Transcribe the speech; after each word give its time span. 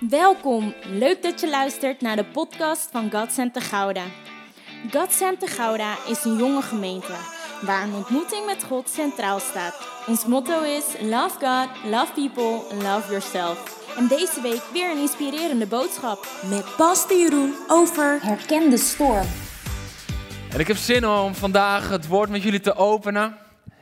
Welkom, 0.00 0.74
leuk 0.84 1.22
dat 1.22 1.40
je 1.40 1.48
luistert 1.48 2.00
naar 2.00 2.16
de 2.16 2.24
podcast 2.24 2.88
van 2.90 3.10
God 3.10 3.32
Center 3.32 3.62
Gouda. 3.62 4.04
God 4.92 5.12
Center 5.12 5.48
Gouda 5.48 5.96
is 6.08 6.24
een 6.24 6.36
jonge 6.36 6.62
gemeente 6.62 7.12
waar 7.62 7.82
een 7.82 7.94
ontmoeting 7.94 8.46
met 8.46 8.64
God 8.64 8.88
centraal 8.88 9.40
staat. 9.40 9.88
Ons 10.06 10.26
motto 10.26 10.62
is 10.62 10.84
Love 11.00 11.38
God, 11.38 11.68
Love 11.90 12.12
People, 12.14 12.76
Love 12.82 13.10
Yourself. 13.10 13.86
En 13.96 14.08
deze 14.08 14.40
week 14.42 14.62
weer 14.72 14.90
een 14.90 15.00
inspirerende 15.00 15.66
boodschap 15.66 16.28
met 16.50 16.76
Pastor 16.76 17.18
Jeroen 17.18 17.54
over 17.68 18.18
Herken 18.22 18.70
de 18.70 18.78
storm. 18.78 19.26
En 20.52 20.60
ik 20.60 20.66
heb 20.66 20.76
zin 20.76 21.06
om 21.06 21.34
vandaag 21.34 21.88
het 21.88 22.06
woord 22.06 22.30
met 22.30 22.42
jullie 22.42 22.60
te 22.60 22.74
openen. 22.74 23.36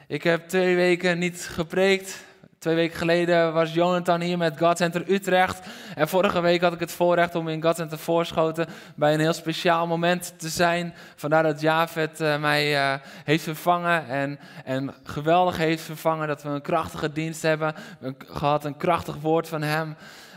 Ik 0.08 0.22
heb 0.22 0.48
twee 0.48 0.76
weken 0.76 1.18
niet 1.18 1.48
gepreekt. 1.52 2.25
Twee 2.66 2.78
weken 2.78 2.98
geleden 2.98 3.52
was 3.52 3.74
Jonathan 3.74 4.20
hier 4.20 4.38
met 4.38 4.58
God 4.58 4.76
Center 4.76 5.10
Utrecht. 5.10 5.66
En 5.94 6.08
vorige 6.08 6.40
week 6.40 6.60
had 6.60 6.72
ik 6.72 6.80
het 6.80 6.92
voorrecht 6.92 7.34
om 7.34 7.48
in 7.48 7.62
God 7.62 7.76
Center 7.76 7.98
Voorschoten 7.98 8.66
bij 8.94 9.14
een 9.14 9.20
heel 9.20 9.32
speciaal 9.32 9.86
moment 9.86 10.34
te 10.38 10.48
zijn. 10.48 10.94
Vandaar 11.16 11.42
dat 11.42 11.60
Javed 11.60 12.20
uh, 12.20 12.38
mij 12.38 12.72
uh, 12.72 12.94
heeft 13.24 13.42
vervangen 13.42 14.08
en, 14.08 14.38
en 14.64 14.94
geweldig 15.02 15.56
heeft 15.56 15.82
vervangen. 15.82 16.28
Dat 16.28 16.42
we 16.42 16.48
een 16.48 16.62
krachtige 16.62 17.12
dienst 17.12 17.42
hebben. 17.42 17.74
Hebben 18.00 18.16
gehad 18.26 18.64
een 18.64 18.76
krachtig 18.76 19.16
woord 19.20 19.48
van 19.48 19.62
hem. 19.62 19.96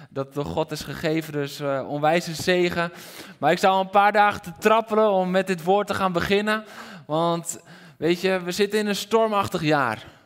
Dat 0.09 0.33
door 0.33 0.45
God 0.45 0.71
is 0.71 0.81
gegeven, 0.81 1.33
dus 1.33 1.61
uh, 1.61 1.89
onwijze 1.89 2.33
zegen. 2.33 2.91
Maar 3.37 3.51
ik 3.51 3.63
al 3.63 3.79
een 3.79 3.89
paar 3.89 4.11
dagen 4.11 4.41
te 4.41 4.51
trappelen 4.59 5.11
om 5.11 5.31
met 5.31 5.47
dit 5.47 5.63
woord 5.63 5.87
te 5.87 5.93
gaan 5.93 6.13
beginnen. 6.13 6.63
Want 7.05 7.59
weet 7.97 8.21
je, 8.21 8.39
we 8.43 8.51
zitten 8.51 8.79
in 8.79 8.87
een 8.87 8.95
stormachtig 8.95 9.61
jaar. 9.61 10.17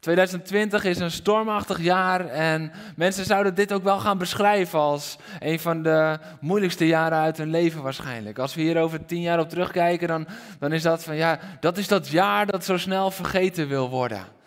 2020 0.00 0.84
is 0.84 0.98
een 0.98 1.10
stormachtig 1.10 1.80
jaar 1.80 2.26
en 2.26 2.72
mensen 2.96 3.24
zouden 3.24 3.54
dit 3.54 3.72
ook 3.72 3.82
wel 3.82 3.98
gaan 3.98 4.18
beschrijven 4.18 4.78
als 4.78 5.16
een 5.38 5.60
van 5.60 5.82
de 5.82 6.18
moeilijkste 6.40 6.86
jaren 6.86 7.18
uit 7.18 7.36
hun 7.36 7.50
leven 7.50 7.82
waarschijnlijk. 7.82 8.38
Als 8.38 8.54
we 8.54 8.60
hier 8.60 8.80
over 8.80 9.04
tien 9.04 9.20
jaar 9.20 9.40
op 9.40 9.48
terugkijken, 9.48 10.08
dan, 10.08 10.26
dan 10.58 10.72
is 10.72 10.82
dat 10.82 11.04
van 11.04 11.16
ja, 11.16 11.38
dat 11.60 11.78
is 11.78 11.88
dat 11.88 12.08
jaar 12.08 12.46
dat 12.46 12.64
zo 12.64 12.76
snel 12.76 13.10
vergeten 13.10 13.68
wil 13.68 13.88
worden. 13.88 14.37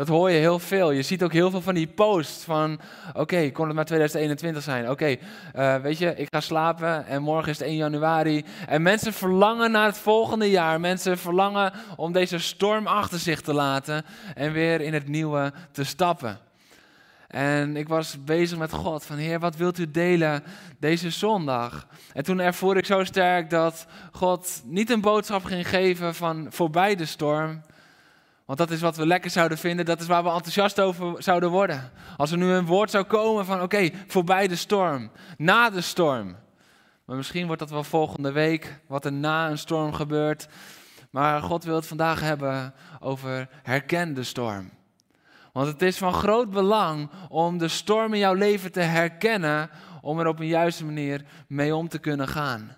Dat 0.00 0.08
hoor 0.08 0.30
je 0.30 0.38
heel 0.38 0.58
veel. 0.58 0.90
Je 0.90 1.02
ziet 1.02 1.22
ook 1.22 1.32
heel 1.32 1.50
veel 1.50 1.60
van 1.60 1.74
die 1.74 1.86
posts 1.86 2.44
van, 2.44 2.80
oké, 3.12 3.50
kon 3.50 3.66
het 3.66 3.74
maar 3.74 3.84
2021 3.84 4.62
zijn? 4.62 4.90
Oké, 4.90 5.16
uh, 5.56 5.76
weet 5.76 5.98
je, 5.98 6.14
ik 6.16 6.26
ga 6.30 6.40
slapen 6.40 7.06
en 7.06 7.22
morgen 7.22 7.50
is 7.50 7.58
het 7.58 7.66
1 7.66 7.76
januari. 7.76 8.44
En 8.66 8.82
mensen 8.82 9.12
verlangen 9.12 9.70
naar 9.70 9.86
het 9.86 9.98
volgende 9.98 10.50
jaar. 10.50 10.80
Mensen 10.80 11.18
verlangen 11.18 11.72
om 11.96 12.12
deze 12.12 12.38
storm 12.38 12.86
achter 12.86 13.18
zich 13.18 13.40
te 13.40 13.52
laten 13.52 14.04
en 14.34 14.52
weer 14.52 14.80
in 14.80 14.94
het 14.94 15.08
nieuwe 15.08 15.52
te 15.72 15.84
stappen. 15.84 16.38
En 17.28 17.76
ik 17.76 17.88
was 17.88 18.24
bezig 18.24 18.58
met 18.58 18.72
God 18.72 19.04
van 19.04 19.16
Heer, 19.16 19.38
wat 19.38 19.56
wilt 19.56 19.78
u 19.78 19.90
delen 19.90 20.42
deze 20.78 21.10
zondag? 21.10 21.86
En 22.12 22.24
toen 22.24 22.40
ervoer 22.40 22.76
ik 22.76 22.86
zo 22.86 23.04
sterk 23.04 23.50
dat 23.50 23.86
God 24.12 24.62
niet 24.64 24.90
een 24.90 25.00
boodschap 25.00 25.44
ging 25.44 25.68
geven 25.68 26.14
van 26.14 26.46
voorbij 26.50 26.96
de 26.96 27.06
storm, 27.06 27.60
want 28.50 28.62
dat 28.62 28.70
is 28.70 28.80
wat 28.80 28.96
we 28.96 29.06
lekker 29.06 29.30
zouden 29.30 29.58
vinden, 29.58 29.84
dat 29.84 30.00
is 30.00 30.06
waar 30.06 30.22
we 30.22 30.30
enthousiast 30.30 30.80
over 30.80 31.22
zouden 31.22 31.50
worden. 31.50 31.90
Als 32.16 32.30
er 32.30 32.38
nu 32.38 32.46
een 32.46 32.66
woord 32.66 32.90
zou 32.90 33.04
komen 33.04 33.44
van 33.44 33.62
oké, 33.62 33.90
voorbij 34.06 34.48
de 34.48 34.56
storm, 34.56 35.10
na 35.36 35.70
de 35.70 35.80
storm. 35.80 36.36
Maar 37.04 37.16
misschien 37.16 37.46
wordt 37.46 37.60
dat 37.60 37.70
wel 37.70 37.84
volgende 37.84 38.32
week, 38.32 38.80
wat 38.86 39.04
er 39.04 39.12
na 39.12 39.50
een 39.50 39.58
storm 39.58 39.92
gebeurt. 39.92 40.48
Maar 41.10 41.42
God 41.42 41.64
wil 41.64 41.74
het 41.74 41.86
vandaag 41.86 42.20
hebben 42.20 42.74
over 43.00 43.48
herken 43.62 44.14
de 44.14 44.22
storm. 44.22 44.70
Want 45.52 45.66
het 45.66 45.82
is 45.82 45.98
van 45.98 46.12
groot 46.12 46.50
belang 46.50 47.10
om 47.28 47.58
de 47.58 47.68
storm 47.68 48.12
in 48.12 48.20
jouw 48.20 48.34
leven 48.34 48.72
te 48.72 48.80
herkennen, 48.80 49.70
om 50.00 50.18
er 50.18 50.26
op 50.26 50.40
een 50.40 50.46
juiste 50.46 50.84
manier 50.84 51.24
mee 51.46 51.74
om 51.74 51.88
te 51.88 51.98
kunnen 51.98 52.28
gaan. 52.28 52.76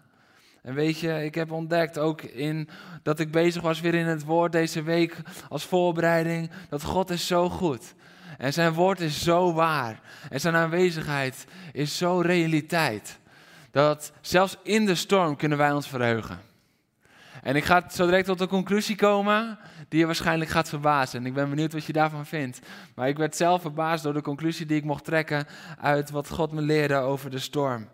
En 0.63 0.75
weet 0.75 0.99
je, 0.99 1.25
ik 1.25 1.35
heb 1.35 1.53
ontdekt 1.53 1.99
ook 1.99 2.23
in 2.23 2.69
dat 3.03 3.19
ik 3.19 3.31
bezig 3.31 3.63
was 3.63 3.81
weer 3.81 3.95
in 3.95 4.07
het 4.07 4.25
woord 4.25 4.53
deze 4.53 4.83
week 4.83 5.17
als 5.49 5.65
voorbereiding, 5.65 6.51
dat 6.69 6.83
God 6.83 7.11
is 7.11 7.27
zo 7.27 7.49
goed. 7.49 7.95
En 8.39 8.53
zijn 8.53 8.73
woord 8.73 9.01
is 9.01 9.23
zo 9.23 9.53
waar. 9.53 10.01
En 10.31 10.41
zijn 10.41 10.55
aanwezigheid 10.55 11.47
is 11.73 11.97
zo 11.97 12.21
realiteit. 12.21 13.19
Dat 13.71 14.13
zelfs 14.21 14.57
in 14.63 14.87
de 14.87 14.95
storm 14.95 15.37
kunnen 15.37 15.59
wij 15.59 15.73
ons 15.73 15.89
verheugen. 15.89 16.41
En 17.43 17.57
ik 17.57 17.65
ga 17.65 17.89
zo 17.91 18.05
direct 18.05 18.27
tot 18.27 18.41
een 18.41 18.49
conclusie 18.49 18.97
komen 18.97 19.59
die 19.89 19.99
je 19.99 20.07
waarschijnlijk 20.07 20.51
gaat 20.51 20.69
verbazen. 20.69 21.21
En 21.21 21.27
ik 21.27 21.35
ben 21.35 21.49
benieuwd 21.49 21.73
wat 21.73 21.85
je 21.85 21.93
daarvan 21.93 22.27
vindt. 22.27 22.61
Maar 22.95 23.09
ik 23.09 23.17
werd 23.17 23.37
zelf 23.37 23.61
verbaasd 23.61 24.03
door 24.03 24.13
de 24.13 24.23
conclusie 24.23 24.67
die 24.67 24.77
ik 24.77 24.85
mocht 24.85 25.05
trekken 25.05 25.47
uit 25.81 26.11
wat 26.11 26.29
God 26.29 26.53
me 26.53 26.61
leerde 26.61 26.97
over 26.97 27.31
de 27.31 27.39
storm. 27.39 27.89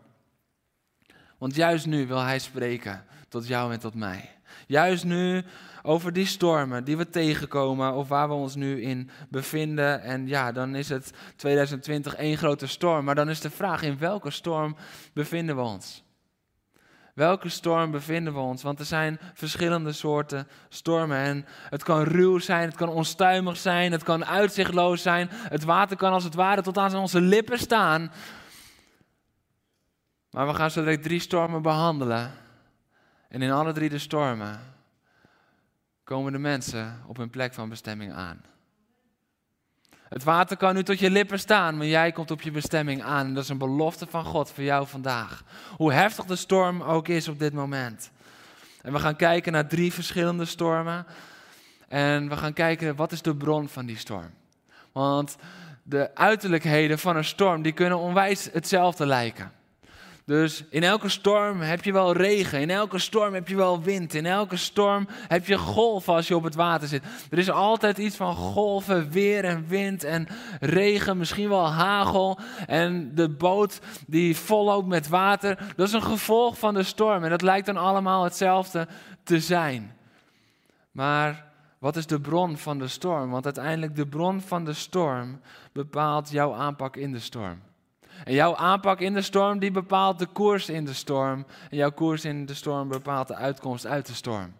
Want 1.38 1.54
juist 1.54 1.86
nu 1.86 2.06
wil 2.06 2.20
Hij 2.20 2.38
spreken 2.38 3.04
tot 3.28 3.46
jou 3.46 3.72
en 3.72 3.80
tot 3.80 3.94
mij. 3.94 4.30
Juist 4.66 5.04
nu 5.04 5.44
over 5.82 6.12
die 6.12 6.26
stormen 6.26 6.84
die 6.84 6.96
we 6.96 7.10
tegenkomen 7.10 7.92
of 7.92 8.08
waar 8.08 8.28
we 8.28 8.34
ons 8.34 8.54
nu 8.54 8.82
in 8.82 9.10
bevinden. 9.28 10.02
En 10.02 10.26
ja, 10.26 10.52
dan 10.52 10.74
is 10.74 10.88
het 10.88 11.12
2020 11.36 12.14
één 12.14 12.36
grote 12.36 12.66
storm. 12.66 13.04
Maar 13.04 13.14
dan 13.14 13.28
is 13.28 13.40
de 13.40 13.50
vraag, 13.50 13.82
in 13.82 13.98
welke 13.98 14.30
storm 14.30 14.76
bevinden 15.12 15.56
we 15.56 15.62
ons? 15.62 16.06
Welke 17.14 17.48
storm 17.48 17.90
bevinden 17.90 18.32
we 18.32 18.38
ons? 18.38 18.62
Want 18.62 18.78
er 18.78 18.84
zijn 18.84 19.18
verschillende 19.34 19.92
soorten 19.92 20.48
stormen. 20.68 21.18
En 21.18 21.46
het 21.70 21.82
kan 21.82 22.02
ruw 22.02 22.38
zijn, 22.38 22.68
het 22.68 22.76
kan 22.76 22.88
onstuimig 22.88 23.56
zijn, 23.56 23.92
het 23.92 24.02
kan 24.02 24.24
uitzichtloos 24.24 25.02
zijn. 25.02 25.28
Het 25.30 25.64
water 25.64 25.96
kan 25.96 26.12
als 26.12 26.24
het 26.24 26.34
ware 26.34 26.62
tot 26.62 26.78
aan 26.78 26.94
onze 26.94 27.20
lippen 27.20 27.58
staan. 27.58 28.10
Maar 30.30 30.46
we 30.46 30.54
gaan 30.54 30.70
zo 30.70 30.80
direct 30.80 31.02
drie 31.02 31.20
stormen 31.20 31.62
behandelen. 31.62 32.32
En 33.28 33.42
in 33.42 33.50
alle 33.50 33.72
drie 33.72 33.88
de 33.88 33.98
stormen 33.98 34.60
komen 36.04 36.32
de 36.32 36.38
mensen 36.38 37.02
op 37.06 37.16
hun 37.16 37.30
plek 37.30 37.54
van 37.54 37.68
bestemming 37.68 38.12
aan. 38.12 38.44
Het 40.08 40.24
water 40.24 40.56
kan 40.56 40.74
nu 40.74 40.82
tot 40.82 40.98
je 40.98 41.10
lippen 41.10 41.38
staan, 41.38 41.76
maar 41.76 41.86
jij 41.86 42.12
komt 42.12 42.30
op 42.30 42.42
je 42.42 42.50
bestemming 42.50 43.02
aan. 43.02 43.26
En 43.26 43.34
dat 43.34 43.42
is 43.42 43.48
een 43.48 43.58
belofte 43.58 44.06
van 44.06 44.24
God 44.24 44.50
voor 44.50 44.64
jou 44.64 44.86
vandaag. 44.86 45.42
Hoe 45.76 45.92
heftig 45.92 46.24
de 46.24 46.36
storm 46.36 46.82
ook 46.82 47.08
is 47.08 47.28
op 47.28 47.38
dit 47.38 47.52
moment. 47.52 48.10
En 48.82 48.92
we 48.92 48.98
gaan 48.98 49.16
kijken 49.16 49.52
naar 49.52 49.66
drie 49.66 49.92
verschillende 49.92 50.44
stormen. 50.44 51.06
En 51.88 52.28
we 52.28 52.36
gaan 52.36 52.52
kijken 52.52 52.96
wat 52.96 53.12
is 53.12 53.22
de 53.22 53.36
bron 53.36 53.68
van 53.68 53.86
die 53.86 53.96
storm. 53.96 54.30
Want 54.92 55.36
de 55.82 56.14
uiterlijkheden 56.14 56.98
van 56.98 57.16
een 57.16 57.24
storm 57.24 57.62
die 57.62 57.72
kunnen 57.72 57.98
onwijs 57.98 58.48
hetzelfde 58.52 59.06
lijken. 59.06 59.52
Dus 60.28 60.64
in 60.70 60.82
elke 60.82 61.08
storm 61.08 61.60
heb 61.60 61.84
je 61.84 61.92
wel 61.92 62.12
regen, 62.12 62.60
in 62.60 62.70
elke 62.70 62.98
storm 62.98 63.34
heb 63.34 63.48
je 63.48 63.56
wel 63.56 63.82
wind, 63.82 64.14
in 64.14 64.26
elke 64.26 64.56
storm 64.56 65.08
heb 65.28 65.46
je 65.46 65.58
golven 65.58 66.14
als 66.14 66.28
je 66.28 66.36
op 66.36 66.42
het 66.42 66.54
water 66.54 66.88
zit. 66.88 67.02
Er 67.30 67.38
is 67.38 67.50
altijd 67.50 67.98
iets 67.98 68.16
van 68.16 68.34
golven, 68.34 69.10
weer 69.10 69.44
en 69.44 69.66
wind 69.66 70.04
en 70.04 70.26
regen, 70.60 71.18
misschien 71.18 71.48
wel 71.48 71.70
hagel. 71.70 72.38
En 72.66 73.14
de 73.14 73.28
boot 73.28 73.80
die 74.06 74.36
volloopt 74.36 74.88
met 74.88 75.08
water, 75.08 75.58
dat 75.76 75.86
is 75.86 75.92
een 75.92 76.02
gevolg 76.02 76.58
van 76.58 76.74
de 76.74 76.82
storm. 76.82 77.24
En 77.24 77.30
dat 77.30 77.42
lijkt 77.42 77.66
dan 77.66 77.76
allemaal 77.76 78.24
hetzelfde 78.24 78.88
te 79.22 79.40
zijn. 79.40 79.96
Maar 80.90 81.44
wat 81.78 81.96
is 81.96 82.06
de 82.06 82.20
bron 82.20 82.56
van 82.56 82.78
de 82.78 82.88
storm? 82.88 83.30
Want 83.30 83.44
uiteindelijk 83.44 83.96
de 83.96 84.06
bron 84.06 84.40
van 84.40 84.64
de 84.64 84.72
storm 84.72 85.40
bepaalt 85.72 86.30
jouw 86.30 86.54
aanpak 86.54 86.96
in 86.96 87.12
de 87.12 87.20
storm. 87.20 87.66
En 88.24 88.32
jouw 88.32 88.56
aanpak 88.56 89.00
in 89.00 89.14
de 89.14 89.22
storm, 89.22 89.58
die 89.58 89.70
bepaalt 89.70 90.18
de 90.18 90.26
koers 90.26 90.68
in 90.68 90.84
de 90.84 90.92
storm. 90.92 91.46
En 91.70 91.76
jouw 91.76 91.90
koers 91.90 92.24
in 92.24 92.46
de 92.46 92.54
storm 92.54 92.88
bepaalt 92.88 93.28
de 93.28 93.34
uitkomst 93.34 93.86
uit 93.86 94.06
de 94.06 94.14
storm. 94.14 94.52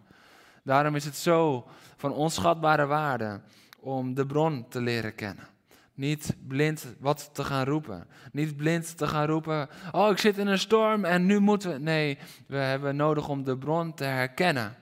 Daarom 0.63 0.95
is 0.95 1.05
het 1.05 1.15
zo 1.15 1.67
van 1.97 2.13
onschatbare 2.13 2.85
waarde 2.85 3.41
om 3.79 4.13
de 4.13 4.25
bron 4.25 4.65
te 4.69 4.81
leren 4.81 5.15
kennen. 5.15 5.47
Niet 5.93 6.35
blind 6.47 6.95
wat 6.99 7.29
te 7.33 7.43
gaan 7.43 7.65
roepen. 7.65 8.07
Niet 8.31 8.57
blind 8.57 8.97
te 8.97 9.07
gaan 9.07 9.25
roepen, 9.25 9.69
oh 9.91 10.11
ik 10.11 10.17
zit 10.17 10.37
in 10.37 10.47
een 10.47 10.59
storm 10.59 11.05
en 11.05 11.25
nu 11.25 11.39
moeten 11.39 11.71
we... 11.71 11.79
Nee, 11.79 12.17
we 12.47 12.57
hebben 12.57 12.95
nodig 12.95 13.27
om 13.27 13.43
de 13.43 13.57
bron 13.57 13.93
te 13.93 14.03
herkennen. 14.03 14.75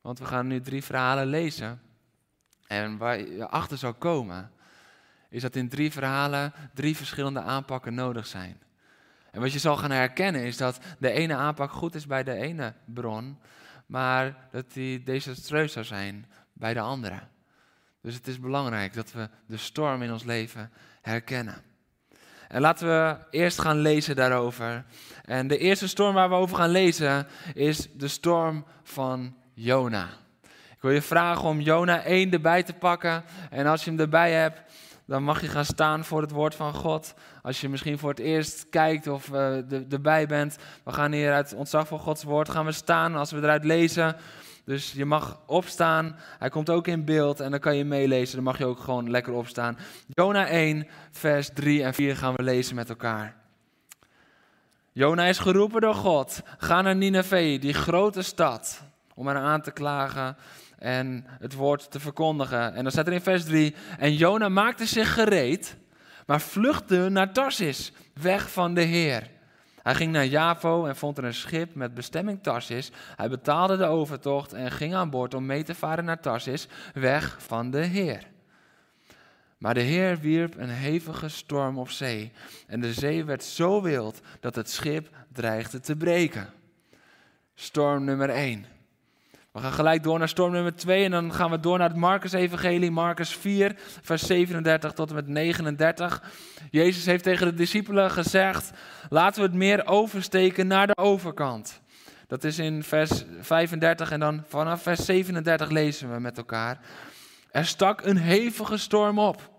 Want 0.00 0.18
we 0.18 0.24
gaan 0.24 0.46
nu 0.46 0.60
drie 0.60 0.84
verhalen 0.84 1.26
lezen. 1.26 1.80
En 2.66 2.96
waar 2.96 3.18
je 3.18 3.48
achter 3.48 3.78
zou 3.78 3.94
komen, 3.94 4.50
is 5.30 5.42
dat 5.42 5.56
in 5.56 5.68
drie 5.68 5.92
verhalen 5.92 6.52
drie 6.74 6.96
verschillende 6.96 7.40
aanpakken 7.40 7.94
nodig 7.94 8.26
zijn. 8.26 8.60
En 9.30 9.40
wat 9.40 9.52
je 9.52 9.58
zal 9.58 9.76
gaan 9.76 9.90
herkennen 9.90 10.42
is 10.42 10.56
dat 10.56 10.78
de 10.98 11.10
ene 11.10 11.34
aanpak 11.34 11.70
goed 11.70 11.94
is 11.94 12.06
bij 12.06 12.22
de 12.22 12.34
ene 12.34 12.72
bron, 12.84 13.38
maar 13.86 14.48
dat 14.50 14.72
die 14.72 15.02
desastreus 15.02 15.72
zou 15.72 15.84
zijn 15.84 16.26
bij 16.52 16.74
de 16.74 16.80
andere. 16.80 17.20
Dus 18.00 18.14
het 18.14 18.26
is 18.26 18.40
belangrijk 18.40 18.94
dat 18.94 19.12
we 19.12 19.28
de 19.46 19.56
storm 19.56 20.02
in 20.02 20.12
ons 20.12 20.24
leven 20.24 20.70
herkennen. 21.02 21.62
En 22.48 22.60
laten 22.60 22.88
we 22.88 23.16
eerst 23.30 23.60
gaan 23.60 23.78
lezen 23.78 24.16
daarover. 24.16 24.84
En 25.24 25.48
de 25.48 25.58
eerste 25.58 25.88
storm 25.88 26.14
waar 26.14 26.28
we 26.28 26.34
over 26.34 26.56
gaan 26.56 26.70
lezen 26.70 27.26
is 27.54 27.88
de 27.92 28.08
storm 28.08 28.64
van 28.82 29.36
Jona. 29.54 30.08
Ik 30.76 30.82
wil 30.82 30.90
je 30.90 31.02
vragen 31.02 31.48
om 31.48 31.60
Jona 31.60 32.02
1 32.02 32.32
erbij 32.32 32.62
te 32.62 32.72
pakken. 32.72 33.24
En 33.50 33.66
als 33.66 33.84
je 33.84 33.90
hem 33.90 34.00
erbij 34.00 34.32
hebt, 34.32 34.60
dan 35.06 35.22
mag 35.22 35.40
je 35.40 35.48
gaan 35.48 35.64
staan 35.64 36.04
voor 36.04 36.20
het 36.20 36.30
woord 36.30 36.54
van 36.54 36.74
God. 36.74 37.14
Als 37.42 37.60
je 37.60 37.68
misschien 37.68 37.98
voor 37.98 38.10
het 38.10 38.18
eerst 38.18 38.66
kijkt 38.70 39.06
of 39.06 39.28
uh, 39.28 39.92
erbij 39.92 40.26
bent. 40.26 40.56
We 40.84 40.92
gaan 40.92 41.12
hier 41.12 41.32
uit 41.32 41.54
ontzag 41.54 41.86
voor 41.86 41.98
Gods 41.98 42.22
woord 42.22 42.48
gaan 42.48 42.64
we 42.64 42.72
staan 42.72 43.14
als 43.14 43.30
we 43.30 43.36
eruit 43.36 43.64
lezen. 43.64 44.16
Dus 44.64 44.92
je 44.92 45.04
mag 45.04 45.40
opstaan. 45.46 46.16
Hij 46.38 46.48
komt 46.48 46.70
ook 46.70 46.86
in 46.86 47.04
beeld 47.04 47.40
en 47.40 47.50
dan 47.50 47.60
kan 47.60 47.76
je 47.76 47.84
meelezen. 47.84 48.34
Dan 48.34 48.44
mag 48.44 48.58
je 48.58 48.64
ook 48.64 48.80
gewoon 48.80 49.10
lekker 49.10 49.32
opstaan. 49.32 49.78
Jona 50.06 50.46
1, 50.46 50.86
vers 51.10 51.50
3 51.54 51.82
en 51.82 51.94
4 51.94 52.16
gaan 52.16 52.34
we 52.34 52.42
lezen 52.42 52.74
met 52.74 52.88
elkaar. 52.88 53.36
Jona 54.92 55.24
is 55.24 55.38
geroepen 55.38 55.80
door 55.80 55.94
God. 55.94 56.42
Ga 56.58 56.82
naar 56.82 56.96
Nineveh, 56.96 57.60
die 57.60 57.74
grote 57.74 58.22
stad, 58.22 58.82
om 59.14 59.26
haar 59.26 59.36
aan 59.36 59.62
te 59.62 59.70
klagen 59.70 60.36
en 60.78 61.24
het 61.28 61.54
woord 61.54 61.90
te 61.90 62.00
verkondigen. 62.00 62.74
En 62.74 62.82
dan 62.82 62.92
staat 62.92 63.06
er 63.06 63.12
in 63.12 63.20
vers 63.20 63.44
3: 63.44 63.74
En 63.98 64.14
Jona 64.14 64.48
maakte 64.48 64.86
zich 64.86 65.14
gereed, 65.14 65.76
maar 66.26 66.40
vluchtte 66.40 67.08
naar 67.08 67.32
Tarsis, 67.32 67.92
weg 68.12 68.50
van 68.50 68.74
de 68.74 68.82
Heer. 68.82 69.30
Hij 69.82 69.94
ging 69.94 70.12
naar 70.12 70.26
Javo 70.26 70.86
en 70.86 70.96
vond 70.96 71.18
er 71.18 71.24
een 71.24 71.34
schip 71.34 71.74
met 71.74 71.94
bestemming 71.94 72.42
Tarsis. 72.42 72.90
Hij 73.16 73.28
betaalde 73.28 73.76
de 73.76 73.84
overtocht 73.84 74.52
en 74.52 74.70
ging 74.70 74.94
aan 74.94 75.10
boord 75.10 75.34
om 75.34 75.46
mee 75.46 75.62
te 75.62 75.74
varen 75.74 76.04
naar 76.04 76.20
Tarsis, 76.20 76.68
weg 76.94 77.36
van 77.42 77.70
de 77.70 77.84
Heer. 77.84 78.22
Maar 79.58 79.74
de 79.74 79.80
Heer 79.80 80.18
wierp 80.18 80.58
een 80.58 80.68
hevige 80.68 81.28
storm 81.28 81.78
op 81.78 81.90
zee 81.90 82.32
en 82.66 82.80
de 82.80 82.92
zee 82.92 83.24
werd 83.24 83.44
zo 83.44 83.82
wild 83.82 84.20
dat 84.40 84.54
het 84.54 84.70
schip 84.70 85.08
dreigde 85.32 85.80
te 85.80 85.96
breken. 85.96 86.48
Storm 87.54 88.04
nummer 88.04 88.30
1. 88.30 88.75
We 89.56 89.62
gaan 89.62 89.72
gelijk 89.72 90.02
door 90.02 90.18
naar 90.18 90.28
storm 90.28 90.52
nummer 90.52 90.74
2 90.74 91.04
en 91.04 91.10
dan 91.10 91.32
gaan 91.32 91.50
we 91.50 91.60
door 91.60 91.78
naar 91.78 91.88
het 91.88 91.96
Marcus-evangelie, 91.96 92.90
Marcus 92.90 93.36
4, 93.36 93.74
vers 94.02 94.22
37 94.22 94.92
tot 94.92 95.08
en 95.08 95.14
met 95.14 95.28
39. 95.28 96.22
Jezus 96.70 97.06
heeft 97.06 97.22
tegen 97.22 97.46
de 97.46 97.54
discipelen 97.54 98.10
gezegd, 98.10 98.70
laten 99.08 99.40
we 99.40 99.46
het 99.46 99.56
meer 99.56 99.86
oversteken 99.86 100.66
naar 100.66 100.86
de 100.86 100.96
overkant. 100.96 101.80
Dat 102.26 102.44
is 102.44 102.58
in 102.58 102.82
vers 102.82 103.24
35 103.40 104.10
en 104.10 104.20
dan 104.20 104.44
vanaf 104.48 104.82
vers 104.82 105.04
37 105.04 105.70
lezen 105.70 106.12
we 106.12 106.20
met 106.20 106.36
elkaar. 106.36 106.78
Er 107.50 107.66
stak 107.66 108.04
een 108.04 108.18
hevige 108.18 108.76
storm 108.76 109.18
op 109.18 109.50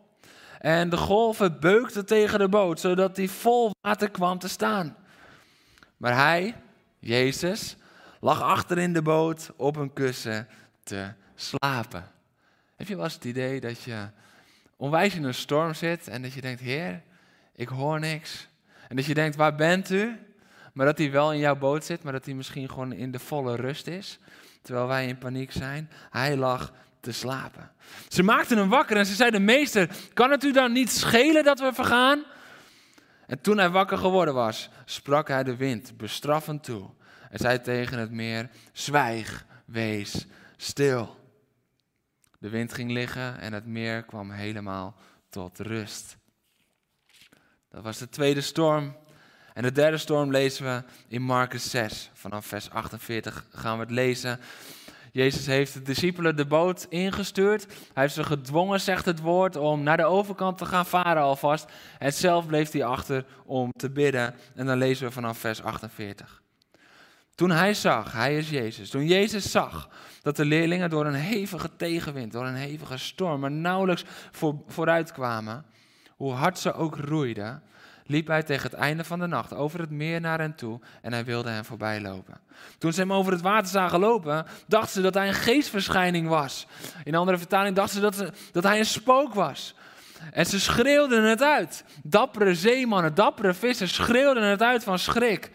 en 0.59 0.89
de 0.89 0.97
golven 0.97 1.59
beukten 1.59 2.05
tegen 2.05 2.39
de 2.39 2.49
boot, 2.49 2.79
zodat 2.79 3.15
die 3.15 3.31
vol 3.31 3.71
water 3.81 4.11
kwam 4.11 4.39
te 4.39 4.49
staan. 4.49 4.95
Maar 5.97 6.15
hij, 6.15 6.55
Jezus, 6.99 7.77
lag 8.19 8.41
achter 8.41 8.77
in 8.77 8.93
de 8.93 9.01
boot 9.01 9.51
op 9.55 9.75
een 9.75 9.93
kussen 9.93 10.47
te 10.83 11.11
slapen. 11.35 12.11
Heb 12.75 12.87
je 12.87 12.95
wel 12.95 13.03
eens 13.03 13.13
het 13.13 13.25
idee 13.25 13.59
dat 13.59 13.81
je 13.81 14.07
onwijs 14.75 15.15
in 15.15 15.23
een 15.23 15.33
storm 15.33 15.73
zit 15.73 16.07
en 16.07 16.21
dat 16.21 16.33
je 16.33 16.41
denkt, 16.41 16.61
Heer, 16.61 17.01
ik 17.55 17.67
hoor 17.67 17.99
niks. 17.99 18.47
En 18.87 18.95
dat 18.95 19.05
je 19.05 19.13
denkt, 19.13 19.35
waar 19.35 19.55
bent 19.55 19.89
u? 19.89 20.17
Maar 20.73 20.85
dat 20.85 20.97
hij 20.97 21.11
wel 21.11 21.33
in 21.33 21.39
jouw 21.39 21.55
boot 21.55 21.85
zit, 21.85 22.03
maar 22.03 22.13
dat 22.13 22.25
hij 22.25 22.33
misschien 22.33 22.69
gewoon 22.69 22.93
in 22.93 23.11
de 23.11 23.19
volle 23.19 23.55
rust 23.55 23.87
is. 23.87 24.19
Terwijl 24.61 24.87
wij 24.87 25.07
in 25.07 25.17
paniek 25.17 25.51
zijn. 25.51 25.89
Hij 26.09 26.37
lag 26.37 26.73
te 26.99 27.11
slapen. 27.11 27.71
Ze 28.07 28.23
maakten 28.23 28.57
hem 28.57 28.69
wakker 28.69 28.97
en 28.97 29.05
ze 29.05 29.15
zeiden, 29.15 29.45
meester, 29.45 29.89
kan 30.13 30.31
het 30.31 30.43
u 30.43 30.51
dan 30.51 30.71
niet 30.71 30.91
schelen 30.91 31.43
dat 31.43 31.59
we 31.59 31.73
vergaan? 31.73 32.23
En 33.27 33.41
toen 33.41 33.57
hij 33.57 33.69
wakker 33.69 33.97
geworden 33.97 34.33
was, 34.33 34.69
sprak 34.85 35.27
hij 35.27 35.43
de 35.43 35.55
wind 35.55 35.97
bestraffend 35.97 36.63
toe 36.63 36.89
en 37.29 37.39
zei 37.39 37.61
tegen 37.61 37.99
het 37.99 38.11
meer: 38.11 38.49
Zwijg, 38.71 39.45
wees 39.65 40.25
stil. 40.57 41.15
De 42.39 42.49
wind 42.49 42.73
ging 42.73 42.91
liggen 42.91 43.39
en 43.39 43.53
het 43.53 43.65
meer 43.65 44.03
kwam 44.03 44.31
helemaal 44.31 44.95
tot 45.29 45.59
rust. 45.59 46.17
Dat 47.69 47.83
was 47.83 47.97
de 47.97 48.09
tweede 48.09 48.41
storm. 48.41 48.95
En 49.53 49.63
de 49.63 49.71
derde 49.71 49.97
storm 49.97 50.31
lezen 50.31 50.65
we 50.65 50.83
in 51.07 51.21
Marcus 51.21 51.69
6. 51.69 52.09
Vanaf 52.13 52.45
vers 52.45 52.69
48 52.69 53.45
gaan 53.51 53.77
we 53.77 53.83
het 53.83 53.91
lezen. 53.91 54.39
Jezus 55.11 55.45
heeft 55.45 55.73
de 55.73 55.81
discipelen 55.81 56.35
de 56.35 56.45
boot 56.45 56.85
ingestuurd. 56.89 57.65
Hij 57.65 58.03
heeft 58.03 58.13
ze 58.13 58.23
gedwongen, 58.23 58.81
zegt 58.81 59.05
het 59.05 59.19
woord, 59.19 59.55
om 59.55 59.83
naar 59.83 59.97
de 59.97 60.05
overkant 60.05 60.57
te 60.57 60.65
gaan 60.65 60.85
varen 60.85 61.23
alvast. 61.23 61.65
En 61.99 62.13
zelf 62.13 62.47
bleef 62.47 62.71
hij 62.71 62.85
achter 62.85 63.25
om 63.45 63.71
te 63.71 63.89
bidden. 63.89 64.35
En 64.55 64.65
dan 64.65 64.77
lezen 64.77 65.07
we 65.07 65.13
vanaf 65.13 65.37
vers 65.37 65.63
48. 65.63 66.41
Toen 67.37 67.51
hij 67.51 67.73
zag, 67.73 68.11
hij 68.11 68.37
is 68.37 68.49
Jezus, 68.49 68.89
toen 68.89 69.07
Jezus 69.07 69.51
zag 69.51 69.89
dat 70.21 70.35
de 70.35 70.45
leerlingen 70.45 70.89
door 70.89 71.05
een 71.05 71.13
hevige 71.13 71.69
tegenwind, 71.75 72.31
door 72.31 72.45
een 72.45 72.55
hevige 72.55 72.97
storm, 72.97 73.39
maar 73.39 73.51
nauwelijks 73.51 74.03
voor, 74.31 74.55
vooruit 74.67 75.11
kwamen, 75.11 75.65
hoe 76.15 76.31
hard 76.31 76.59
ze 76.59 76.73
ook 76.73 76.95
roeiden, 76.95 77.63
liep 78.05 78.27
hij 78.27 78.43
tegen 78.43 78.69
het 78.69 78.79
einde 78.79 79.03
van 79.03 79.19
de 79.19 79.27
nacht 79.27 79.53
over 79.53 79.79
het 79.79 79.89
meer 79.89 80.21
naar 80.21 80.39
hen 80.39 80.55
toe 80.55 80.79
en 81.01 81.13
hij 81.13 81.25
wilde 81.25 81.49
hen 81.49 81.65
voorbij 81.65 82.01
lopen. 82.01 82.39
Toen 82.77 82.93
ze 82.93 82.99
hem 82.99 83.13
over 83.13 83.31
het 83.31 83.41
water 83.41 83.69
zagen 83.69 83.99
lopen, 83.99 84.45
dachten 84.67 84.93
ze 84.93 85.01
dat 85.01 85.13
hij 85.13 85.27
een 85.27 85.33
geestverschijning 85.33 86.27
was. 86.27 86.67
In 87.03 87.15
andere 87.15 87.37
vertaling 87.37 87.75
dachten 87.75 88.13
ze 88.13 88.31
dat, 88.51 88.63
hij 88.63 88.79
een 88.79 88.85
spook 88.85 89.33
was. 89.33 89.75
En 90.31 90.45
ze 90.45 90.59
schreeuwden 90.59 91.23
het 91.23 91.41
uit. 91.41 91.83
Dappere 92.03 92.55
zeemannen, 92.55 93.15
dappere 93.15 93.53
vissers 93.53 93.93
schreeuwden 93.93 94.43
het 94.43 94.61
uit 94.61 94.83
van 94.83 94.99
schrik. 94.99 95.51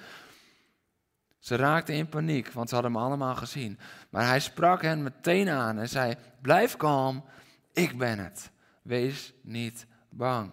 Ze 1.43 1.57
raakten 1.57 1.95
in 1.95 2.09
paniek, 2.09 2.53
want 2.53 2.69
ze 2.69 2.75
hadden 2.75 2.93
hem 2.93 3.03
allemaal 3.03 3.35
gezien. 3.35 3.79
Maar 4.11 4.27
hij 4.27 4.41
sprak 4.41 4.83
hen 4.83 5.03
meteen 5.03 5.49
aan 5.49 5.79
en 5.79 5.89
zei: 5.89 6.15
Blijf 6.41 6.77
kalm, 6.77 7.25
ik 7.73 7.99
ben 7.99 8.19
het. 8.19 8.51
Wees 8.83 9.33
niet 9.41 9.87
bang. 10.09 10.53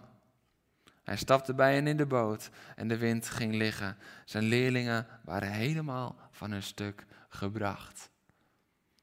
Hij 1.04 1.16
stapte 1.16 1.54
bij 1.54 1.74
hen 1.74 1.86
in 1.86 1.96
de 1.96 2.06
boot 2.06 2.50
en 2.76 2.88
de 2.88 2.96
wind 2.96 3.28
ging 3.28 3.54
liggen. 3.54 3.96
Zijn 4.24 4.44
leerlingen 4.44 5.06
waren 5.24 5.50
helemaal 5.50 6.16
van 6.30 6.50
hun 6.50 6.62
stuk 6.62 7.06
gebracht. 7.28 8.10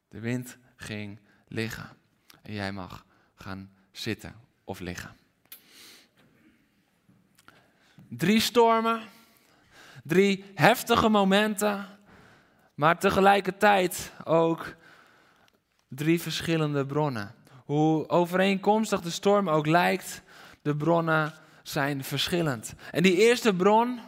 De 0.09 0.19
wind 0.19 0.57
ging 0.75 1.19
liggen 1.47 1.89
en 2.41 2.53
jij 2.53 2.71
mag 2.71 3.05
gaan 3.35 3.71
zitten 3.91 4.35
of 4.63 4.79
liggen. 4.79 5.15
Drie 8.09 8.39
stormen 8.39 9.01
Drie 10.07 10.43
heftige 10.55 11.09
momenten, 11.09 11.85
maar 12.75 12.99
tegelijkertijd 12.99 14.11
ook 14.23 14.75
drie 15.87 16.21
verschillende 16.21 16.85
bronnen. 16.85 17.35
Hoe 17.65 18.09
overeenkomstig 18.09 19.01
de 19.01 19.09
storm 19.09 19.49
ook 19.49 19.65
lijkt, 19.65 20.21
de 20.61 20.75
bronnen 20.75 21.33
zijn 21.63 22.03
verschillend. 22.03 22.73
En 22.91 23.03
die 23.03 23.17
eerste 23.17 23.53
bron 23.53 23.99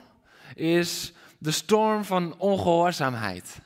is 0.56 1.13
de 1.38 1.51
storm 1.51 2.03
van 2.03 2.36
ongehoorzaamheid. 2.38 3.60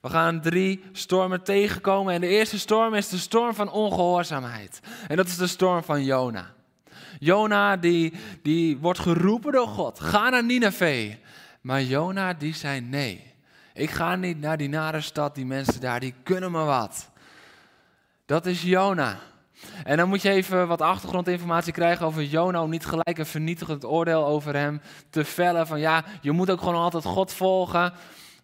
We 0.00 0.08
gaan 0.08 0.40
drie 0.40 0.84
stormen 0.92 1.42
tegenkomen 1.42 2.14
en 2.14 2.20
de 2.20 2.26
eerste 2.26 2.58
storm 2.58 2.94
is 2.94 3.08
de 3.08 3.18
storm 3.18 3.54
van 3.54 3.70
ongehoorzaamheid. 3.70 4.80
En 5.08 5.16
dat 5.16 5.26
is 5.26 5.36
de 5.36 5.46
storm 5.46 5.82
van 5.82 6.04
Jona. 6.04 6.54
Jona 7.18 7.76
die, 7.76 8.12
die 8.42 8.78
wordt 8.78 8.98
geroepen 8.98 9.52
door 9.52 9.68
God. 9.68 10.00
Ga 10.00 10.28
naar 10.28 10.44
Nineveh. 10.44 11.14
Maar 11.64 11.82
Jona 11.82 12.32
die 12.32 12.54
zei 12.54 12.80
nee. 12.80 13.34
Ik 13.74 13.90
ga 13.90 14.16
niet 14.16 14.40
naar 14.40 14.56
die 14.56 14.68
nare 14.68 15.00
stad, 15.00 15.34
die 15.34 15.46
mensen 15.46 15.80
daar, 15.80 16.00
die 16.00 16.14
kunnen 16.22 16.50
me 16.50 16.64
wat. 16.64 17.10
Dat 18.26 18.46
is 18.46 18.62
Jona. 18.62 19.18
En 19.84 19.96
dan 19.96 20.08
moet 20.08 20.22
je 20.22 20.30
even 20.30 20.68
wat 20.68 20.80
achtergrondinformatie 20.80 21.72
krijgen 21.72 22.06
over 22.06 22.22
Jona, 22.22 22.62
om 22.62 22.70
niet 22.70 22.86
gelijk 22.86 23.18
een 23.18 23.26
vernietigend 23.26 23.84
oordeel 23.84 24.26
over 24.26 24.54
hem 24.54 24.80
te 25.10 25.24
vellen. 25.24 25.66
Van 25.66 25.80
ja, 25.80 26.04
je 26.20 26.32
moet 26.32 26.50
ook 26.50 26.58
gewoon 26.58 26.82
altijd 26.82 27.04
God 27.04 27.32
volgen. 27.32 27.92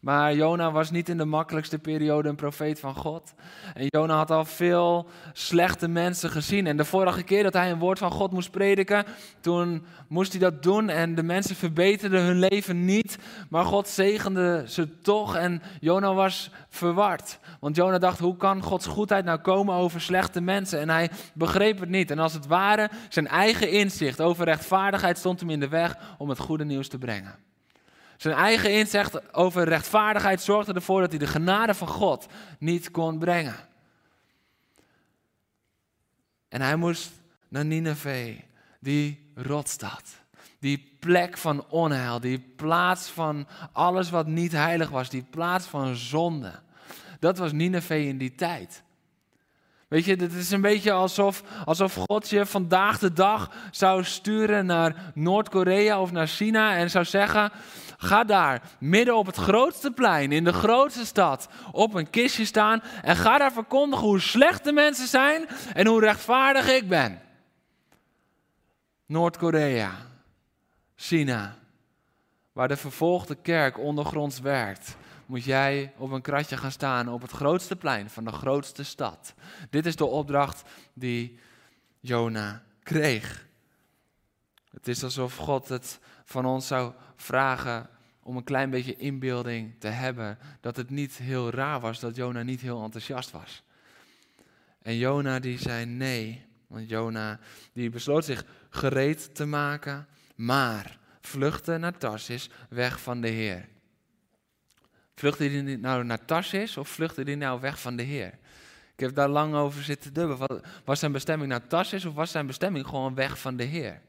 Maar 0.01 0.35
Jona 0.35 0.73
was 0.73 0.91
niet 0.91 1.09
in 1.09 1.19
de 1.19 1.25
makkelijkste 1.25 1.79
periode 1.79 2.29
een 2.29 2.35
profeet 2.35 2.81
van 2.81 2.95
God. 2.95 3.35
En 3.75 3.87
Jona 3.87 4.17
had 4.17 4.31
al 4.31 4.45
veel 4.45 5.09
slechte 5.33 5.89
mensen 5.89 6.31
gezien. 6.31 6.67
En 6.67 6.77
de 6.77 6.85
vorige 6.85 7.23
keer 7.23 7.43
dat 7.43 7.53
hij 7.53 7.71
een 7.71 7.79
woord 7.79 7.99
van 7.99 8.11
God 8.11 8.33
moest 8.33 8.51
prediken, 8.51 9.05
toen 9.41 9.85
moest 10.09 10.33
hij 10.33 10.41
dat 10.41 10.63
doen. 10.63 10.89
En 10.89 11.15
de 11.15 11.23
mensen 11.23 11.57
verbeterden 11.57 12.23
hun 12.23 12.39
leven 12.39 12.85
niet. 12.85 13.19
Maar 13.49 13.65
God 13.65 13.89
zegende 13.89 14.65
ze 14.67 15.01
toch. 15.01 15.37
En 15.37 15.63
Jona 15.81 16.15
was 16.15 16.51
verward. 16.69 17.39
Want 17.61 17.77
Jona 17.77 17.99
dacht, 17.99 18.19
hoe 18.19 18.37
kan 18.37 18.63
Gods 18.63 18.87
goedheid 18.87 19.25
nou 19.25 19.39
komen 19.39 19.75
over 19.75 20.01
slechte 20.01 20.41
mensen? 20.41 20.81
En 20.81 20.91
hij 20.91 21.11
begreep 21.35 21.81
het 21.81 21.89
niet. 21.89 22.11
En 22.11 22.19
als 22.19 22.33
het 22.33 22.47
ware, 22.47 22.91
zijn 23.09 23.29
eigen 23.29 23.71
inzicht 23.71 24.21
over 24.21 24.45
rechtvaardigheid 24.45 25.19
stond 25.19 25.41
hem 25.41 25.51
in 25.51 25.61
de 25.61 25.69
weg 25.69 25.97
om 26.19 26.29
het 26.29 26.39
goede 26.39 26.65
nieuws 26.65 26.89
te 26.89 26.99
brengen. 26.99 27.50
Zijn 28.21 28.35
eigen 28.35 28.73
inzicht 28.73 29.35
over 29.35 29.65
rechtvaardigheid 29.65 30.43
zorgde 30.43 30.73
ervoor 30.73 31.01
dat 31.01 31.11
hij 31.11 31.19
de 31.19 31.27
genade 31.27 31.75
van 31.75 31.89
God 31.89 32.27
niet 32.59 32.91
kon 32.91 33.19
brengen. 33.19 33.57
En 36.49 36.61
hij 36.61 36.77
moest 36.77 37.11
naar 37.49 37.65
Nineveh, 37.65 38.39
die 38.81 39.33
rotstad. 39.35 40.03
Die 40.59 40.97
plek 40.99 41.39
van 41.39 41.65
onheil, 41.69 42.21
die 42.21 42.39
plaats 42.39 43.09
van 43.09 43.47
alles 43.73 44.11
wat 44.11 44.27
niet 44.27 44.53
heilig 44.53 44.91
was, 44.91 45.11
die 45.11 45.25
plaats 45.31 45.67
van 45.67 45.97
zonde. 45.97 46.53
Dat 47.21 47.39
was 47.39 47.53
Nineveh 47.53 48.09
in 48.09 48.19
die 48.19 48.35
tijd. 48.35 48.83
Weet 49.89 50.05
je, 50.05 50.17
dit 50.17 50.33
is 50.33 50.51
een 50.51 50.61
beetje 50.61 50.93
alsof, 50.93 51.43
alsof 51.65 51.95
God 51.95 52.31
je 52.31 52.47
vandaag 52.47 52.99
de 52.99 53.13
dag 53.13 53.51
zou 53.71 54.05
sturen 54.05 54.67
naar 54.67 55.13
Noord-Korea 55.15 56.01
of 56.01 56.13
naar 56.13 56.27
China 56.27 56.77
en 56.77 56.91
zou 56.91 57.05
zeggen: 57.05 57.53
ga 58.03 58.25
daar 58.25 58.63
midden 58.79 59.17
op 59.17 59.27
het 59.27 59.37
grootste 59.37 59.91
plein, 59.91 60.33
in 60.33 60.45
de 60.45 60.53
grootste 60.53 61.07
stad, 61.07 61.49
op 61.73 61.95
een 61.95 62.11
kistje 62.11 62.45
staan 62.45 62.83
en 63.03 63.17
ga 63.17 63.39
daar 63.39 63.53
verkondigen 63.53 64.07
hoe 64.07 64.21
slecht 64.21 64.65
de 64.65 64.73
mensen 64.73 65.07
zijn 65.07 65.49
en 65.75 65.87
hoe 65.87 66.01
rechtvaardig 66.01 66.69
ik 66.69 66.89
ben. 66.89 67.21
Noord-Korea, 69.07 69.93
China, 70.95 71.57
waar 72.53 72.69
de 72.69 72.77
vervolgde 72.77 73.35
kerk 73.35 73.79
ondergronds 73.79 74.41
werkt 74.41 74.97
moet 75.27 75.45
jij 75.45 75.93
op 75.97 76.11
een 76.11 76.23
kratje 76.23 76.57
gaan 76.57 76.73
staan 76.73 77.09
op 77.09 77.23
het 77.23 77.31
grootste 77.31 77.77
plein 77.77 78.11
van 78.11 78.25
de 78.25 78.33
grootste 78.33 78.83
stad. 78.83 79.35
Dit 79.71 79.87
is 79.87 79.97
de 79.97 80.05
opdracht 80.05 80.63
die 80.93 81.39
Jona 82.01 82.63
kreeg. 82.83 83.47
Het 84.71 84.89
is 84.89 85.05
alsof 85.05 85.37
God 85.37 85.69
het 85.69 86.01
van 86.31 86.47
ons 86.47 86.67
zou 86.67 86.93
vragen 87.17 87.89
om 88.23 88.37
een 88.37 88.45
klein 88.45 88.71
beetje 88.71 88.97
inbeelding 88.97 89.75
te 89.79 89.89
hebben 89.89 90.39
dat 90.61 90.77
het 90.77 90.91
niet 90.91 91.17
heel 91.17 91.51
raar 91.51 91.81
was 91.81 92.01
dat 92.01 92.17
Jona 92.17 92.43
niet 92.43 92.61
heel 92.61 92.83
enthousiast 92.83 93.31
was. 93.31 93.63
En 94.83 94.97
Jona 94.97 95.39
die 95.39 95.59
zei 95.59 95.85
nee, 95.85 96.47
want 96.67 96.89
Jona 96.89 97.39
die 97.73 97.91
besloot 97.91 98.25
zich 98.25 98.45
gereed 98.71 99.35
te 99.35 99.45
maken, 99.45 100.07
maar 100.35 100.99
vluchtte 101.21 101.77
naar 101.77 101.99
Tarsis 101.99 102.51
weg 102.69 103.01
van 103.01 103.21
de 103.21 103.29
Heer. 103.29 103.69
Vluchtte 105.15 105.45
hij 105.45 105.77
nou 105.77 106.05
naar 106.05 106.25
Tarsis 106.25 106.77
of 106.77 106.89
vluchtte 106.89 107.23
hij 107.23 107.35
nou 107.35 107.61
weg 107.61 107.81
van 107.81 107.97
de 107.97 108.03
Heer? 108.03 108.39
Ik 108.95 109.01
heb 109.01 109.15
daar 109.15 109.29
lang 109.29 109.55
over 109.55 109.83
zitten 109.83 110.13
dubben. 110.13 110.63
Was 110.85 110.99
zijn 110.99 111.13
bestemming 111.13 111.51
naar 111.51 111.67
Tarsis 111.67 112.05
of 112.05 112.15
was 112.15 112.31
zijn 112.31 112.47
bestemming 112.47 112.87
gewoon 112.87 113.15
weg 113.15 113.39
van 113.39 113.57
de 113.57 113.65
Heer? 113.65 114.01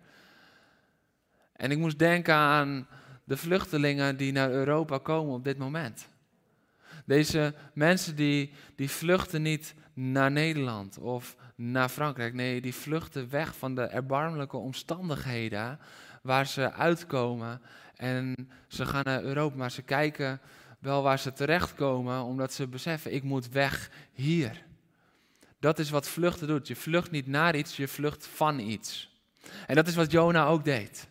En 1.61 1.71
ik 1.71 1.77
moest 1.77 1.99
denken 1.99 2.35
aan 2.35 2.87
de 3.23 3.37
vluchtelingen 3.37 4.17
die 4.17 4.31
naar 4.31 4.51
Europa 4.51 4.97
komen 4.97 5.33
op 5.33 5.43
dit 5.43 5.57
moment. 5.57 6.07
Deze 7.05 7.53
mensen 7.73 8.15
die, 8.15 8.53
die 8.75 8.89
vluchten 8.89 9.41
niet 9.41 9.75
naar 9.93 10.31
Nederland 10.31 10.97
of 10.97 11.35
naar 11.55 11.89
Frankrijk. 11.89 12.33
Nee, 12.33 12.61
die 12.61 12.75
vluchten 12.75 13.29
weg 13.29 13.55
van 13.55 13.75
de 13.75 13.81
erbarmelijke 13.81 14.57
omstandigheden 14.57 15.79
waar 16.21 16.47
ze 16.47 16.71
uitkomen. 16.71 17.61
En 17.95 18.49
ze 18.67 18.85
gaan 18.85 19.03
naar 19.03 19.23
Europa, 19.23 19.55
maar 19.57 19.71
ze 19.71 19.81
kijken 19.81 20.41
wel 20.79 21.03
waar 21.03 21.19
ze 21.19 21.33
terechtkomen, 21.33 22.23
omdat 22.23 22.53
ze 22.53 22.67
beseffen, 22.67 23.13
ik 23.13 23.23
moet 23.23 23.49
weg 23.49 23.91
hier. 24.13 24.63
Dat 25.59 25.79
is 25.79 25.89
wat 25.89 26.07
vluchten 26.07 26.47
doet. 26.47 26.67
Je 26.67 26.75
vlucht 26.75 27.11
niet 27.11 27.27
naar 27.27 27.55
iets, 27.55 27.77
je 27.77 27.87
vlucht 27.87 28.27
van 28.27 28.59
iets. 28.59 29.19
En 29.67 29.75
dat 29.75 29.87
is 29.87 29.95
wat 29.95 30.11
Jona 30.11 30.45
ook 30.45 30.63
deed. 30.63 31.09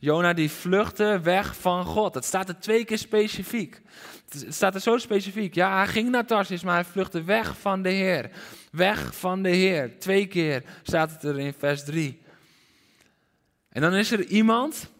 Jona 0.00 0.32
die 0.32 0.50
vluchtte 0.50 1.20
weg 1.22 1.56
van 1.56 1.84
God. 1.84 2.14
Het 2.14 2.24
staat 2.24 2.48
er 2.48 2.60
twee 2.60 2.84
keer 2.84 2.98
specifiek. 2.98 3.80
Het 4.28 4.54
staat 4.54 4.74
er 4.74 4.80
zo 4.80 4.98
specifiek. 4.98 5.54
Ja, 5.54 5.76
hij 5.76 5.86
ging 5.86 6.10
naar 6.10 6.26
Tarsis, 6.26 6.62
maar 6.62 6.74
hij 6.74 6.84
vluchtte 6.84 7.22
weg 7.22 7.58
van 7.60 7.82
de 7.82 7.88
Heer. 7.88 8.30
Weg 8.70 9.16
van 9.16 9.42
de 9.42 9.48
Heer. 9.48 9.98
Twee 9.98 10.26
keer 10.26 10.62
staat 10.82 11.10
het 11.10 11.22
er 11.22 11.38
in 11.38 11.54
vers 11.58 11.84
3. 11.84 12.20
En 13.68 13.80
dan 13.80 13.94
is 13.94 14.10
er 14.10 14.24
iemand 14.24 14.90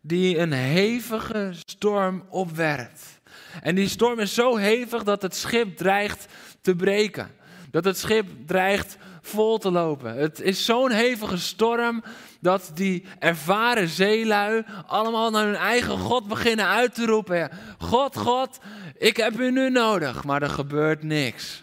die 0.00 0.38
een 0.38 0.52
hevige 0.52 1.50
storm 1.66 2.24
opwerpt. 2.28 3.20
En 3.62 3.74
die 3.74 3.88
storm 3.88 4.18
is 4.18 4.34
zo 4.34 4.56
hevig 4.56 5.02
dat 5.02 5.22
het 5.22 5.36
schip 5.36 5.76
dreigt 5.76 6.26
te 6.60 6.76
breken. 6.76 7.30
Dat 7.72 7.84
het 7.84 7.98
schip 7.98 8.46
dreigt 8.46 8.96
vol 9.20 9.58
te 9.58 9.70
lopen. 9.70 10.16
Het 10.16 10.40
is 10.40 10.64
zo'n 10.64 10.90
hevige 10.90 11.38
storm 11.38 12.02
dat 12.40 12.70
die 12.74 13.06
ervaren 13.18 13.88
zeelui 13.88 14.64
allemaal 14.86 15.30
naar 15.30 15.44
hun 15.44 15.54
eigen 15.54 15.98
God 15.98 16.28
beginnen 16.28 16.66
uit 16.66 16.94
te 16.94 17.06
roepen. 17.06 17.50
God, 17.78 18.16
God, 18.16 18.58
ik 18.98 19.16
heb 19.16 19.38
u 19.38 19.50
nu 19.50 19.70
nodig, 19.70 20.24
maar 20.24 20.42
er 20.42 20.50
gebeurt 20.50 21.02
niks. 21.02 21.62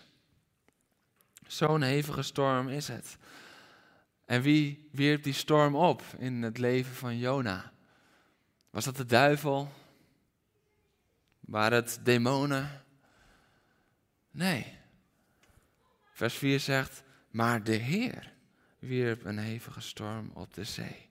Zo'n 1.47 1.81
hevige 1.81 2.21
storm 2.21 2.69
is 2.69 2.87
het. 2.87 3.17
En 4.25 4.41
wie 4.41 4.89
wierp 4.91 5.23
die 5.23 5.33
storm 5.33 5.75
op 5.75 6.03
in 6.17 6.41
het 6.41 6.57
leven 6.57 6.95
van 6.95 7.17
Jona? 7.17 7.71
Was 8.69 8.85
dat 8.85 8.97
de 8.97 9.05
duivel? 9.05 9.71
Waren 11.39 11.77
het 11.77 11.99
demonen? 12.03 12.83
Nee. 14.31 14.78
Vers 16.19 16.33
4 16.33 16.59
zegt, 16.59 17.03
maar 17.31 17.63
de 17.63 17.75
Heer 17.75 18.33
wierp 18.79 19.25
een 19.25 19.37
hevige 19.37 19.81
storm 19.81 20.31
op 20.33 20.53
de 20.53 20.63
zee. 20.63 21.09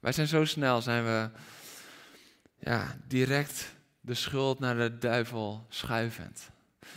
Wij 0.00 0.12
zijn 0.12 0.26
zo 0.26 0.44
snel, 0.44 0.82
zijn 0.82 1.04
we 1.04 1.30
ja, 2.58 2.96
direct 3.06 3.74
de 4.00 4.14
schuld 4.14 4.58
naar 4.58 4.76
de 4.76 4.98
duivel 4.98 5.66
schuivend. 5.68 6.50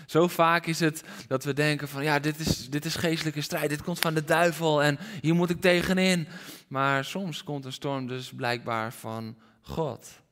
Zo 0.06 0.28
vaak 0.28 0.66
is 0.66 0.80
het 0.80 1.04
dat 1.28 1.44
we 1.44 1.54
denken 1.54 1.88
van 1.88 2.04
ja, 2.04 2.20
dit 2.20 2.40
is, 2.40 2.70
dit 2.70 2.86
is 2.86 2.96
geestelijke 2.96 3.42
strijd, 3.42 3.70
dit 3.70 3.84
komt 3.84 4.00
van 4.00 4.14
de 4.14 4.24
duivel 4.24 4.84
en 4.84 5.00
hier 5.22 5.36
moet 5.36 5.50
ik 5.50 5.62
tegenin. 5.62 6.28
Maar 6.68 7.06
soms 7.06 7.44
komt 7.44 7.66
een 7.66 7.74
storm 7.74 8.08
dus 8.08 8.34
blijkbaar 8.34 8.94
van 8.94 9.38
God. 9.62 10.23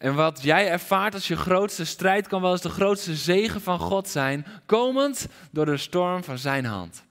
En 0.00 0.14
wat 0.14 0.42
jij 0.42 0.70
ervaart 0.70 1.14
als 1.14 1.28
je 1.28 1.36
grootste 1.36 1.84
strijd 1.84 2.26
kan 2.26 2.42
wel 2.42 2.52
eens 2.52 2.60
de 2.60 2.68
grootste 2.68 3.14
zegen 3.14 3.60
van 3.60 3.78
God 3.78 4.08
zijn, 4.08 4.46
komend 4.66 5.26
door 5.50 5.66
de 5.66 5.76
storm 5.76 6.24
van 6.24 6.38
zijn 6.38 6.64
hand. 6.64 7.04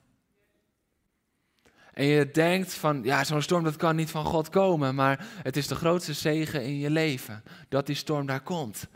En 1.93 2.05
je 2.05 2.31
denkt 2.31 2.73
van, 2.73 3.03
ja, 3.03 3.23
zo'n 3.23 3.41
storm 3.41 3.63
dat 3.63 3.75
kan 3.75 3.95
niet 3.95 4.09
van 4.09 4.25
God 4.25 4.49
komen, 4.49 4.95
maar 4.95 5.25
het 5.43 5.57
is 5.57 5.67
de 5.67 5.75
grootste 5.75 6.13
zegen 6.13 6.63
in 6.63 6.77
je 6.77 6.89
leven 6.89 7.43
dat 7.67 7.85
die 7.85 7.95
storm 7.95 8.25
daar 8.25 8.41
komt. 8.41 8.87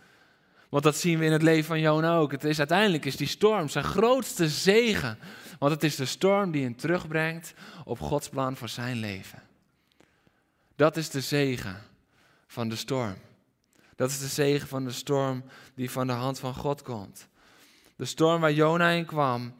Want 0.69 0.83
dat 0.83 0.95
zien 0.95 1.19
we 1.19 1.25
in 1.25 1.31
het 1.31 1.41
leven 1.41 1.65
van 1.65 1.79
Jona 1.79 2.15
ook. 2.15 2.31
Het 2.31 2.43
is, 2.43 2.57
uiteindelijk 2.57 3.05
is 3.05 3.17
die 3.17 3.27
storm 3.27 3.69
zijn 3.69 3.83
grootste 3.83 4.49
zegen. 4.49 5.17
Want 5.59 5.71
het 5.71 5.83
is 5.83 5.95
de 5.95 6.05
storm 6.05 6.51
die 6.51 6.63
hem 6.63 6.75
terugbrengt 6.75 7.53
op 7.85 7.99
Gods 7.99 8.29
plan 8.29 8.55
voor 8.55 8.69
zijn 8.69 8.97
leven. 8.97 9.41
Dat 10.75 10.97
is 10.97 11.09
de 11.09 11.21
zegen 11.21 11.81
van 12.47 12.69
de 12.69 12.75
storm. 12.75 13.15
Dat 13.95 14.09
is 14.09 14.19
de 14.19 14.27
zegen 14.27 14.67
van 14.67 14.83
de 14.83 14.91
storm 14.91 15.43
die 15.75 15.91
van 15.91 16.07
de 16.07 16.13
hand 16.13 16.39
van 16.39 16.53
God 16.53 16.81
komt. 16.81 17.27
De 17.95 18.05
storm 18.05 18.41
waar 18.41 18.53
Jona 18.53 18.89
in 18.89 19.05
kwam, 19.05 19.53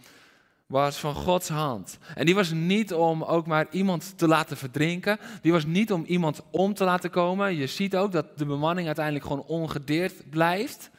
was 0.74 0.98
van 0.98 1.16
Gods 1.16 1.50
hand. 1.50 1.98
En 2.16 2.26
die 2.26 2.36
was 2.36 2.52
niet 2.52 2.94
om 2.94 3.24
ook 3.24 3.48
maar 3.48 3.68
iemand 3.72 4.18
te 4.18 4.28
laten 4.28 4.58
verdrinken. 4.58 5.20
Die 5.42 5.52
was 5.52 5.66
niet 5.66 5.92
om 5.92 6.04
iemand 6.06 6.42
om 6.52 6.74
te 6.74 6.84
laten 6.84 7.10
komen. 7.10 7.56
Je 7.56 7.68
ziet 7.68 7.96
ook 7.96 8.12
dat 8.12 8.38
de 8.38 8.46
bemanning 8.46 8.86
uiteindelijk 8.88 9.26
gewoon 9.26 9.44
ongedeerd 9.44 10.30
blijft. 10.30 10.90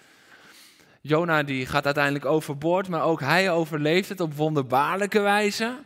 Jona 1.00 1.42
die 1.42 1.66
gaat 1.66 1.84
uiteindelijk 1.84 2.24
overboord, 2.24 2.88
maar 2.88 3.02
ook 3.02 3.20
hij 3.20 3.50
overleeft 3.50 4.08
het 4.08 4.20
op 4.20 4.34
wonderbaarlijke 4.34 5.20
wijze. 5.20 5.78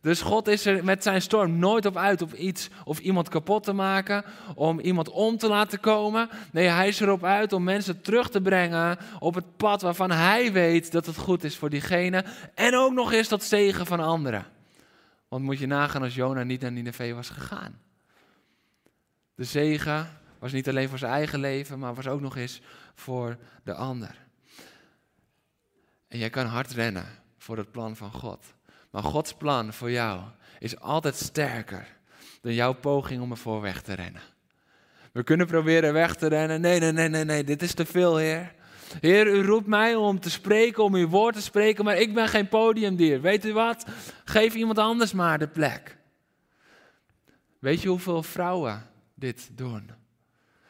Dus 0.00 0.22
God 0.22 0.48
is 0.48 0.66
er 0.66 0.84
met 0.84 1.02
zijn 1.02 1.22
storm 1.22 1.58
nooit 1.58 1.86
op 1.86 1.96
uit 1.96 2.22
om 2.22 2.30
iets 2.36 2.68
of 2.84 2.98
iemand 2.98 3.28
kapot 3.28 3.64
te 3.64 3.72
maken, 3.72 4.24
om 4.54 4.80
iemand 4.80 5.10
om 5.10 5.36
te 5.36 5.48
laten 5.48 5.80
komen. 5.80 6.28
Nee, 6.52 6.66
hij 6.66 6.88
is 6.88 7.00
erop 7.00 7.24
uit 7.24 7.52
om 7.52 7.64
mensen 7.64 8.00
terug 8.00 8.30
te 8.30 8.40
brengen 8.40 8.98
op 9.18 9.34
het 9.34 9.56
pad 9.56 9.82
waarvan 9.82 10.10
hij 10.10 10.52
weet 10.52 10.92
dat 10.92 11.06
het 11.06 11.16
goed 11.16 11.44
is 11.44 11.56
voor 11.56 11.70
diegene. 11.70 12.24
En 12.54 12.76
ook 12.76 12.92
nog 12.92 13.12
eens 13.12 13.28
tot 13.28 13.42
zegen 13.42 13.86
van 13.86 14.00
anderen. 14.00 14.46
Want 15.28 15.44
moet 15.44 15.58
je 15.58 15.66
nagaan 15.66 16.02
als 16.02 16.14
Jona 16.14 16.42
niet 16.42 16.60
naar 16.60 16.72
Nineveh 16.72 17.14
was 17.14 17.28
gegaan. 17.28 17.80
De 19.34 19.44
zegen 19.44 20.08
was 20.38 20.52
niet 20.52 20.68
alleen 20.68 20.88
voor 20.88 20.98
zijn 20.98 21.12
eigen 21.12 21.40
leven, 21.40 21.78
maar 21.78 21.94
was 21.94 22.06
ook 22.06 22.20
nog 22.20 22.36
eens 22.36 22.60
voor 22.94 23.36
de 23.64 23.74
ander. 23.74 24.26
En 26.08 26.18
jij 26.18 26.30
kan 26.30 26.46
hard 26.46 26.70
rennen 26.70 27.06
voor 27.38 27.56
het 27.56 27.70
plan 27.70 27.96
van 27.96 28.12
God. 28.12 28.44
Maar 28.90 29.02
Gods 29.02 29.32
plan 29.32 29.72
voor 29.72 29.90
jou 29.90 30.20
is 30.58 30.80
altijd 30.80 31.14
sterker 31.14 31.96
dan 32.40 32.54
jouw 32.54 32.72
poging 32.72 33.22
om 33.22 33.30
ervoor 33.30 33.60
weg 33.60 33.82
te 33.82 33.92
rennen. 33.92 34.22
We 35.12 35.22
kunnen 35.22 35.46
proberen 35.46 35.92
weg 35.92 36.14
te 36.14 36.26
rennen. 36.26 36.60
Nee, 36.60 36.80
nee, 36.80 36.92
nee, 36.92 37.08
nee, 37.08 37.24
nee, 37.24 37.44
dit 37.44 37.62
is 37.62 37.74
te 37.74 37.86
veel, 37.86 38.16
Heer. 38.16 38.54
Heer, 39.00 39.26
u 39.26 39.42
roept 39.42 39.66
mij 39.66 39.94
om 39.94 40.20
te 40.20 40.30
spreken, 40.30 40.84
om 40.84 40.94
uw 40.94 41.08
woord 41.08 41.34
te 41.34 41.42
spreken, 41.42 41.84
maar 41.84 41.96
ik 41.96 42.14
ben 42.14 42.28
geen 42.28 42.48
podiumdier. 42.48 43.20
Weet 43.20 43.44
u 43.44 43.52
wat? 43.52 43.84
Geef 44.24 44.54
iemand 44.54 44.78
anders 44.78 45.12
maar 45.12 45.38
de 45.38 45.48
plek. 45.48 45.96
Weet 47.58 47.82
je 47.82 47.88
hoeveel 47.88 48.22
vrouwen 48.22 48.86
dit 49.14 49.50
doen? 49.52 49.90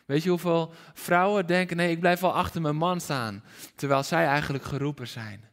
Weet 0.06 0.22
je 0.22 0.28
hoeveel 0.30 0.72
vrouwen 0.94 1.46
denken, 1.46 1.76
nee, 1.76 1.90
ik 1.90 2.00
blijf 2.00 2.20
wel 2.20 2.34
achter 2.34 2.60
mijn 2.60 2.76
man 2.76 3.00
staan, 3.00 3.44
terwijl 3.74 4.02
zij 4.02 4.26
eigenlijk 4.26 4.64
geroepen 4.64 5.08
zijn. 5.08 5.47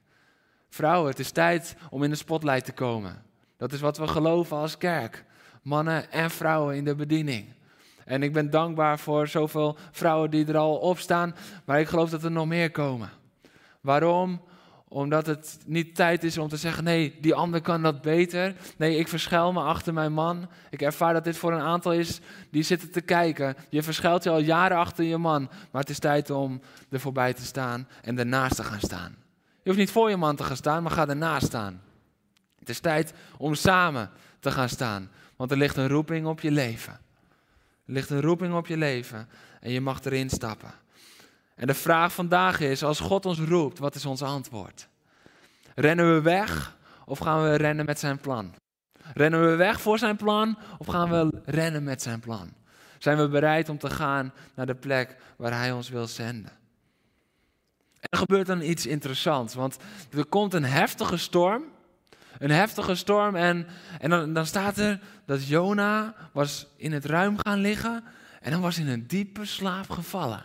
Vrouwen, 0.75 1.09
het 1.09 1.19
is 1.19 1.31
tijd 1.31 1.75
om 1.89 2.03
in 2.03 2.09
de 2.09 2.15
spotlight 2.15 2.65
te 2.65 2.71
komen. 2.71 3.23
Dat 3.57 3.71
is 3.71 3.79
wat 3.79 3.97
we 3.97 4.07
geloven 4.07 4.57
als 4.57 4.77
kerk. 4.77 5.25
Mannen 5.61 6.11
en 6.11 6.31
vrouwen 6.31 6.75
in 6.75 6.83
de 6.83 6.95
bediening. 6.95 7.45
En 8.05 8.23
ik 8.23 8.33
ben 8.33 8.49
dankbaar 8.49 8.99
voor 8.99 9.27
zoveel 9.27 9.77
vrouwen 9.91 10.29
die 10.29 10.45
er 10.45 10.57
al 10.57 10.75
op 10.77 10.99
staan, 10.99 11.35
maar 11.65 11.79
ik 11.79 11.87
geloof 11.87 12.09
dat 12.09 12.23
er 12.23 12.31
nog 12.31 12.45
meer 12.45 12.71
komen. 12.71 13.09
Waarom? 13.81 14.41
Omdat 14.87 15.25
het 15.25 15.57
niet 15.65 15.95
tijd 15.95 16.23
is 16.23 16.37
om 16.37 16.47
te 16.47 16.57
zeggen, 16.57 16.83
nee, 16.83 17.17
die 17.21 17.33
ander 17.33 17.61
kan 17.61 17.81
dat 17.81 18.01
beter. 18.01 18.55
Nee, 18.77 18.97
ik 18.97 19.07
verschuil 19.07 19.53
me 19.53 19.61
achter 19.61 19.93
mijn 19.93 20.13
man. 20.13 20.49
Ik 20.69 20.81
ervaar 20.81 21.13
dat 21.13 21.23
dit 21.23 21.37
voor 21.37 21.53
een 21.53 21.59
aantal 21.59 21.93
is 21.93 22.19
die 22.49 22.63
zitten 22.63 22.91
te 22.91 23.01
kijken. 23.01 23.55
Je 23.69 23.83
verschuilt 23.83 24.23
je 24.23 24.29
al 24.29 24.39
jaren 24.39 24.77
achter 24.77 25.05
je 25.05 25.17
man. 25.17 25.49
Maar 25.71 25.81
het 25.81 25.89
is 25.89 25.99
tijd 25.99 26.29
om 26.29 26.61
er 26.89 26.99
voorbij 26.99 27.33
te 27.33 27.45
staan 27.45 27.87
en 28.01 28.19
ernaast 28.19 28.55
te 28.55 28.63
gaan 28.63 28.79
staan. 28.79 29.24
Je 29.65 29.71
hoeft 29.71 29.83
niet 29.83 29.91
voor 29.91 30.09
je 30.09 30.17
man 30.17 30.35
te 30.35 30.43
gaan 30.43 30.55
staan, 30.55 30.83
maar 30.83 30.91
ga 30.91 31.07
ernaast 31.07 31.45
staan. 31.45 31.81
Het 32.59 32.69
is 32.69 32.79
tijd 32.79 33.13
om 33.37 33.55
samen 33.55 34.09
te 34.39 34.51
gaan 34.51 34.69
staan. 34.69 35.11
Want 35.35 35.51
er 35.51 35.57
ligt 35.57 35.77
een 35.77 35.87
roeping 35.87 36.25
op 36.25 36.41
je 36.41 36.51
leven. 36.51 36.93
Er 37.85 37.93
ligt 37.93 38.09
een 38.09 38.21
roeping 38.21 38.53
op 38.53 38.67
je 38.67 38.77
leven 38.77 39.29
en 39.59 39.71
je 39.71 39.81
mag 39.81 40.03
erin 40.03 40.29
stappen. 40.29 40.73
En 41.55 41.67
de 41.67 41.73
vraag 41.73 42.13
vandaag 42.13 42.59
is, 42.59 42.83
als 42.83 42.99
God 42.99 43.25
ons 43.25 43.39
roept, 43.39 43.79
wat 43.79 43.95
is 43.95 44.05
ons 44.05 44.21
antwoord? 44.21 44.87
Rennen 45.75 46.13
we 46.13 46.21
weg 46.21 46.77
of 47.05 47.19
gaan 47.19 47.43
we 47.43 47.55
rennen 47.55 47.85
met 47.85 47.99
zijn 47.99 48.17
plan? 48.17 48.53
Rennen 49.13 49.49
we 49.49 49.55
weg 49.55 49.81
voor 49.81 49.99
zijn 49.99 50.15
plan 50.15 50.57
of 50.77 50.87
gaan 50.87 51.09
we 51.09 51.41
rennen 51.45 51.83
met 51.83 52.01
zijn 52.01 52.19
plan? 52.19 52.53
Zijn 52.97 53.17
we 53.17 53.27
bereid 53.27 53.69
om 53.69 53.77
te 53.77 53.89
gaan 53.89 54.33
naar 54.55 54.65
de 54.65 54.75
plek 54.75 55.15
waar 55.37 55.57
hij 55.57 55.71
ons 55.71 55.89
wil 55.89 56.07
zenden? 56.07 56.63
En 58.05 58.11
er 58.11 58.17
gebeurt 58.17 58.47
dan 58.47 58.61
iets 58.61 58.85
interessants, 58.85 59.53
want 59.53 59.77
er 60.15 60.25
komt 60.25 60.53
een 60.53 60.63
heftige 60.63 61.17
storm. 61.17 61.63
Een 62.37 62.51
heftige 62.51 62.95
storm 62.95 63.35
en, 63.35 63.67
en 63.99 64.09
dan, 64.09 64.33
dan 64.33 64.45
staat 64.45 64.77
er 64.77 64.99
dat 65.25 65.47
Jona 65.47 66.15
was 66.31 66.67
in 66.75 66.91
het 66.91 67.05
ruim 67.05 67.37
gaan 67.37 67.59
liggen 67.59 68.03
en 68.41 68.51
dan 68.51 68.61
was 68.61 68.77
in 68.77 68.87
een 68.87 69.07
diepe 69.07 69.45
slaap 69.45 69.89
gevallen. 69.89 70.43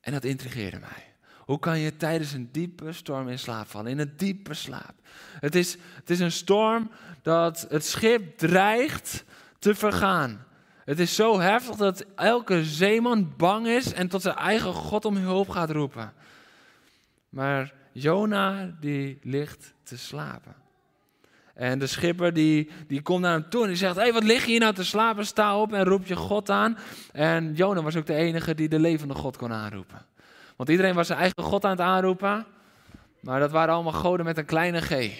En 0.00 0.12
dat 0.12 0.24
intrigeerde 0.24 0.78
mij. 0.78 1.14
Hoe 1.38 1.58
kan 1.58 1.78
je 1.78 1.96
tijdens 1.96 2.32
een 2.32 2.48
diepe 2.52 2.92
storm 2.92 3.28
in 3.28 3.38
slaap 3.38 3.68
vallen? 3.68 3.90
In 3.90 3.98
een 3.98 4.16
diepe 4.16 4.54
slaap. 4.54 4.94
Het 5.40 5.54
is, 5.54 5.76
het 5.94 6.10
is 6.10 6.20
een 6.20 6.32
storm 6.32 6.90
dat 7.22 7.66
het 7.68 7.84
schip 7.84 8.38
dreigt 8.38 9.24
te 9.58 9.74
vergaan. 9.74 10.45
Het 10.86 10.98
is 10.98 11.14
zo 11.14 11.40
heftig 11.40 11.76
dat 11.76 12.04
elke 12.14 12.64
zeeman 12.64 13.32
bang 13.36 13.66
is 13.66 13.92
en 13.92 14.08
tot 14.08 14.22
zijn 14.22 14.36
eigen 14.36 14.72
God 14.72 15.04
om 15.04 15.16
hulp 15.16 15.48
gaat 15.48 15.70
roepen. 15.70 16.12
Maar 17.28 17.72
Jona 17.92 18.74
die 18.80 19.18
ligt 19.22 19.74
te 19.82 19.98
slapen. 19.98 20.54
En 21.54 21.78
de 21.78 21.86
schipper 21.86 22.32
die, 22.32 22.70
die 22.86 23.02
komt 23.02 23.20
naar 23.20 23.32
hem 23.32 23.48
toe 23.48 23.62
en 23.62 23.68
die 23.68 23.76
zegt, 23.76 23.96
hé 23.96 24.02
hey, 24.02 24.12
wat 24.12 24.24
lig 24.24 24.44
je 24.44 24.50
hier 24.50 24.60
nou 24.60 24.74
te 24.74 24.84
slapen? 24.84 25.26
Sta 25.26 25.60
op 25.60 25.72
en 25.72 25.84
roep 25.84 26.06
je 26.06 26.16
God 26.16 26.50
aan. 26.50 26.78
En 27.12 27.54
Jona 27.54 27.82
was 27.82 27.96
ook 27.96 28.06
de 28.06 28.14
enige 28.14 28.54
die 28.54 28.68
de 28.68 28.78
levende 28.78 29.14
God 29.14 29.36
kon 29.36 29.52
aanroepen. 29.52 30.06
Want 30.56 30.68
iedereen 30.68 30.94
was 30.94 31.06
zijn 31.06 31.18
eigen 31.18 31.42
God 31.42 31.64
aan 31.64 31.70
het 31.70 31.80
aanroepen. 31.80 32.46
Maar 33.20 33.40
dat 33.40 33.50
waren 33.50 33.74
allemaal 33.74 33.92
goden 33.92 34.26
met 34.26 34.38
een 34.38 34.44
kleine 34.44 34.80
g. 34.80 35.10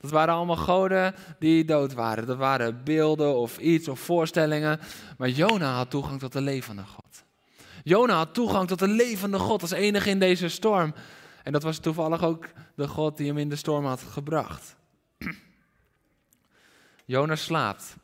Dat 0.00 0.10
waren 0.10 0.34
allemaal 0.34 0.56
goden 0.56 1.14
die 1.38 1.64
dood 1.64 1.92
waren. 1.92 2.26
Dat 2.26 2.36
waren 2.36 2.84
beelden 2.84 3.34
of 3.34 3.58
iets 3.58 3.88
of 3.88 4.00
voorstellingen. 4.00 4.80
Maar 5.18 5.28
Jona 5.28 5.74
had 5.74 5.90
toegang 5.90 6.20
tot 6.20 6.32
de 6.32 6.40
levende 6.40 6.82
God. 6.82 7.24
Jona 7.82 8.14
had 8.14 8.34
toegang 8.34 8.68
tot 8.68 8.78
de 8.78 8.88
levende 8.88 9.38
God 9.38 9.62
als 9.62 9.70
enige 9.70 10.10
in 10.10 10.18
deze 10.18 10.48
storm. 10.48 10.94
En 11.42 11.52
dat 11.52 11.62
was 11.62 11.78
toevallig 11.78 12.22
ook 12.22 12.48
de 12.74 12.88
God 12.88 13.16
die 13.16 13.26
hem 13.26 13.38
in 13.38 13.48
de 13.48 13.56
storm 13.56 13.84
had 13.84 14.02
gebracht. 14.02 14.76
Jonas 17.04 17.44
slaapt 17.44 17.96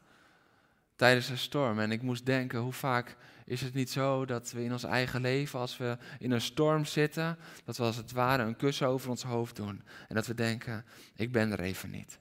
tijdens 0.97 1.29
een 1.29 1.39
storm. 1.39 1.79
En 1.79 1.93
ik 1.93 2.03
moest 2.03 2.27
denken, 2.27 2.59
hoe 2.59 2.73
vaak 2.73 3.17
is 3.51 3.61
het 3.61 3.75
niet 3.75 3.91
zo 3.91 4.25
dat 4.25 4.53
we 4.53 4.65
in 4.65 4.73
ons 4.73 4.85
eigen 4.85 5.21
leven, 5.21 5.59
als 5.59 5.77
we 5.77 5.97
in 6.19 6.31
een 6.31 6.41
storm 6.41 6.85
zitten, 6.85 7.39
dat 7.65 7.77
we 7.77 7.83
als 7.83 7.97
het 7.97 8.13
ware 8.13 8.43
een 8.43 8.57
kussen 8.57 8.87
over 8.87 9.11
ons 9.11 9.23
hoofd 9.23 9.57
doen. 9.57 9.83
En 10.09 10.15
dat 10.15 10.27
we 10.27 10.35
denken, 10.35 10.85
ik 11.17 11.33
ben 11.33 11.53
er 11.53 11.61
even 11.61 11.91
niet. 11.91 12.19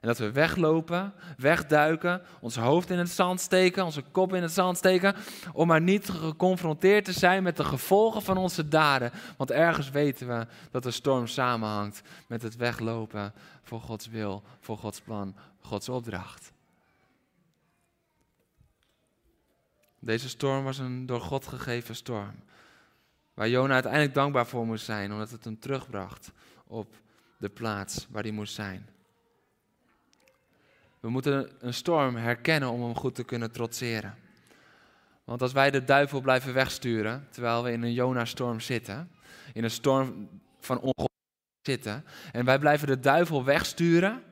En 0.00 0.08
dat 0.08 0.18
we 0.18 0.32
weglopen, 0.32 1.12
wegduiken, 1.36 2.22
ons 2.40 2.56
hoofd 2.56 2.90
in 2.90 2.98
het 2.98 3.10
zand 3.10 3.40
steken, 3.40 3.84
onze 3.84 4.02
kop 4.02 4.34
in 4.34 4.42
het 4.42 4.52
zand 4.52 4.76
steken, 4.76 5.14
om 5.52 5.66
maar 5.66 5.80
niet 5.80 6.08
geconfronteerd 6.08 7.04
te 7.04 7.12
zijn 7.12 7.42
met 7.42 7.56
de 7.56 7.64
gevolgen 7.64 8.22
van 8.22 8.36
onze 8.36 8.68
daden. 8.68 9.12
Want 9.36 9.50
ergens 9.50 9.90
weten 9.90 10.28
we 10.28 10.46
dat 10.70 10.82
de 10.82 10.90
storm 10.90 11.26
samenhangt 11.26 12.02
met 12.26 12.42
het 12.42 12.56
weglopen 12.56 13.32
voor 13.62 13.80
Gods 13.80 14.08
wil, 14.08 14.42
voor 14.60 14.78
Gods 14.78 15.00
plan, 15.00 15.36
Gods 15.60 15.88
opdracht. 15.88 16.54
Deze 20.06 20.28
storm 20.28 20.64
was 20.64 20.78
een 20.78 21.06
door 21.06 21.20
God 21.20 21.46
gegeven 21.46 21.94
storm. 21.94 22.34
Waar 23.34 23.48
Jona 23.48 23.72
uiteindelijk 23.72 24.14
dankbaar 24.14 24.46
voor 24.46 24.66
moest 24.66 24.84
zijn, 24.84 25.12
omdat 25.12 25.30
het 25.30 25.44
hem 25.44 25.58
terugbracht 25.58 26.32
op 26.66 26.94
de 27.38 27.48
plaats 27.48 28.06
waar 28.10 28.22
hij 28.22 28.32
moest 28.32 28.54
zijn. 28.54 28.88
We 31.00 31.08
moeten 31.08 31.50
een 31.58 31.74
storm 31.74 32.16
herkennen 32.16 32.70
om 32.70 32.82
hem 32.82 32.96
goed 32.96 33.14
te 33.14 33.24
kunnen 33.24 33.52
trotseren. 33.52 34.14
Want 35.24 35.42
als 35.42 35.52
wij 35.52 35.70
de 35.70 35.84
duivel 35.84 36.20
blijven 36.20 36.54
wegsturen, 36.54 37.26
terwijl 37.30 37.62
we 37.62 37.72
in 37.72 37.82
een 37.82 37.92
Jona-storm 37.92 38.60
zitten, 38.60 39.10
in 39.52 39.64
een 39.64 39.70
storm 39.70 40.28
van 40.60 40.80
ongeluk 40.80 41.10
zitten, 41.62 42.04
en 42.32 42.44
wij 42.44 42.58
blijven 42.58 42.86
de 42.86 43.00
duivel 43.00 43.44
wegsturen, 43.44 44.22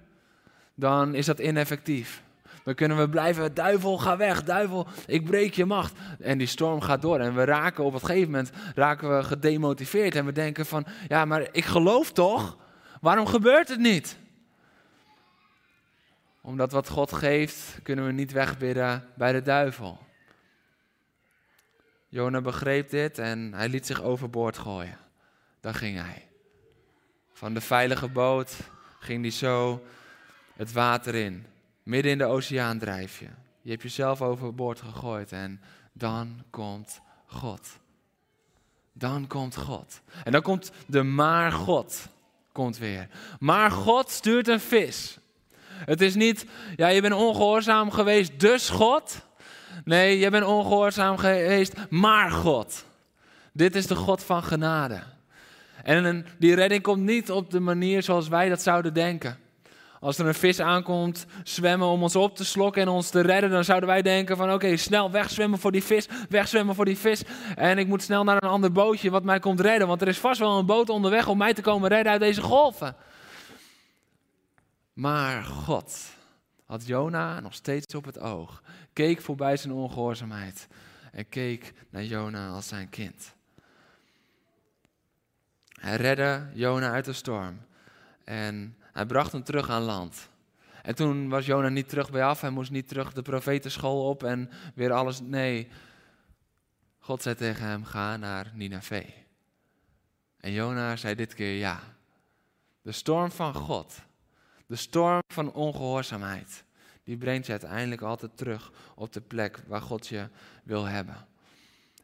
dan 0.74 1.14
is 1.14 1.26
dat 1.26 1.38
ineffectief. 1.38 2.22
Dan 2.64 2.74
kunnen 2.74 2.96
we 2.96 3.08
blijven, 3.08 3.54
duivel, 3.54 3.98
ga 3.98 4.16
weg, 4.16 4.44
duivel, 4.44 4.86
ik 5.06 5.24
breek 5.24 5.54
je 5.54 5.64
macht. 5.64 5.98
En 6.20 6.38
die 6.38 6.46
storm 6.46 6.80
gaat 6.80 7.02
door 7.02 7.18
en 7.18 7.34
we 7.34 7.44
raken 7.44 7.84
op 7.84 7.94
een 7.94 8.00
gegeven 8.00 8.30
moment 8.30 8.50
raken 8.74 9.16
we 9.16 9.24
gedemotiveerd 9.24 10.14
en 10.14 10.24
we 10.24 10.32
denken 10.32 10.66
van, 10.66 10.86
ja, 11.08 11.24
maar 11.24 11.48
ik 11.52 11.64
geloof 11.64 12.12
toch? 12.12 12.56
Waarom 13.00 13.26
gebeurt 13.26 13.68
het 13.68 13.78
niet? 13.78 14.18
Omdat 16.40 16.72
wat 16.72 16.88
God 16.88 17.12
geeft, 17.12 17.78
kunnen 17.82 18.06
we 18.06 18.12
niet 18.12 18.32
wegbidden 18.32 19.08
bij 19.14 19.32
de 19.32 19.42
duivel. 19.42 19.98
Jona 22.08 22.40
begreep 22.40 22.90
dit 22.90 23.18
en 23.18 23.54
hij 23.54 23.68
liet 23.68 23.86
zich 23.86 24.02
overboord 24.02 24.58
gooien. 24.58 24.98
Daar 25.60 25.74
ging 25.74 26.00
hij. 26.00 26.28
Van 27.32 27.54
de 27.54 27.60
veilige 27.60 28.08
boot 28.08 28.56
ging 29.00 29.22
hij 29.22 29.30
zo 29.30 29.84
het 30.56 30.72
water 30.72 31.14
in. 31.14 31.46
Midden 31.84 32.12
in 32.12 32.18
de 32.18 32.24
oceaan 32.24 32.78
drijf 32.78 33.18
je. 33.18 33.28
Je 33.60 33.70
hebt 33.70 33.82
jezelf 33.82 34.22
overboord 34.22 34.80
gegooid 34.80 35.32
en 35.32 35.60
dan 35.92 36.42
komt 36.50 37.00
God. 37.26 37.78
Dan 38.92 39.26
komt 39.26 39.56
God. 39.56 40.00
En 40.24 40.32
dan 40.32 40.42
komt 40.42 40.72
de 40.86 41.02
maar 41.02 41.52
God 41.52 42.08
komt 42.54 42.78
weer. 42.78 43.08
Maar 43.40 43.70
God 43.70 44.10
stuurt 44.10 44.48
een 44.48 44.60
vis. 44.60 45.18
Het 45.66 46.00
is 46.00 46.14
niet, 46.14 46.46
ja, 46.76 46.88
je 46.88 47.00
bent 47.00 47.14
ongehoorzaam 47.14 47.90
geweest, 47.90 48.40
dus 48.40 48.68
God. 48.68 49.26
Nee, 49.84 50.18
je 50.18 50.30
bent 50.30 50.44
ongehoorzaam 50.44 51.16
geweest, 51.16 51.74
maar 51.90 52.30
God. 52.30 52.84
Dit 53.52 53.76
is 53.76 53.86
de 53.86 53.94
God 53.94 54.24
van 54.24 54.42
genade. 54.42 55.02
En 55.82 56.26
die 56.38 56.54
redding 56.54 56.82
komt 56.82 57.02
niet 57.02 57.30
op 57.30 57.50
de 57.50 57.60
manier 57.60 58.02
zoals 58.02 58.28
wij 58.28 58.48
dat 58.48 58.62
zouden 58.62 58.94
denken. 58.94 59.38
Als 60.04 60.18
er 60.18 60.26
een 60.26 60.34
vis 60.34 60.60
aankomt 60.60 61.26
zwemmen 61.44 61.88
om 61.88 62.02
ons 62.02 62.16
op 62.16 62.36
te 62.36 62.44
slokken 62.44 62.82
en 62.82 62.88
ons 62.88 63.10
te 63.10 63.20
redden, 63.20 63.50
dan 63.50 63.64
zouden 63.64 63.88
wij 63.88 64.02
denken 64.02 64.36
van 64.36 64.52
oké, 64.52 64.76
snel 64.76 65.10
wegzwemmen 65.10 65.58
voor 65.58 65.72
die 65.72 65.82
vis, 65.82 66.08
wegzwemmen 66.28 66.74
voor 66.74 66.84
die 66.84 66.98
vis. 66.98 67.22
En 67.54 67.78
ik 67.78 67.86
moet 67.86 68.02
snel 68.02 68.24
naar 68.24 68.42
een 68.42 68.48
ander 68.48 68.72
bootje 68.72 69.10
wat 69.10 69.24
mij 69.24 69.38
komt 69.38 69.60
redden, 69.60 69.88
want 69.88 70.00
er 70.00 70.08
is 70.08 70.18
vast 70.18 70.40
wel 70.40 70.58
een 70.58 70.66
boot 70.66 70.88
onderweg 70.88 71.28
om 71.28 71.38
mij 71.38 71.54
te 71.54 71.62
komen 71.62 71.88
redden 71.88 72.12
uit 72.12 72.20
deze 72.20 72.42
golven. 72.42 72.96
Maar 74.92 75.44
God 75.44 76.00
had 76.66 76.86
Jona 76.86 77.40
nog 77.40 77.54
steeds 77.54 77.94
op 77.94 78.04
het 78.04 78.18
oog, 78.18 78.62
keek 78.92 79.20
voorbij 79.20 79.56
zijn 79.56 79.72
ongehoorzaamheid 79.72 80.68
en 81.12 81.28
keek 81.28 81.72
naar 81.90 82.04
Jona 82.04 82.48
als 82.48 82.68
zijn 82.68 82.88
kind. 82.88 83.34
Hij 85.80 85.96
redde 85.96 86.46
Jona 86.52 86.90
uit 86.90 87.04
de 87.04 87.12
storm 87.12 87.60
en 88.24 88.76
hij 88.94 89.06
bracht 89.06 89.32
hem 89.32 89.44
terug 89.44 89.70
aan 89.70 89.82
land. 89.82 90.28
En 90.82 90.94
toen 90.94 91.28
was 91.28 91.46
Jona 91.46 91.68
niet 91.68 91.88
terug 91.88 92.10
bij 92.10 92.24
af, 92.24 92.40
hij 92.40 92.50
moest 92.50 92.70
niet 92.70 92.88
terug 92.88 93.12
de 93.12 93.22
profetenschool 93.22 94.08
op 94.08 94.22
en 94.22 94.50
weer 94.74 94.92
alles. 94.92 95.20
Nee, 95.20 95.68
God 96.98 97.22
zei 97.22 97.34
tegen 97.34 97.66
hem: 97.66 97.84
ga 97.84 98.16
naar 98.16 98.52
Nineveh. 98.54 99.08
En 100.36 100.52
Jona 100.52 100.96
zei 100.96 101.14
dit 101.14 101.34
keer 101.34 101.58
ja. 101.58 101.80
De 102.82 102.92
storm 102.92 103.30
van 103.30 103.54
God 103.54 104.02
de 104.66 104.76
storm 104.76 105.22
van 105.28 105.52
ongehoorzaamheid, 105.52 106.64
die 107.02 107.16
brengt 107.16 107.46
je 107.46 107.52
uiteindelijk 107.52 108.02
altijd 108.02 108.36
terug 108.36 108.72
op 108.94 109.12
de 109.12 109.20
plek 109.20 109.62
waar 109.66 109.82
God 109.82 110.06
je 110.06 110.28
wil 110.62 110.84
hebben. 110.84 111.26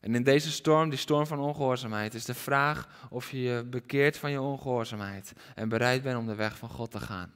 En 0.01 0.15
in 0.15 0.23
deze 0.23 0.51
storm, 0.51 0.91
die 0.91 0.99
storm 0.99 1.27
van 1.27 1.39
ongehoorzaamheid, 1.39 2.15
is 2.15 2.25
de 2.25 2.35
vraag 2.35 2.89
of 3.11 3.31
je 3.31 3.41
je 3.41 3.65
bekeert 3.65 4.17
van 4.17 4.31
je 4.31 4.41
ongehoorzaamheid 4.41 5.33
en 5.55 5.69
bereid 5.69 6.03
bent 6.03 6.19
om 6.19 6.27
de 6.27 6.35
weg 6.35 6.59
van 6.59 6.69
God 6.69 6.91
te 6.91 7.01
gaan. 7.01 7.33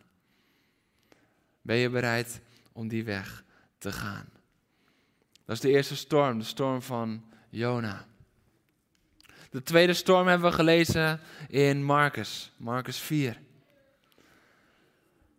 Ben 1.63 1.77
je 1.77 1.91
bereid 1.91 2.41
om 2.73 2.89
die 2.89 3.05
weg 3.05 3.45
te 3.79 3.93
gaan? 3.93 4.29
Dat 5.45 5.57
is 5.57 5.61
de 5.61 5.71
eerste 5.71 5.97
storm, 5.97 6.39
de 6.39 6.45
storm 6.45 6.83
van 6.83 7.25
Jona. 7.49 8.07
De 9.51 9.63
tweede 9.63 9.95
storm 9.95 10.27
hebben 10.27 10.51
we 10.51 10.57
gelezen 10.57 11.21
in 11.49 11.85
Marcus, 11.85 12.53
Marcus 12.57 12.99
4. 12.99 13.41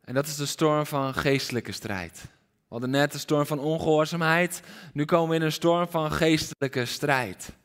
En 0.02 0.14
dat 0.14 0.28
is 0.28 0.36
de 0.36 0.46
storm 0.46 0.86
van 0.86 1.14
geestelijke 1.14 1.72
strijd. 1.72 2.26
We 2.68 2.72
hadden 2.72 2.90
net 2.90 3.12
de 3.12 3.18
storm 3.18 3.46
van 3.46 3.60
ongehoorzaamheid. 3.60 4.62
Nu 4.94 5.06
komen 5.06 5.30
we 5.30 5.36
in 5.36 5.42
een 5.42 5.52
storm 5.52 5.88
van 5.88 6.12
geestelijke 6.12 6.86
strijd. 6.86 7.56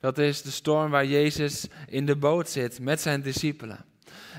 Dat 0.00 0.18
is 0.18 0.42
de 0.42 0.50
storm 0.50 0.90
waar 0.90 1.06
Jezus 1.06 1.66
in 1.86 2.06
de 2.06 2.16
boot 2.16 2.48
zit 2.48 2.80
met 2.80 3.00
zijn 3.00 3.22
discipelen. 3.22 3.84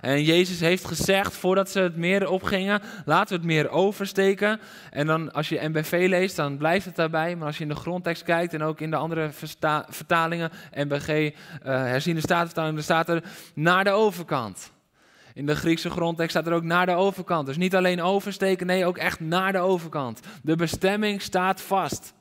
En 0.01 0.23
Jezus 0.23 0.59
heeft 0.59 0.85
gezegd, 0.85 1.33
voordat 1.33 1.69
ze 1.69 1.79
het 1.79 1.95
meer 1.95 2.29
opgingen, 2.29 2.81
laten 3.05 3.27
we 3.27 3.35
het 3.35 3.45
meer 3.45 3.69
oversteken. 3.69 4.59
En 4.91 5.07
dan 5.07 5.33
als 5.33 5.49
je 5.49 5.67
NBV 5.67 6.05
leest, 6.09 6.35
dan 6.35 6.57
blijft 6.57 6.85
het 6.85 6.95
daarbij. 6.95 7.35
Maar 7.35 7.47
als 7.47 7.57
je 7.57 7.63
in 7.63 7.69
de 7.69 7.75
grondtekst 7.75 8.23
kijkt 8.23 8.53
en 8.53 8.61
ook 8.61 8.79
in 8.79 8.89
de 8.89 8.95
andere 8.95 9.29
vertalingen, 9.87 10.51
NBG, 10.73 11.09
uh, 11.09 11.29
herziende 11.63 12.21
statenvertaling, 12.21 12.75
dan 12.75 12.83
staat 12.83 13.09
er 13.09 13.23
naar 13.53 13.83
de 13.83 13.91
overkant. 13.91 14.71
In 15.35 15.45
de 15.45 15.55
Griekse 15.55 15.89
grondtekst 15.89 16.35
staat 16.35 16.47
er 16.47 16.53
ook 16.53 16.63
naar 16.63 16.85
de 16.85 16.91
overkant. 16.91 17.45
Dus 17.45 17.57
niet 17.57 17.75
alleen 17.75 18.01
oversteken, 18.01 18.67
nee, 18.67 18.85
ook 18.85 18.97
echt 18.97 19.19
naar 19.19 19.51
de 19.51 19.57
overkant. 19.57 20.19
De 20.43 20.55
bestemming 20.55 21.21
staat 21.21 21.61
vast. 21.61 22.13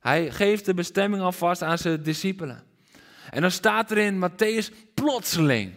Hij 0.00 0.30
geeft 0.30 0.64
de 0.64 0.74
bestemming 0.74 1.22
al 1.22 1.32
vast 1.32 1.62
aan 1.62 1.78
zijn 1.78 2.02
discipelen. 2.02 2.62
En 3.30 3.40
dan 3.40 3.50
staat 3.50 3.90
er 3.90 3.98
in 3.98 4.28
Matthäus 4.28 4.94
plotseling. 4.94 5.72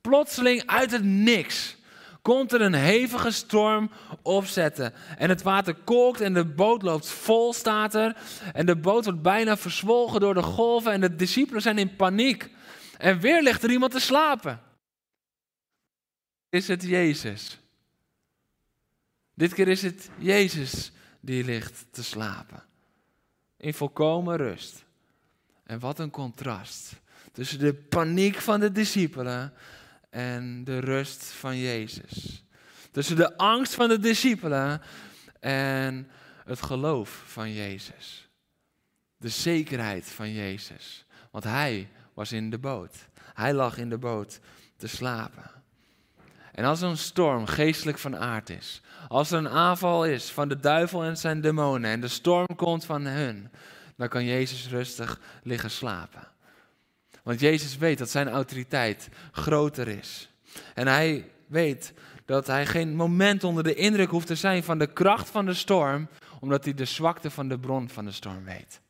Plotseling 0.00 0.62
uit 0.66 0.90
het 0.90 1.04
niks 1.04 1.76
komt 2.22 2.52
er 2.52 2.60
een 2.60 2.74
hevige 2.74 3.30
storm 3.30 3.90
opzetten. 4.22 4.92
En 5.18 5.28
het 5.28 5.42
water 5.42 5.74
kolkt 5.84 6.20
en 6.20 6.34
de 6.34 6.44
boot 6.44 6.82
loopt 6.82 7.08
vol, 7.08 7.52
staat 7.52 7.94
er. 7.94 8.16
En 8.52 8.66
de 8.66 8.76
boot 8.76 9.04
wordt 9.04 9.22
bijna 9.22 9.56
verzwolgen 9.56 10.20
door 10.20 10.34
de 10.34 10.42
golven 10.42 10.92
en 10.92 11.00
de 11.00 11.16
discipelen 11.16 11.62
zijn 11.62 11.78
in 11.78 11.96
paniek. 11.96 12.50
En 12.98 13.20
weer 13.20 13.42
ligt 13.42 13.62
er 13.62 13.70
iemand 13.70 13.92
te 13.92 14.00
slapen. 14.00 14.60
Is 16.50 16.68
het 16.68 16.82
Jezus? 16.82 17.58
Dit 19.34 19.54
keer 19.54 19.68
is 19.68 19.82
het 19.82 20.10
Jezus 20.18 20.92
die 21.20 21.44
ligt 21.44 21.86
te 21.90 22.02
slapen. 22.02 22.62
In 23.56 23.74
volkomen 23.74 24.36
rust. 24.36 24.84
En 25.64 25.78
wat 25.78 25.98
een 25.98 26.10
contrast 26.10 26.92
tussen 27.32 27.58
de 27.58 27.74
paniek 27.74 28.36
van 28.36 28.60
de 28.60 28.72
discipelen 28.72 29.52
en 30.10 30.64
de 30.64 30.78
rust 30.78 31.24
van 31.24 31.58
Jezus. 31.58 32.44
Tussen 32.90 33.16
de 33.16 33.36
angst 33.36 33.74
van 33.74 33.88
de 33.88 33.98
discipelen 33.98 34.80
en 35.40 36.10
het 36.44 36.62
geloof 36.62 37.22
van 37.26 37.52
Jezus. 37.52 38.28
De 39.16 39.28
zekerheid 39.28 40.06
van 40.06 40.32
Jezus. 40.32 41.04
Want 41.30 41.44
hij 41.44 41.90
was 42.14 42.32
in 42.32 42.50
de 42.50 42.58
boot. 42.58 42.96
Hij 43.34 43.54
lag 43.54 43.78
in 43.78 43.88
de 43.88 43.98
boot 43.98 44.40
te 44.76 44.86
slapen. 44.86 45.59
En 46.60 46.66
als 46.66 46.80
er 46.80 46.88
een 46.88 46.96
storm 46.96 47.46
geestelijk 47.46 47.98
van 47.98 48.16
aard 48.16 48.50
is, 48.50 48.80
als 49.08 49.30
er 49.30 49.38
een 49.38 49.48
aanval 49.48 50.04
is 50.04 50.30
van 50.30 50.48
de 50.48 50.60
duivel 50.60 51.04
en 51.04 51.16
zijn 51.16 51.40
demonen 51.40 51.90
en 51.90 52.00
de 52.00 52.08
storm 52.08 52.56
komt 52.56 52.84
van 52.84 53.06
hun, 53.06 53.50
dan 53.96 54.08
kan 54.08 54.24
Jezus 54.24 54.68
rustig 54.68 55.20
liggen 55.42 55.70
slapen. 55.70 56.28
Want 57.22 57.40
Jezus 57.40 57.76
weet 57.76 57.98
dat 57.98 58.10
zijn 58.10 58.28
autoriteit 58.28 59.08
groter 59.32 59.88
is. 59.88 60.30
En 60.74 60.86
hij 60.86 61.30
weet 61.46 61.92
dat 62.24 62.46
hij 62.46 62.66
geen 62.66 62.94
moment 62.94 63.44
onder 63.44 63.62
de 63.62 63.74
indruk 63.74 64.10
hoeft 64.10 64.26
te 64.26 64.34
zijn 64.34 64.62
van 64.62 64.78
de 64.78 64.92
kracht 64.92 65.30
van 65.30 65.46
de 65.46 65.54
storm, 65.54 66.08
omdat 66.40 66.64
hij 66.64 66.74
de 66.74 66.84
zwakte 66.84 67.30
van 67.30 67.48
de 67.48 67.58
bron 67.58 67.88
van 67.88 68.04
de 68.04 68.12
storm 68.12 68.44
weet. 68.44 68.80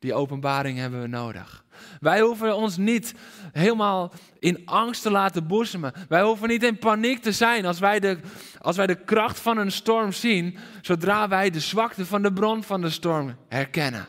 Die 0.00 0.14
openbaring 0.14 0.78
hebben 0.78 1.00
we 1.00 1.06
nodig. 1.06 1.64
Wij 2.00 2.20
hoeven 2.20 2.56
ons 2.56 2.76
niet 2.76 3.14
helemaal 3.52 4.12
in 4.38 4.62
angst 4.64 5.02
te 5.02 5.10
laten 5.10 5.46
boezemen. 5.46 5.92
Wij 6.08 6.22
hoeven 6.22 6.48
niet 6.48 6.62
in 6.62 6.78
paniek 6.78 7.22
te 7.22 7.32
zijn 7.32 7.66
als 7.66 7.78
wij, 7.78 8.00
de, 8.00 8.18
als 8.60 8.76
wij 8.76 8.86
de 8.86 9.04
kracht 9.04 9.40
van 9.40 9.58
een 9.58 9.72
storm 9.72 10.12
zien, 10.12 10.58
zodra 10.80 11.28
wij 11.28 11.50
de 11.50 11.60
zwakte 11.60 12.06
van 12.06 12.22
de 12.22 12.32
bron 12.32 12.62
van 12.62 12.80
de 12.80 12.90
storm 12.90 13.36
herkennen. 13.48 14.06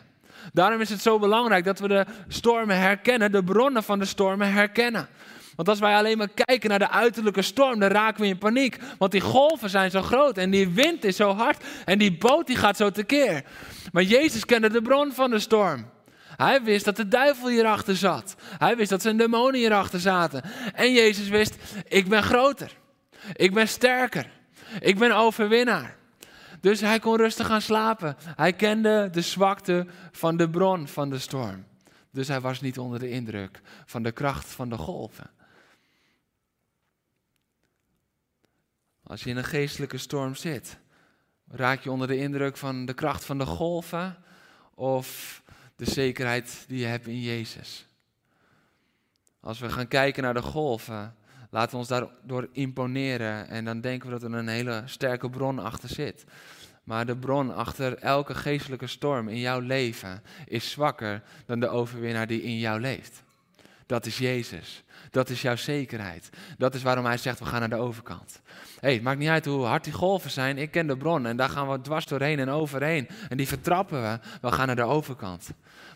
Daarom 0.52 0.80
is 0.80 0.90
het 0.90 1.00
zo 1.00 1.18
belangrijk 1.18 1.64
dat 1.64 1.78
we 1.78 1.88
de 1.88 2.06
stormen 2.28 2.78
herkennen, 2.78 3.32
de 3.32 3.44
bronnen 3.44 3.82
van 3.82 3.98
de 3.98 4.04
stormen 4.04 4.52
herkennen. 4.52 5.08
Want 5.56 5.68
als 5.68 5.78
wij 5.78 5.96
alleen 5.96 6.18
maar 6.18 6.28
kijken 6.44 6.70
naar 6.70 6.78
de 6.78 6.90
uiterlijke 6.90 7.42
storm, 7.42 7.78
dan 7.80 7.90
raken 7.90 8.20
we 8.20 8.26
in 8.26 8.38
paniek. 8.38 8.78
Want 8.98 9.12
die 9.12 9.20
golven 9.20 9.70
zijn 9.70 9.90
zo 9.90 10.02
groot 10.02 10.38
en 10.38 10.50
die 10.50 10.68
wind 10.68 11.04
is 11.04 11.16
zo 11.16 11.34
hard 11.34 11.64
en 11.84 11.98
die 11.98 12.16
boot 12.16 12.46
die 12.46 12.56
gaat 12.56 12.76
zo 12.76 12.90
tekeer. 12.90 13.44
Maar 13.92 14.02
Jezus 14.02 14.44
kende 14.44 14.70
de 14.70 14.82
bron 14.82 15.12
van 15.12 15.30
de 15.30 15.38
storm. 15.38 15.90
Hij 16.36 16.62
wist 16.62 16.84
dat 16.84 16.96
de 16.96 17.08
duivel 17.08 17.48
hierachter 17.48 17.96
zat. 17.96 18.34
Hij 18.58 18.76
wist 18.76 18.90
dat 18.90 19.02
zijn 19.02 19.16
demonen 19.16 19.60
hierachter 19.60 20.00
zaten. 20.00 20.42
En 20.74 20.92
Jezus 20.92 21.28
wist, 21.28 21.56
ik 21.88 22.08
ben 22.08 22.22
groter. 22.22 22.76
Ik 23.32 23.54
ben 23.54 23.68
sterker. 23.68 24.30
Ik 24.80 24.98
ben 24.98 25.12
overwinnaar. 25.12 25.96
Dus 26.60 26.80
hij 26.80 26.98
kon 26.98 27.16
rustig 27.16 27.46
gaan 27.46 27.60
slapen. 27.60 28.16
Hij 28.36 28.52
kende 28.52 29.08
de 29.12 29.20
zwakte 29.20 29.86
van 30.12 30.36
de 30.36 30.50
bron 30.50 30.88
van 30.88 31.10
de 31.10 31.18
storm. 31.18 31.64
Dus 32.10 32.28
hij 32.28 32.40
was 32.40 32.60
niet 32.60 32.78
onder 32.78 32.98
de 32.98 33.10
indruk 33.10 33.60
van 33.86 34.02
de 34.02 34.12
kracht 34.12 34.46
van 34.46 34.68
de 34.68 34.76
golven. 34.76 35.30
Als 39.12 39.22
je 39.22 39.30
in 39.30 39.36
een 39.36 39.44
geestelijke 39.44 39.98
storm 39.98 40.34
zit, 40.34 40.78
raak 41.48 41.80
je 41.80 41.90
onder 41.90 42.06
de 42.06 42.16
indruk 42.16 42.56
van 42.56 42.86
de 42.86 42.94
kracht 42.94 43.24
van 43.24 43.38
de 43.38 43.46
golven 43.46 44.16
of 44.74 45.42
de 45.76 45.90
zekerheid 45.90 46.64
die 46.68 46.78
je 46.78 46.86
hebt 46.86 47.06
in 47.06 47.20
Jezus. 47.20 47.86
Als 49.40 49.58
we 49.58 49.70
gaan 49.70 49.88
kijken 49.88 50.22
naar 50.22 50.34
de 50.34 50.42
golven, 50.42 51.14
laten 51.50 51.70
we 51.70 51.76
ons 51.76 51.88
daardoor 51.88 52.48
imponeren 52.52 53.48
en 53.48 53.64
dan 53.64 53.80
denken 53.80 54.08
we 54.08 54.18
dat 54.18 54.30
er 54.30 54.38
een 54.38 54.48
hele 54.48 54.82
sterke 54.86 55.30
bron 55.30 55.58
achter 55.58 55.88
zit. 55.88 56.24
Maar 56.84 57.06
de 57.06 57.16
bron 57.16 57.54
achter 57.54 57.98
elke 57.98 58.34
geestelijke 58.34 58.86
storm 58.86 59.28
in 59.28 59.38
jouw 59.38 59.60
leven 59.60 60.22
is 60.46 60.70
zwakker 60.70 61.22
dan 61.46 61.60
de 61.60 61.68
overwinnaar 61.68 62.26
die 62.26 62.42
in 62.42 62.58
jou 62.58 62.80
leeft. 62.80 63.22
Dat 63.92 64.06
is 64.06 64.18
Jezus. 64.18 64.84
Dat 65.10 65.28
is 65.28 65.42
jouw 65.42 65.56
zekerheid. 65.56 66.30
Dat 66.58 66.74
is 66.74 66.82
waarom 66.82 67.04
hij 67.04 67.16
zegt, 67.16 67.38
we 67.38 67.44
gaan 67.44 67.60
naar 67.60 67.68
de 67.68 67.76
overkant. 67.76 68.40
hey, 68.80 68.92
het 68.92 69.02
maakt 69.02 69.18
niet 69.18 69.28
uit 69.28 69.44
hoe 69.44 69.64
hard 69.64 69.84
die 69.84 69.92
golven 69.92 70.30
zijn. 70.30 70.58
Ik 70.58 70.70
ken 70.70 70.86
de 70.86 70.96
bron 70.96 71.26
en 71.26 71.36
daar 71.36 71.48
gaan 71.48 71.70
we 71.70 71.80
dwars 71.80 72.06
doorheen 72.06 72.38
en 72.38 72.48
overheen. 72.48 73.08
En 73.28 73.36
die 73.36 73.48
vertrappen 73.48 74.02
we. 74.02 74.18
We 74.40 74.52
gaan 74.52 74.66
naar 74.66 74.76
de 74.76 74.82
overkant. 74.82 75.50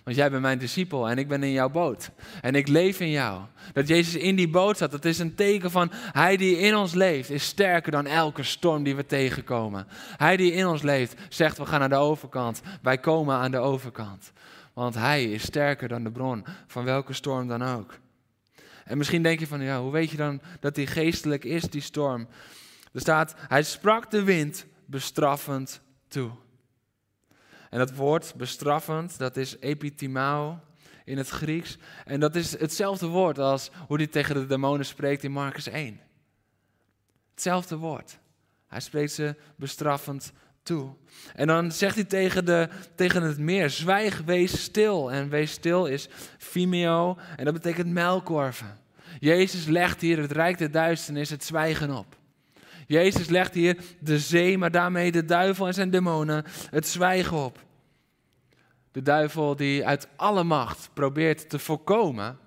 Want 0.05 0.17
jij 0.17 0.31
bent 0.31 0.43
mijn 0.43 0.59
discipel 0.59 1.09
en 1.09 1.19
ik 1.19 1.29
ben 1.29 1.43
in 1.43 1.53
jouw 1.53 1.69
boot. 1.69 2.11
En 2.43 2.55
ik 2.55 2.69
leef 2.69 3.01
in 3.01 3.11
jou. 3.11 3.41
Dat 3.73 3.89
Jezus 3.89 4.15
in 4.15 4.37
die 4.37 4.49
boot 4.49 4.77
zat, 4.77 4.91
dat 4.91 5.05
is 5.05 5.19
een 5.19 5.35
teken 5.35 5.71
van 5.71 5.91
Hij 5.93 6.37
die 6.37 6.59
in 6.59 6.77
ons 6.77 6.95
leeft, 6.95 7.31
is 7.31 7.45
sterker 7.45 7.93
dan 7.93 8.07
elke 8.07 8.43
storm 8.43 8.83
die 8.83 8.97
we 8.97 9.07
tegenkomen. 9.07 9.87
Hij 10.17 10.37
die 10.37 10.53
in 10.53 10.67
ons 10.67 10.83
leeft, 10.83 11.15
zegt 11.29 11.59
we 11.59 11.67
gaan 11.67 11.81
naar 11.81 11.89
de 11.89 11.95
overkant. 11.95 12.63
Wij 12.83 12.99
komen 12.99 13.37
aan 13.37 13.51
de 13.51 13.59
overkant. 13.59 14.33
Want 14.77 14.95
Hij 14.95 15.25
is 15.25 15.43
sterker 15.43 15.89
dan 15.89 16.05
de 16.05 16.11
bron 16.11 16.45
van 16.67 16.85
welke 16.85 17.13
storm 17.13 17.49
dan 17.49 17.63
ook. 17.63 17.99
En 18.85 18.99
misschien 18.99 19.23
denk 19.23 19.39
je 19.39 19.47
van, 19.47 19.61
ja, 19.63 19.81
hoe 19.81 19.93
weet 19.93 20.11
je 20.11 20.17
dan 20.17 20.41
dat 20.61 20.75
die 20.75 20.87
geestelijk 20.87 21.45
is, 21.45 21.63
die 21.63 21.81
storm? 21.81 22.29
Er 22.93 23.01
staat, 23.01 23.35
hij 23.39 23.63
sprak 23.63 24.11
de 24.11 24.23
wind 24.23 24.67
bestraffend 24.85 25.81
toe. 26.09 26.31
En 27.71 27.79
dat 27.79 27.95
woord 27.95 28.35
bestraffend, 28.37 29.19
dat 29.19 29.37
is 29.37 29.57
epitimao 29.61 30.61
in 31.05 31.19
het 31.19 31.29
Grieks. 31.29 31.79
En 32.05 32.21
dat 32.21 32.35
is 32.35 32.59
hetzelfde 32.59 33.07
woord 33.07 33.39
als 33.39 33.71
hoe 33.87 33.97
hij 33.97 34.07
tegen 34.07 34.35
de 34.35 34.47
demonen 34.47 34.87
spreekt 34.87 35.25
in 35.25 35.33
Marcus 35.33 35.67
1. 35.67 36.01
Hetzelfde 37.31 37.77
woord. 37.77 38.19
Hij 38.67 38.81
spreekt 38.81 39.13
ze 39.13 39.37
bestraffend 39.57 40.33
En 41.35 41.47
dan 41.47 41.73
zegt 41.73 41.95
hij 41.95 42.05
tegen, 42.05 42.45
de, 42.45 42.69
tegen 42.95 43.23
het 43.23 43.39
meer, 43.39 43.71
zwijg, 43.71 44.23
wees 44.25 44.63
stil. 44.63 45.13
En 45.13 45.29
wees 45.29 45.51
stil 45.51 45.87
is 45.87 46.09
fimeo 46.39 47.19
en 47.37 47.45
dat 47.45 47.55
betekent 47.55 47.89
melkorven. 47.89 48.79
Jezus 49.21 49.67
legt 49.67 50.01
hier 50.01 50.19
het 50.19 50.33
rijk 50.33 50.59
der 50.59 50.71
duisternis, 50.71 51.31
het 51.31 51.45
zwijgen 51.45 51.91
op. 51.91 52.17
Jezus 52.87 53.29
legt 53.29 53.55
hier 53.55 53.77
de 54.01 54.19
zee, 54.19 54.59
maar 54.59 54.71
daarmee 54.71 55.13
de 55.13 55.25
duivel 55.25 55.67
en 55.67 55.75
zijn 55.75 55.91
demonen 55.91 56.45
het 56.71 56.87
zwijgen 56.87 57.37
op. 57.37 57.65
De 58.93 59.03
duivel 59.03 59.57
die 59.57 59.87
uit 59.87 60.09
alle 60.17 60.45
macht 60.45 60.91
probeert 60.95 61.51
te 61.51 61.59
voorkomen 61.59 62.39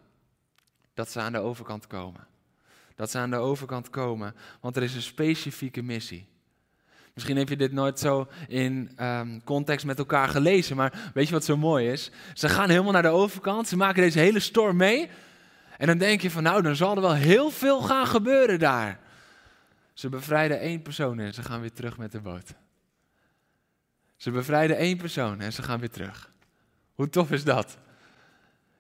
dat 0.94 1.10
ze 1.10 1.20
aan 1.20 1.32
de 1.32 1.40
overkant 1.40 1.88
komen. 1.88 2.28
Dat 2.96 3.12
ze 3.12 3.18
aan 3.18 3.30
de 3.30 3.38
overkant 3.38 3.90
komen, 3.90 4.36
want 4.62 4.76
er 4.76 4.84
is 4.84 4.96
een 4.96 5.02
specifieke 5.02 5.82
missie. 5.82 6.28
Misschien 7.20 7.38
heb 7.38 7.50
je 7.50 7.68
dit 7.68 7.72
nooit 7.72 8.00
zo 8.00 8.28
in 8.48 8.92
um, 9.02 9.44
context 9.44 9.86
met 9.86 9.98
elkaar 9.98 10.30
gelezen, 10.30 10.76
maar 10.76 11.12
weet 11.14 11.28
je 11.28 11.34
wat 11.34 11.46
zo 11.46 11.58
mooi 11.58 11.90
is? 11.92 12.12
Ze 12.34 12.50
gaan 12.50 12.70
helemaal 12.70 12.92
naar 12.92 13.02
de 13.02 13.08
overkant, 13.08 13.68
ze 13.68 13.78
maken 13.78 14.02
deze 14.02 14.20
hele 14.20 14.40
storm 14.40 14.78
mee. 14.78 15.10
En 15.78 15.88
dan 15.88 15.98
denk 15.98 16.22
je 16.22 16.32
van 16.32 16.44
nou, 16.44 16.62
dan 16.62 16.76
zal 16.76 16.96
er 16.96 17.02
wel 17.02 17.14
heel 17.14 17.50
veel 17.50 17.82
gaan 17.82 18.08
gebeuren 18.08 18.60
daar. 18.60 19.00
Ze 19.94 20.10
bevrijden 20.10 20.60
één 20.60 20.82
persoon 20.82 21.20
en 21.20 21.34
ze 21.34 21.44
gaan 21.44 21.62
weer 21.62 21.74
terug 21.74 21.98
met 21.98 22.12
de 22.12 22.22
boot. 22.22 22.54
Ze 24.16 24.32
bevrijden 24.32 24.78
één 24.78 24.98
persoon 24.98 25.42
en 25.42 25.54
ze 25.54 25.64
gaan 25.64 25.80
weer 25.80 25.90
terug. 25.90 26.32
Hoe 26.94 27.10
tof 27.10 27.32
is 27.32 27.44
dat? 27.44 27.78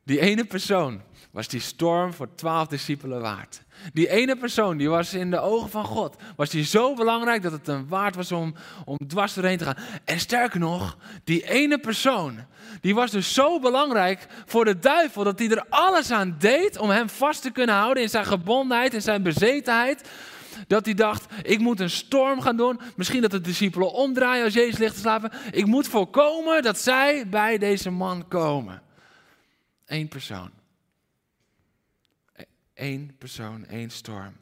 Die 0.09 0.19
ene 0.19 0.43
persoon 0.43 1.01
was 1.31 1.47
die 1.47 1.59
storm 1.59 2.13
voor 2.13 2.35
twaalf 2.35 2.67
discipelen 2.67 3.21
waard. 3.21 3.61
Die 3.93 4.09
ene 4.09 4.35
persoon, 4.35 4.77
die 4.77 4.89
was 4.89 5.13
in 5.13 5.31
de 5.31 5.39
ogen 5.39 5.69
van 5.69 5.85
God, 5.85 6.15
was 6.35 6.49
die 6.49 6.63
zo 6.63 6.93
belangrijk 6.93 7.41
dat 7.41 7.51
het 7.51 7.67
een 7.67 7.87
waard 7.87 8.15
was 8.15 8.31
om, 8.31 8.53
om 8.85 8.97
dwars 9.07 9.33
doorheen 9.33 9.57
te 9.57 9.63
gaan. 9.63 9.77
En 10.05 10.19
sterker 10.19 10.59
nog, 10.59 10.97
die 11.23 11.49
ene 11.49 11.77
persoon, 11.77 12.37
die 12.81 12.95
was 12.95 13.11
dus 13.11 13.33
zo 13.33 13.59
belangrijk 13.59 14.27
voor 14.45 14.65
de 14.65 14.79
duivel 14.79 15.23
dat 15.23 15.39
hij 15.39 15.49
er 15.49 15.65
alles 15.69 16.11
aan 16.11 16.35
deed 16.39 16.77
om 16.77 16.89
hem 16.89 17.09
vast 17.09 17.41
te 17.41 17.51
kunnen 17.51 17.75
houden 17.75 18.03
in 18.03 18.09
zijn 18.09 18.25
gebondenheid, 18.25 18.93
in 18.93 19.01
zijn 19.01 19.23
bezetenheid. 19.23 20.09
Dat 20.67 20.85
hij 20.85 20.93
dacht, 20.93 21.25
ik 21.41 21.59
moet 21.59 21.79
een 21.79 21.89
storm 21.89 22.41
gaan 22.41 22.57
doen. 22.57 22.79
Misschien 22.95 23.21
dat 23.21 23.31
de 23.31 23.41
discipelen 23.41 23.91
omdraaien 23.91 24.43
als 24.43 24.53
Jezus 24.53 24.77
ligt 24.77 24.93
te 24.93 24.99
slapen. 24.99 25.31
Ik 25.51 25.65
moet 25.65 25.87
voorkomen 25.87 26.61
dat 26.61 26.79
zij 26.79 27.27
bij 27.27 27.57
deze 27.57 27.89
man 27.89 28.27
komen. 28.27 28.87
Eén 29.89 30.07
persoon. 30.07 30.51
Eén 32.73 33.15
persoon, 33.17 33.65
één 33.65 33.89
storm. 33.89 34.33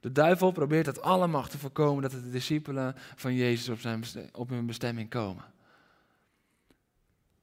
De 0.00 0.12
duivel 0.12 0.50
probeert 0.50 0.86
het 0.86 1.00
allemaal 1.02 1.46
te 1.46 1.58
voorkomen 1.58 2.02
dat 2.02 2.10
de 2.10 2.30
discipelen 2.30 2.94
van 3.14 3.34
Jezus 3.34 3.68
op, 3.68 3.78
zijn 3.78 4.04
op 4.32 4.48
hun 4.48 4.66
bestemming 4.66 5.10
komen. 5.10 5.44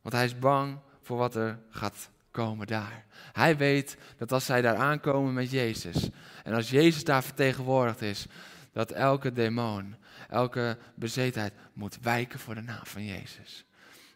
Want 0.01 0.15
hij 0.15 0.25
is 0.25 0.39
bang 0.39 0.77
voor 1.01 1.17
wat 1.17 1.35
er 1.35 1.59
gaat 1.69 2.09
komen 2.31 2.67
daar. 2.67 3.05
Hij 3.31 3.57
weet 3.57 3.97
dat 4.17 4.31
als 4.31 4.45
zij 4.45 4.61
daar 4.61 4.75
aankomen 4.75 5.33
met 5.33 5.51
Jezus, 5.51 6.09
en 6.43 6.53
als 6.53 6.69
Jezus 6.69 7.03
daar 7.03 7.23
vertegenwoordigd 7.23 8.01
is, 8.01 8.25
dat 8.71 8.91
elke 8.91 9.31
demon, 9.31 9.95
elke 10.29 10.77
bezetenheid 10.95 11.53
moet 11.73 11.99
wijken 12.01 12.39
voor 12.39 12.55
de 12.55 12.61
naam 12.61 12.85
van 12.85 13.05
Jezus. 13.05 13.65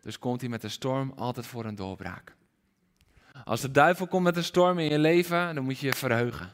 Dus 0.02 0.20
komt 0.20 0.42
hij 0.42 0.50
met 0.50 0.62
de 0.62 0.70
storm 0.70 1.12
altijd 1.16 1.46
voor 1.46 1.66
een 1.66 1.76
doorbraak. 1.76 2.36
Als 3.44 3.62
de 3.62 3.72
duivel 3.72 4.08
komt 4.08 4.24
met 4.24 4.38
een 4.38 4.44
storm 4.44 4.80
in 4.80 4.90
je 4.90 5.00
leven, 5.00 5.56
dan 5.56 5.64
moet 5.64 5.80
je 5.80 5.86
je 5.86 5.94
verheugen. 5.94 6.52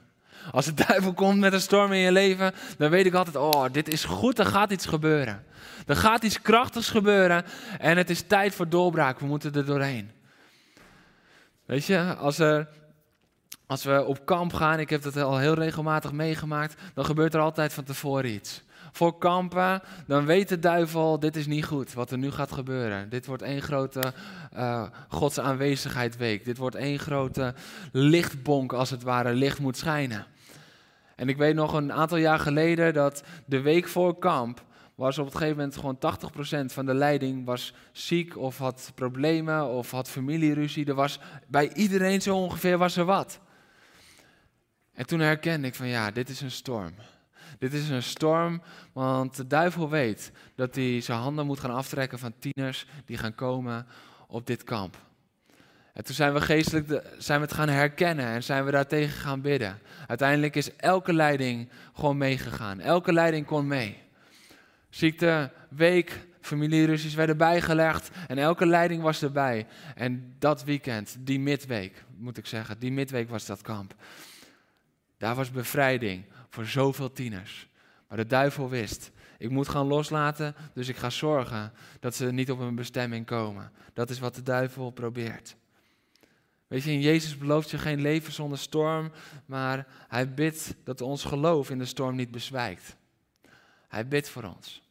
Als 0.52 0.66
de 0.66 0.74
duivel 0.88 1.14
komt 1.14 1.40
met 1.40 1.54
een 1.54 1.62
storm 1.62 1.92
in 1.92 2.00
je 2.00 2.12
leven, 2.12 2.54
dan 2.78 2.90
weet 2.90 3.06
ik 3.06 3.14
altijd, 3.14 3.36
oh, 3.36 3.66
dit 3.72 3.88
is 3.88 4.04
goed, 4.04 4.40
er 4.40 4.46
gaat 4.46 4.72
iets 4.72 4.86
gebeuren. 4.86 5.46
Er 5.86 5.96
gaat 5.96 6.24
iets 6.24 6.42
krachtigs 6.42 6.90
gebeuren 6.90 7.46
en 7.80 7.98
het 7.98 8.10
is 8.10 8.22
tijd 8.22 8.56
voor 8.56 8.70
doorbraak, 8.70 9.20
we 9.20 9.26
moeten 9.26 9.54
er 9.54 9.66
doorheen. 9.66 10.12
Weet 11.66 11.86
je, 11.86 12.16
als, 12.16 12.40
er, 12.40 12.68
als 13.66 13.84
we 13.84 14.04
op 14.06 14.26
kamp 14.26 14.54
gaan, 14.54 14.80
ik 14.80 14.90
heb 14.90 15.02
dat 15.02 15.18
al 15.18 15.38
heel 15.38 15.54
regelmatig 15.54 16.12
meegemaakt, 16.12 16.82
dan 16.94 17.06
gebeurt 17.06 17.34
er 17.34 17.42
altijd 17.42 17.74
van 17.74 17.84
tevoren 17.84 18.34
iets 18.34 18.62
voor 18.92 19.18
kampen, 19.18 19.82
dan 20.08 20.26
weet 20.26 20.50
de 20.50 20.60
duivel, 20.60 21.20
dit 21.20 21.36
is 21.36 21.48
niet 21.48 21.66
goed 21.66 21.94
wat 21.94 22.12
er 22.12 22.18
nu 22.18 22.32
gaat 22.32 22.52
gebeuren. 22.52 23.10
Dit 23.10 23.26
wordt 23.26 23.42
één 23.42 23.62
grote 23.62 24.14
uh, 24.56 24.84
Gods 25.08 25.40
aanwezigheid 25.40 26.18
week. 26.18 26.46
Dit 26.46 26.58
wordt 26.58 26.76
één 26.76 27.00
grote 27.00 27.54
lichtbonk, 27.92 28.74
als 28.74 28.90
het 28.90 29.04
ware, 29.04 29.34
licht 29.34 29.60
moet 29.60 29.78
schijnen. 29.78 30.26
En 31.16 31.30
ik 31.30 31.38
weet 31.38 31.56
nog 31.56 31.74
een 31.74 31.94
aantal 31.94 32.18
jaar 32.18 32.40
geleden 32.40 32.94
dat 32.94 33.24
de 33.46 33.62
week 33.62 33.88
voor 33.88 34.20
kamp, 34.20 34.64
was 34.96 35.18
op 35.18 35.26
het 35.26 35.36
gegeven 35.36 35.58
moment 35.58 35.76
gewoon 35.78 36.70
80% 36.70 36.74
van 36.74 36.86
de 36.86 36.94
leiding 36.94 37.46
was 37.46 37.74
ziek 37.92 38.38
of 38.38 38.58
had 38.58 38.92
problemen 38.96 39.68
of 39.68 39.92
had 39.92 40.10
familieruzie. 40.10 40.86
Er 40.86 40.94
was 40.94 41.20
bij 41.48 41.74
iedereen 41.74 42.22
zo 42.22 42.36
ongeveer 42.36 42.78
was 42.78 42.98
er 42.98 43.06
wat. 43.06 43.40
En 44.94 45.06
toen 45.06 45.20
herkende 45.20 45.68
ik 45.68 45.76
van 45.76 45.88
ja, 45.88 46.12
dit 46.12 46.30
is 46.30 46.42
een 46.42 46.52
storm. 46.52 46.94
Dit 47.60 47.74
is 47.74 47.90
een 47.90 48.04
storm, 48.04 48.62
want 48.94 49.36
de 49.36 49.48
duivel 49.48 49.90
weet 49.90 50.32
dat 50.56 50.76
hij 50.76 51.02
zijn 51.02 51.20
handen 51.20 51.46
moet 51.46 51.60
gaan 51.60 51.76
aftrekken 51.76 52.20
van 52.20 52.34
tieners 52.40 52.86
die 53.06 53.18
gaan 53.18 53.36
komen 53.36 53.88
op 54.28 54.48
dit 54.48 54.64
kamp. 54.64 54.98
En 55.94 56.04
toen 56.04 56.16
zijn 56.16 56.34
we 56.34 56.42
geestelijk 56.42 57.04
zijn 57.18 57.40
we 57.40 57.46
het 57.46 57.56
gaan 57.56 57.70
herkennen 57.70 58.26
en 58.26 58.44
zijn 58.44 58.66
we 58.66 58.72
daartegen 58.72 59.20
gaan 59.20 59.42
bidden. 59.42 59.80
Uiteindelijk 60.08 60.56
is 60.56 60.76
elke 60.76 61.14
leiding 61.14 61.70
gewoon 61.94 62.18
meegegaan. 62.18 62.80
Elke 62.80 63.14
leiding 63.14 63.46
kon 63.46 63.68
mee. 63.68 63.98
Ziekte, 64.90 65.52
week, 65.70 66.28
familieruzies 66.42 67.14
werden 67.14 67.38
bijgelegd 67.38 68.10
en 68.28 68.38
elke 68.38 68.66
leiding 68.66 69.02
was 69.02 69.22
erbij. 69.22 69.68
En 69.96 70.36
dat 70.40 70.64
weekend, 70.64 71.16
die 71.20 71.40
midweek, 71.40 72.04
moet 72.18 72.38
ik 72.38 72.46
zeggen, 72.46 72.80
die 72.80 72.92
midweek 72.92 73.30
was 73.30 73.46
dat 73.46 73.62
kamp. 73.62 73.96
Daar 75.18 75.36
was 75.36 75.52
bevrijding 75.52 76.26
voor 76.52 76.66
zoveel 76.66 77.12
tieners. 77.12 77.70
Maar 78.08 78.18
de 78.18 78.26
duivel 78.26 78.70
wist, 78.70 79.12
ik 79.38 79.50
moet 79.50 79.68
gaan 79.68 79.86
loslaten, 79.86 80.56
dus 80.74 80.88
ik 80.88 80.98
ga 80.98 81.10
zorgen 81.10 81.72
dat 82.00 82.16
ze 82.16 82.26
niet 82.26 82.52
op 82.52 82.60
hun 82.60 82.76
bestemming 82.76 83.26
komen. 83.26 83.72
Dat 83.94 84.10
is 84.10 84.20
wat 84.20 84.36
de 84.36 84.44
duivel 84.44 84.92
probeert. 84.92 85.56
Weet 86.68 86.84
je, 86.84 86.92
in 86.92 87.02
Jezus 87.02 87.38
belooft 87.38 87.70
je 87.70 87.78
geen 87.78 88.02
leven 88.02 88.34
zonder 88.34 88.58
storm, 88.58 89.12
maar 89.46 89.88
hij 90.08 90.34
bidt 90.34 90.76
dat 90.84 91.02
ons 91.02 91.24
geloof 91.24 91.70
in 91.70 91.78
de 91.78 91.86
storm 91.86 92.16
niet 92.16 92.32
bezwijkt. 92.32 92.96
Hij 93.88 94.08
bidt 94.08 94.30
voor 94.30 94.44
ons. 94.44 94.82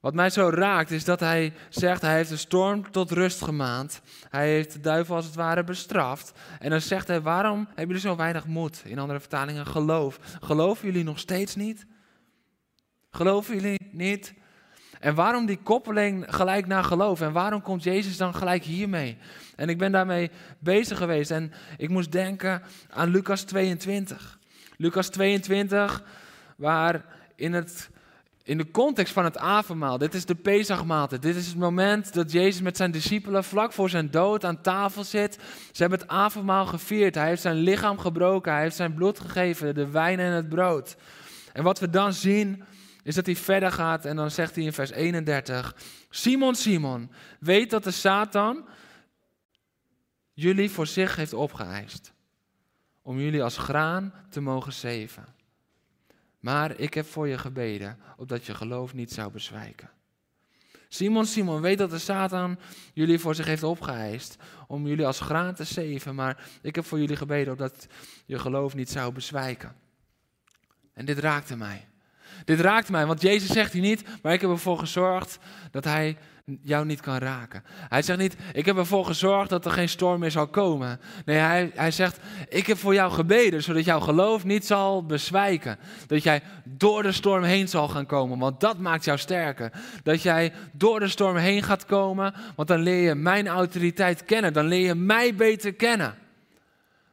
Wat 0.00 0.14
mij 0.14 0.30
zo 0.30 0.48
raakt 0.48 0.90
is 0.90 1.04
dat 1.04 1.20
hij 1.20 1.52
zegt, 1.68 2.02
hij 2.02 2.16
heeft 2.16 2.28
de 2.28 2.36
storm 2.36 2.90
tot 2.90 3.10
rust 3.10 3.42
gemaand. 3.42 4.00
Hij 4.28 4.48
heeft 4.48 4.72
de 4.72 4.80
duivel 4.80 5.16
als 5.16 5.24
het 5.24 5.34
ware 5.34 5.64
bestraft. 5.64 6.32
En 6.58 6.70
dan 6.70 6.80
zegt 6.80 7.08
hij, 7.08 7.20
waarom 7.20 7.64
hebben 7.66 7.86
jullie 7.86 8.00
zo 8.00 8.16
weinig 8.16 8.46
moed? 8.46 8.82
In 8.84 8.98
andere 8.98 9.20
vertalingen, 9.20 9.66
geloof. 9.66 10.18
Geloven 10.40 10.86
jullie 10.86 11.04
nog 11.04 11.18
steeds 11.18 11.54
niet? 11.54 11.86
Geloven 13.10 13.54
jullie 13.54 13.88
niet? 13.92 14.34
En 15.00 15.14
waarom 15.14 15.46
die 15.46 15.62
koppeling 15.62 16.24
gelijk 16.28 16.66
naar 16.66 16.84
geloof? 16.84 17.20
En 17.20 17.32
waarom 17.32 17.62
komt 17.62 17.82
Jezus 17.82 18.16
dan 18.16 18.34
gelijk 18.34 18.62
hiermee? 18.62 19.18
En 19.56 19.68
ik 19.68 19.78
ben 19.78 19.92
daarmee 19.92 20.30
bezig 20.58 20.98
geweest 20.98 21.30
en 21.30 21.52
ik 21.76 21.88
moest 21.88 22.12
denken 22.12 22.62
aan 22.90 23.10
Lucas 23.10 23.42
22. 23.42 24.38
Lucas 24.76 25.08
22, 25.08 26.02
waar 26.56 27.04
in 27.36 27.52
het 27.52 27.90
in 28.50 28.58
de 28.58 28.70
context 28.70 29.12
van 29.12 29.24
het 29.24 29.38
avondmaal. 29.38 29.98
Dit 29.98 30.14
is 30.14 30.24
de 30.24 30.34
Pesachmaaltijd. 30.34 31.22
Dit 31.22 31.36
is 31.36 31.46
het 31.46 31.56
moment 31.56 32.14
dat 32.14 32.32
Jezus 32.32 32.60
met 32.60 32.76
zijn 32.76 32.90
discipelen 32.90 33.44
vlak 33.44 33.72
voor 33.72 33.90
zijn 33.90 34.10
dood 34.10 34.44
aan 34.44 34.60
tafel 34.60 35.04
zit. 35.04 35.38
Ze 35.72 35.82
hebben 35.82 35.98
het 35.98 36.08
avondmaal 36.08 36.66
gevierd. 36.66 37.14
Hij 37.14 37.28
heeft 37.28 37.42
zijn 37.42 37.56
lichaam 37.56 37.98
gebroken. 37.98 38.52
Hij 38.52 38.62
heeft 38.62 38.76
zijn 38.76 38.94
bloed 38.94 39.20
gegeven, 39.20 39.74
de 39.74 39.90
wijn 39.90 40.18
en 40.18 40.32
het 40.32 40.48
brood. 40.48 40.96
En 41.52 41.62
wat 41.62 41.78
we 41.78 41.90
dan 41.90 42.12
zien, 42.12 42.64
is 43.02 43.14
dat 43.14 43.26
hij 43.26 43.36
verder 43.36 43.72
gaat 43.72 44.04
en 44.04 44.16
dan 44.16 44.30
zegt 44.30 44.54
hij 44.54 44.64
in 44.64 44.72
vers 44.72 44.90
31: 44.90 45.76
Simon, 46.08 46.54
Simon, 46.54 47.10
weet 47.40 47.70
dat 47.70 47.84
de 47.84 47.90
Satan 47.90 48.68
jullie 50.32 50.70
voor 50.70 50.86
zich 50.86 51.16
heeft 51.16 51.32
opgeëist. 51.32 52.12
Om 53.02 53.20
jullie 53.20 53.42
als 53.42 53.58
graan 53.58 54.12
te 54.30 54.40
mogen 54.40 54.72
zeven. 54.72 55.39
Maar 56.40 56.78
ik 56.78 56.94
heb 56.94 57.06
voor 57.06 57.28
je 57.28 57.38
gebeden, 57.38 57.98
opdat 58.16 58.46
je 58.46 58.54
geloof 58.54 58.94
niet 58.94 59.12
zou 59.12 59.32
bezwijken. 59.32 59.90
Simon, 60.88 61.26
Simon, 61.26 61.60
weet 61.60 61.78
dat 61.78 61.90
de 61.90 61.98
Satan 61.98 62.58
jullie 62.94 63.18
voor 63.18 63.34
zich 63.34 63.46
heeft 63.46 63.62
opgeëist 63.62 64.36
om 64.66 64.86
jullie 64.86 65.06
als 65.06 65.20
graan 65.20 65.54
te 65.54 65.64
zeven, 65.64 66.14
maar 66.14 66.48
ik 66.62 66.74
heb 66.74 66.84
voor 66.84 66.98
jullie 66.98 67.16
gebeden 67.16 67.52
opdat 67.52 67.86
je 68.26 68.38
geloof 68.38 68.74
niet 68.74 68.90
zou 68.90 69.12
bezwijken. 69.12 69.74
En 70.92 71.04
dit 71.04 71.18
raakte 71.18 71.56
mij. 71.56 71.88
Dit 72.44 72.60
raakte 72.60 72.92
mij, 72.92 73.06
want 73.06 73.22
Jezus 73.22 73.50
zegt 73.50 73.72
hier 73.72 73.82
niet, 73.82 74.04
maar 74.22 74.32
ik 74.32 74.40
heb 74.40 74.50
ervoor 74.50 74.78
gezorgd 74.78 75.38
dat 75.70 75.84
hij 75.84 76.16
jou 76.62 76.86
niet 76.86 77.00
kan 77.00 77.18
raken. 77.18 77.62
Hij 77.88 78.02
zegt 78.02 78.18
niet, 78.18 78.36
ik 78.52 78.66
heb 78.66 78.76
ervoor 78.76 79.04
gezorgd 79.04 79.50
dat 79.50 79.64
er 79.64 79.70
geen 79.70 79.88
storm 79.88 80.20
meer 80.20 80.30
zal 80.30 80.46
komen. 80.46 81.00
Nee, 81.24 81.36
hij, 81.36 81.70
hij 81.74 81.90
zegt, 81.90 82.18
ik 82.48 82.66
heb 82.66 82.78
voor 82.78 82.94
jou 82.94 83.12
gebeden, 83.12 83.62
zodat 83.62 83.84
jouw 83.84 84.00
geloof 84.00 84.44
niet 84.44 84.66
zal 84.66 85.06
bezwijken. 85.06 85.78
Dat 86.06 86.22
jij 86.22 86.42
door 86.64 87.02
de 87.02 87.12
storm 87.12 87.42
heen 87.42 87.68
zal 87.68 87.88
gaan 87.88 88.06
komen, 88.06 88.38
want 88.38 88.60
dat 88.60 88.78
maakt 88.78 89.04
jou 89.04 89.18
sterker. 89.18 89.72
Dat 90.02 90.22
jij 90.22 90.52
door 90.72 91.00
de 91.00 91.08
storm 91.08 91.36
heen 91.36 91.62
gaat 91.62 91.84
komen, 91.84 92.34
want 92.56 92.68
dan 92.68 92.80
leer 92.80 93.02
je 93.02 93.14
mijn 93.14 93.48
autoriteit 93.48 94.24
kennen. 94.24 94.52
Dan 94.52 94.66
leer 94.66 94.86
je 94.86 94.94
mij 94.94 95.34
beter 95.34 95.74
kennen. 95.74 96.14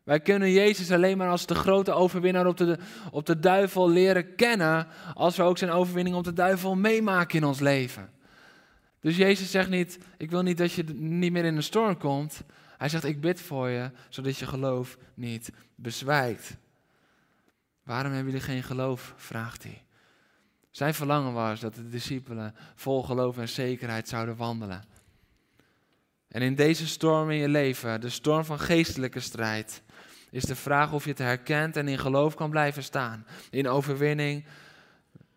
Wij 0.08 0.20
kunnen 0.20 0.52
Jezus 0.52 0.92
alleen 0.92 1.18
maar 1.18 1.30
als 1.30 1.46
de 1.46 1.56
grote 1.56 1.92
overwinnaar 1.92 2.48
op 2.48 2.58
de, 2.58 2.78
op 3.12 3.26
de 3.26 3.40
duivel 3.40 3.90
leren 3.90 4.36
kennen, 4.36 4.88
als 5.14 5.36
we 5.36 5.44
ook 5.44 5.58
zijn 5.58 5.72
overwinning 5.72 6.16
op 6.16 6.24
de 6.24 6.34
duivel 6.34 6.76
meemaken 6.76 7.38
in 7.38 7.46
ons 7.46 7.60
leven. 7.60 8.10
Dus 9.08 9.18
Jezus 9.18 9.52
zegt 9.52 9.70
niet, 9.70 10.00
ik 10.18 10.30
wil 10.30 10.42
niet 10.42 10.58
dat 10.58 10.72
je 10.72 10.84
niet 10.84 11.32
meer 11.32 11.46
in 11.46 11.56
een 11.56 11.64
storm 11.64 11.98
komt. 11.98 12.42
Hij 12.78 12.90
zegt, 12.90 13.04
ik 13.04 13.22
bid 13.22 13.42
voor 13.42 13.70
je, 13.70 13.92
zodat 14.10 14.38
je 14.38 14.46
geloof 14.46 14.98
niet 15.14 15.52
bezwijkt. 15.76 16.58
Waarom 17.84 18.12
hebben 18.12 18.32
jullie 18.32 18.48
geen 18.48 18.64
geloof? 18.64 19.14
vraagt 19.18 19.64
hij. 19.64 19.84
Zijn 20.72 20.94
verlangen 20.94 21.34
was 21.34 21.60
dat 21.60 21.76
de 21.76 21.90
discipelen 21.90 22.56
vol 22.76 23.04
geloof 23.04 23.38
en 23.38 23.50
zekerheid 23.50 24.08
zouden 24.08 24.36
wandelen. 24.36 24.84
En 26.28 26.42
in 26.42 26.56
deze 26.56 26.88
storm 26.88 27.30
in 27.30 27.38
je 27.38 27.50
leven, 27.50 28.02
de 28.02 28.10
storm 28.10 28.46
van 28.46 28.60
geestelijke 28.60 29.20
strijd, 29.20 29.82
is 30.32 30.44
de 30.44 30.56
vraag 30.56 30.94
of 30.94 31.04
je 31.04 31.10
het 31.10 31.20
herkent 31.20 31.76
en 31.76 31.88
in 31.88 32.00
geloof 32.00 32.36
kan 32.36 32.50
blijven 32.50 32.84
staan. 32.84 33.26
In 33.50 33.68
overwinning, 33.68 34.46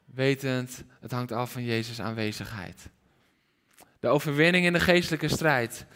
wetend, 0.05 0.85
het 1.01 1.13
hangt 1.13 1.33
af 1.33 1.53
van 1.53 1.65
Jezus' 1.65 2.01
aanwezigheid. 2.01 2.91
De 4.01 4.09
overwinning 4.09 4.65
in 4.65 4.73
de 4.73 4.81
geestelijke 4.81 5.29
strijd 5.29 5.87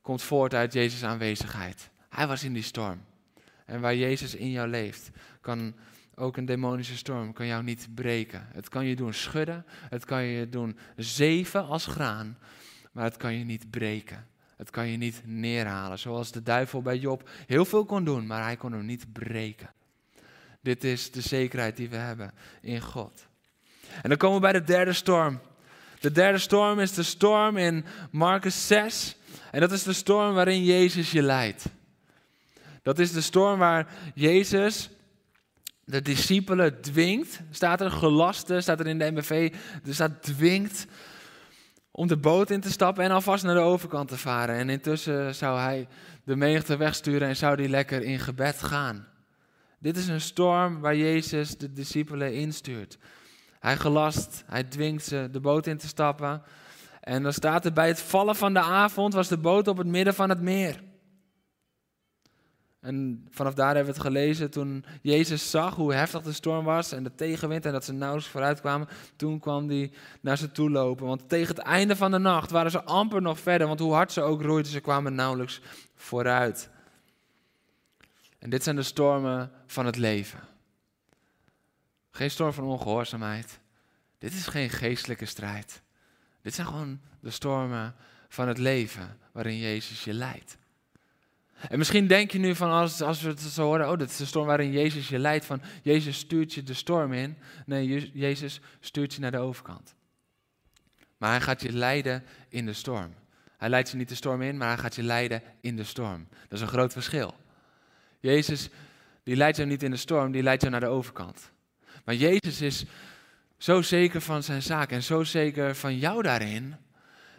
komt 0.00 0.22
voort 0.22 0.54
uit 0.54 0.72
Jezus' 0.72 1.04
aanwezigheid. 1.04 1.90
Hij 2.08 2.26
was 2.26 2.44
in 2.44 2.52
die 2.52 2.62
storm. 2.62 3.04
En 3.66 3.80
waar 3.80 3.94
Jezus 3.94 4.34
in 4.34 4.50
jou 4.50 4.68
leeft, 4.68 5.10
kan 5.40 5.74
ook 6.14 6.36
een 6.36 6.44
demonische 6.44 6.96
storm 6.96 7.32
kan 7.32 7.46
jou 7.46 7.62
niet 7.62 7.88
breken. 7.94 8.46
Het 8.52 8.68
kan 8.68 8.86
je 8.86 8.96
doen 8.96 9.14
schudden, 9.14 9.66
het 9.88 10.04
kan 10.04 10.22
je 10.22 10.48
doen 10.48 10.78
zeven 10.96 11.66
als 11.66 11.86
graan, 11.86 12.38
maar 12.92 13.04
het 13.04 13.16
kan 13.16 13.34
je 13.34 13.44
niet 13.44 13.70
breken. 13.70 14.28
Het 14.56 14.70
kan 14.70 14.88
je 14.88 14.96
niet 14.96 15.22
neerhalen, 15.24 15.98
zoals 15.98 16.32
de 16.32 16.42
duivel 16.42 16.82
bij 16.82 16.98
Job 16.98 17.28
heel 17.46 17.64
veel 17.64 17.84
kon 17.84 18.04
doen, 18.04 18.26
maar 18.26 18.42
hij 18.42 18.56
kon 18.56 18.72
hem 18.72 18.84
niet 18.84 19.12
breken. 19.12 19.70
Dit 20.60 20.84
is 20.84 21.10
de 21.10 21.20
zekerheid 21.20 21.76
die 21.76 21.88
we 21.88 21.96
hebben 21.96 22.32
in 22.60 22.80
God. 22.80 23.26
En 24.02 24.08
dan 24.08 24.18
komen 24.18 24.36
we 24.36 24.42
bij 24.42 24.60
de 24.60 24.64
derde 24.64 24.92
storm. 24.92 25.40
De 26.00 26.12
derde 26.12 26.38
storm 26.38 26.78
is 26.78 26.94
de 26.94 27.02
storm 27.02 27.56
in 27.56 27.84
Marcus 28.10 28.66
6. 28.66 29.16
En 29.50 29.60
dat 29.60 29.72
is 29.72 29.82
de 29.82 29.92
storm 29.92 30.34
waarin 30.34 30.64
Jezus 30.64 31.10
je 31.10 31.22
leidt. 31.22 31.64
Dat 32.82 32.98
is 32.98 33.12
de 33.12 33.20
storm 33.20 33.58
waar 33.58 33.86
Jezus 34.14 34.90
de 35.84 36.02
discipelen 36.02 36.80
dwingt. 36.80 37.40
Staat 37.50 37.80
er 37.80 37.90
gelaste, 37.90 38.60
staat 38.60 38.80
er 38.80 38.86
in 38.86 38.98
de 38.98 39.10
MBV. 39.10 39.52
Er 39.86 39.94
staat 39.94 40.22
dwingt 40.22 40.86
om 41.90 42.06
de 42.06 42.16
boot 42.16 42.50
in 42.50 42.60
te 42.60 42.70
stappen 42.70 43.04
en 43.04 43.10
alvast 43.10 43.44
naar 43.44 43.54
de 43.54 43.60
overkant 43.60 44.08
te 44.08 44.16
varen. 44.16 44.56
En 44.56 44.68
intussen 44.68 45.34
zou 45.34 45.58
hij 45.58 45.88
de 46.24 46.36
menigte 46.36 46.76
wegsturen 46.76 47.28
en 47.28 47.36
zou 47.36 47.56
die 47.56 47.68
lekker 47.68 48.02
in 48.02 48.18
gebed 48.18 48.62
gaan. 48.62 49.06
Dit 49.78 49.96
is 49.96 50.08
een 50.08 50.20
storm 50.20 50.80
waar 50.80 50.96
Jezus 50.96 51.56
de 51.56 51.72
discipelen 51.72 52.34
instuurt. 52.34 52.98
Hij 53.60 53.76
gelast, 53.76 54.44
hij 54.46 54.64
dwingt 54.64 55.04
ze 55.04 55.28
de 55.32 55.40
boot 55.40 55.66
in 55.66 55.76
te 55.76 55.88
stappen. 55.88 56.42
En 57.00 57.22
dan 57.22 57.32
staat 57.32 57.64
er 57.64 57.72
bij 57.72 57.88
het 57.88 58.00
vallen 58.00 58.36
van 58.36 58.52
de 58.52 58.60
avond 58.60 59.14
was 59.14 59.28
de 59.28 59.38
boot 59.38 59.68
op 59.68 59.76
het 59.76 59.86
midden 59.86 60.14
van 60.14 60.28
het 60.28 60.40
meer. 60.40 60.82
En 62.80 63.26
vanaf 63.30 63.54
daar 63.54 63.74
hebben 63.74 63.94
we 63.94 63.98
het 63.98 64.08
gelezen. 64.08 64.50
Toen 64.50 64.84
Jezus 65.02 65.50
zag 65.50 65.74
hoe 65.74 65.94
heftig 65.94 66.22
de 66.22 66.32
storm 66.32 66.64
was 66.64 66.92
en 66.92 67.02
de 67.02 67.14
tegenwind 67.14 67.66
en 67.66 67.72
dat 67.72 67.84
ze 67.84 67.92
nauwelijks 67.92 68.30
vooruit 68.30 68.60
kwamen, 68.60 68.88
toen 69.16 69.38
kwam 69.38 69.68
hij 69.68 69.92
naar 70.20 70.38
ze 70.38 70.52
toe 70.52 70.70
lopen. 70.70 71.06
Want 71.06 71.28
tegen 71.28 71.54
het 71.54 71.64
einde 71.64 71.96
van 71.96 72.10
de 72.10 72.18
nacht 72.18 72.50
waren 72.50 72.70
ze 72.70 72.82
amper 72.82 73.22
nog 73.22 73.40
verder, 73.40 73.66
want 73.66 73.80
hoe 73.80 73.92
hard 73.92 74.12
ze 74.12 74.22
ook 74.22 74.42
roeiden, 74.42 74.72
ze 74.72 74.80
kwamen 74.80 75.14
nauwelijks 75.14 75.60
vooruit. 75.94 76.70
En 78.38 78.50
dit 78.50 78.62
zijn 78.62 78.76
de 78.76 78.82
stormen 78.82 79.50
van 79.66 79.86
het 79.86 79.96
leven. 79.96 80.49
Geen 82.10 82.30
storm 82.30 82.52
van 82.52 82.64
ongehoorzaamheid. 82.64 83.60
Dit 84.18 84.32
is 84.32 84.46
geen 84.46 84.70
geestelijke 84.70 85.26
strijd. 85.26 85.82
Dit 86.42 86.54
zijn 86.54 86.66
gewoon 86.66 87.00
de 87.20 87.30
stormen 87.30 87.94
van 88.28 88.48
het 88.48 88.58
leven 88.58 89.18
waarin 89.32 89.58
Jezus 89.58 90.04
je 90.04 90.12
leidt. 90.12 90.58
En 91.68 91.78
misschien 91.78 92.06
denk 92.06 92.30
je 92.30 92.38
nu 92.38 92.54
van 92.54 92.70
als, 92.70 93.02
als 93.02 93.22
we 93.22 93.28
het 93.28 93.40
zo 93.40 93.64
horen, 93.64 93.90
oh, 93.90 93.98
dat 93.98 94.10
is 94.10 94.16
de 94.16 94.24
storm 94.24 94.46
waarin 94.46 94.72
Jezus 94.72 95.08
je 95.08 95.18
leidt, 95.18 95.44
van 95.44 95.62
Jezus 95.82 96.18
stuurt 96.18 96.54
je 96.54 96.62
de 96.62 96.74
storm 96.74 97.12
in. 97.12 97.36
Nee, 97.66 98.10
Jezus 98.12 98.60
stuurt 98.80 99.14
je 99.14 99.20
naar 99.20 99.30
de 99.30 99.38
overkant. 99.38 99.94
Maar 101.16 101.30
hij 101.30 101.40
gaat 101.40 101.62
je 101.62 101.72
leiden 101.72 102.24
in 102.48 102.66
de 102.66 102.72
storm. 102.72 103.14
Hij 103.56 103.68
leidt 103.68 103.90
je 103.90 103.96
niet 103.96 104.08
de 104.08 104.14
storm 104.14 104.42
in, 104.42 104.56
maar 104.56 104.68
hij 104.68 104.78
gaat 104.78 104.94
je 104.94 105.02
leiden 105.02 105.42
in 105.60 105.76
de 105.76 105.84
storm. 105.84 106.28
Dat 106.30 106.52
is 106.52 106.60
een 106.60 106.68
groot 106.68 106.92
verschil. 106.92 107.34
Jezus, 108.20 108.68
die 109.22 109.36
leidt 109.36 109.56
jou 109.56 109.68
niet 109.68 109.82
in 109.82 109.90
de 109.90 109.96
storm, 109.96 110.32
die 110.32 110.42
leidt 110.42 110.60
jou 110.60 110.72
naar 110.72 110.80
de 110.80 110.86
overkant. 110.86 111.50
Maar 112.10 112.18
Jezus 112.18 112.60
is 112.60 112.84
zo 113.58 113.82
zeker 113.82 114.20
van 114.20 114.42
zijn 114.42 114.62
zaak 114.62 114.90
en 114.90 115.02
zo 115.02 115.24
zeker 115.24 115.74
van 115.74 115.98
jou 115.98 116.22
daarin, 116.22 116.76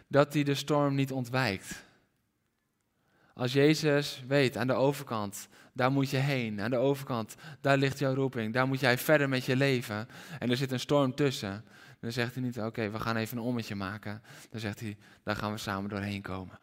dat 0.08 0.32
hij 0.32 0.42
de 0.42 0.54
storm 0.54 0.94
niet 0.94 1.12
ontwijkt. 1.12 1.84
Als 3.34 3.52
Jezus 3.52 4.22
weet 4.26 4.56
aan 4.56 4.66
de 4.66 4.72
overkant, 4.72 5.48
daar 5.72 5.92
moet 5.92 6.10
je 6.10 6.16
heen, 6.16 6.60
aan 6.60 6.70
de 6.70 6.76
overkant, 6.76 7.34
daar 7.60 7.76
ligt 7.76 7.98
jouw 7.98 8.14
roeping, 8.14 8.52
daar 8.52 8.66
moet 8.66 8.80
jij 8.80 8.98
verder 8.98 9.28
met 9.28 9.44
je 9.44 9.56
leven. 9.56 10.08
En 10.38 10.50
er 10.50 10.56
zit 10.56 10.72
een 10.72 10.80
storm 10.80 11.14
tussen. 11.14 11.64
Dan 12.00 12.12
zegt 12.12 12.34
hij 12.34 12.42
niet, 12.42 12.60
oké, 12.60 12.90
we 12.90 13.00
gaan 13.00 13.16
even 13.16 13.36
een 13.36 13.44
ommetje 13.44 13.74
maken. 13.74 14.22
Dan 14.50 14.60
zegt 14.60 14.80
hij, 14.80 14.96
daar 15.22 15.36
gaan 15.36 15.52
we 15.52 15.58
samen 15.58 15.90
doorheen 15.90 16.22
komen. 16.22 16.58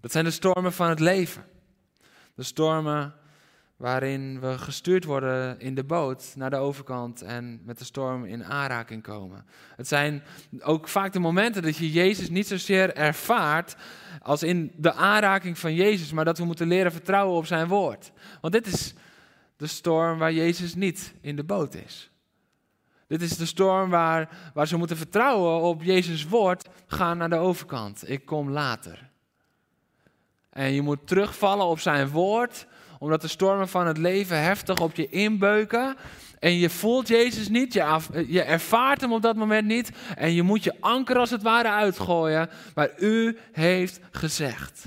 Dat 0.00 0.12
zijn 0.12 0.24
de 0.24 0.30
stormen 0.30 0.72
van 0.72 0.88
het 0.88 1.00
leven. 1.00 1.44
De 2.34 2.42
stormen 2.42 3.14
waarin 3.82 4.40
we 4.40 4.58
gestuurd 4.58 5.04
worden 5.04 5.60
in 5.60 5.74
de 5.74 5.84
boot 5.84 6.32
naar 6.36 6.50
de 6.50 6.56
overkant 6.56 7.22
en 7.22 7.60
met 7.64 7.78
de 7.78 7.84
storm 7.84 8.24
in 8.24 8.44
aanraking 8.44 9.02
komen. 9.02 9.44
Het 9.76 9.88
zijn 9.88 10.22
ook 10.60 10.88
vaak 10.88 11.12
de 11.12 11.18
momenten 11.18 11.62
dat 11.62 11.76
je 11.76 11.92
Jezus 11.92 12.30
niet 12.30 12.46
zozeer 12.46 12.94
ervaart 12.94 13.76
als 14.20 14.42
in 14.42 14.72
de 14.76 14.92
aanraking 14.92 15.58
van 15.58 15.74
Jezus, 15.74 16.12
maar 16.12 16.24
dat 16.24 16.38
we 16.38 16.44
moeten 16.44 16.66
leren 16.66 16.92
vertrouwen 16.92 17.36
op 17.36 17.46
zijn 17.46 17.68
woord. 17.68 18.12
Want 18.40 18.52
dit 18.52 18.66
is 18.66 18.94
de 19.56 19.66
storm 19.66 20.18
waar 20.18 20.32
Jezus 20.32 20.74
niet 20.74 21.14
in 21.20 21.36
de 21.36 21.44
boot 21.44 21.74
is. 21.74 22.10
Dit 23.06 23.22
is 23.22 23.36
de 23.36 23.46
storm 23.46 23.90
waar, 23.90 24.28
waar 24.54 24.66
ze 24.66 24.76
moeten 24.76 24.96
vertrouwen 24.96 25.60
op 25.60 25.82
Jezus' 25.82 26.28
woord, 26.28 26.68
gaan 26.86 27.18
naar 27.18 27.30
de 27.30 27.36
overkant. 27.36 28.10
Ik 28.10 28.24
kom 28.26 28.50
later. 28.50 29.10
En 30.50 30.72
je 30.72 30.82
moet 30.82 31.06
terugvallen 31.06 31.66
op 31.66 31.78
zijn 31.78 32.08
woord 32.08 32.66
omdat 33.02 33.20
de 33.20 33.28
stormen 33.28 33.68
van 33.68 33.86
het 33.86 33.98
leven 33.98 34.42
heftig 34.42 34.80
op 34.80 34.94
je 34.94 35.08
inbeuken. 35.08 35.96
En 36.38 36.58
je 36.58 36.70
voelt 36.70 37.08
Jezus 37.08 37.48
niet, 37.48 37.72
je, 37.72 38.42
ervaart 38.42 39.00
hem 39.00 39.12
op 39.12 39.22
dat 39.22 39.36
moment 39.36 39.66
niet. 39.66 39.90
En 40.16 40.32
je 40.32 40.42
moet 40.42 40.64
je 40.64 40.74
anker 40.80 41.18
als 41.18 41.30
het 41.30 41.42
ware 41.42 41.70
uitgooien. 41.70 42.50
Maar 42.74 42.90
u 42.98 43.38
heeft 43.52 44.00
gezegd. 44.10 44.86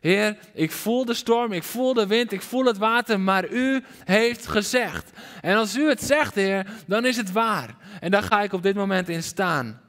Heer, 0.00 0.38
ik 0.54 0.72
voel 0.72 1.04
de 1.04 1.14
storm, 1.14 1.52
ik 1.52 1.62
voel 1.62 1.94
de 1.94 2.06
wind, 2.06 2.32
ik 2.32 2.42
voel 2.42 2.64
het 2.64 2.78
water, 2.78 3.20
maar 3.20 3.48
u 3.48 3.84
heeft 4.04 4.46
gezegd. 4.46 5.10
En 5.40 5.56
als 5.56 5.76
u 5.76 5.88
het 5.88 6.02
zegt, 6.02 6.34
Heer, 6.34 6.66
dan 6.86 7.06
is 7.06 7.16
het 7.16 7.32
waar. 7.32 7.76
En 8.00 8.10
daar 8.10 8.22
ga 8.22 8.42
ik 8.42 8.52
op 8.52 8.62
dit 8.62 8.74
moment 8.74 9.08
in 9.08 9.22
staan. 9.22 9.80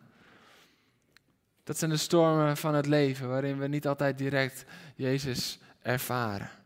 Dat 1.63 1.77
zijn 1.77 1.91
de 1.91 1.97
stormen 1.97 2.57
van 2.57 2.75
het 2.75 2.85
leven, 2.85 3.29
waarin 3.29 3.57
we 3.57 3.67
niet 3.67 3.87
altijd 3.87 4.17
direct 4.17 4.65
Jezus 4.95 5.59
ervaren. 5.81 6.60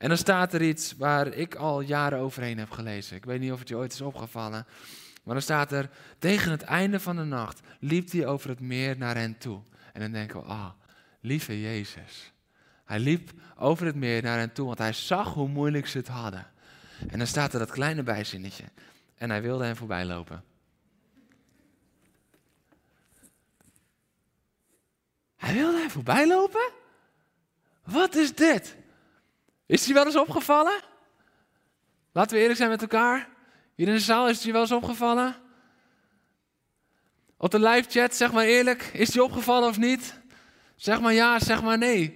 En 0.00 0.08
dan 0.08 0.16
staat 0.16 0.52
er 0.52 0.62
iets 0.62 0.96
waar 0.96 1.26
ik 1.26 1.54
al 1.54 1.80
jaren 1.80 2.18
overheen 2.18 2.58
heb 2.58 2.70
gelezen. 2.70 3.16
Ik 3.16 3.24
weet 3.24 3.40
niet 3.40 3.52
of 3.52 3.58
het 3.58 3.68
je 3.68 3.76
ooit 3.76 3.92
is 3.92 4.00
opgevallen. 4.00 4.66
Maar 5.22 5.34
dan 5.34 5.42
staat 5.42 5.72
er, 5.72 5.90
tegen 6.18 6.50
het 6.50 6.62
einde 6.62 7.00
van 7.00 7.16
de 7.16 7.24
nacht 7.24 7.60
liep 7.80 8.10
hij 8.10 8.26
over 8.26 8.48
het 8.48 8.60
meer 8.60 8.98
naar 8.98 9.16
hen 9.16 9.38
toe. 9.38 9.60
En 9.92 10.00
dan 10.00 10.12
denken 10.12 10.40
we, 10.40 10.46
ah, 10.46 10.58
oh, 10.58 10.70
lieve 11.20 11.60
Jezus. 11.60 12.32
Hij 12.84 12.98
liep 12.98 13.30
over 13.56 13.86
het 13.86 13.94
meer 13.94 14.22
naar 14.22 14.38
hen 14.38 14.52
toe, 14.52 14.66
want 14.66 14.78
hij 14.78 14.92
zag 14.92 15.34
hoe 15.34 15.48
moeilijk 15.48 15.86
ze 15.86 15.98
het 15.98 16.08
hadden. 16.08 16.46
En 17.08 17.18
dan 17.18 17.26
staat 17.26 17.52
er 17.52 17.58
dat 17.58 17.70
kleine 17.70 18.02
bijzinnetje. 18.02 18.64
En 19.14 19.30
hij 19.30 19.42
wilde 19.42 19.64
hen 19.64 19.76
voorbij 19.76 20.04
lopen. 20.04 20.44
Hij 25.36 25.54
wilde 25.54 25.78
hen 25.78 25.90
voorbij 25.90 26.28
lopen? 26.28 26.70
Wat 27.84 28.14
is 28.14 28.34
dit? 28.34 28.78
Is 29.70 29.84
die 29.84 29.94
wel 29.94 30.04
eens 30.04 30.16
opgevallen? 30.16 30.80
Laten 32.12 32.34
we 32.34 32.40
eerlijk 32.40 32.58
zijn 32.58 32.70
met 32.70 32.82
elkaar. 32.82 33.28
Hier 33.74 33.86
in 33.86 33.94
de 33.94 34.00
zaal 34.00 34.28
is 34.28 34.40
die 34.40 34.52
wel 34.52 34.60
eens 34.60 34.72
opgevallen? 34.72 35.34
Op 37.36 37.50
de 37.50 37.58
live 37.58 37.90
chat, 37.90 38.14
zeg 38.14 38.32
maar 38.32 38.44
eerlijk, 38.44 38.90
is 38.92 39.10
die 39.10 39.22
opgevallen 39.22 39.68
of 39.68 39.78
niet? 39.78 40.20
Zeg 40.76 41.00
maar 41.00 41.12
ja, 41.12 41.38
zeg 41.38 41.62
maar 41.62 41.78
nee. 41.78 42.14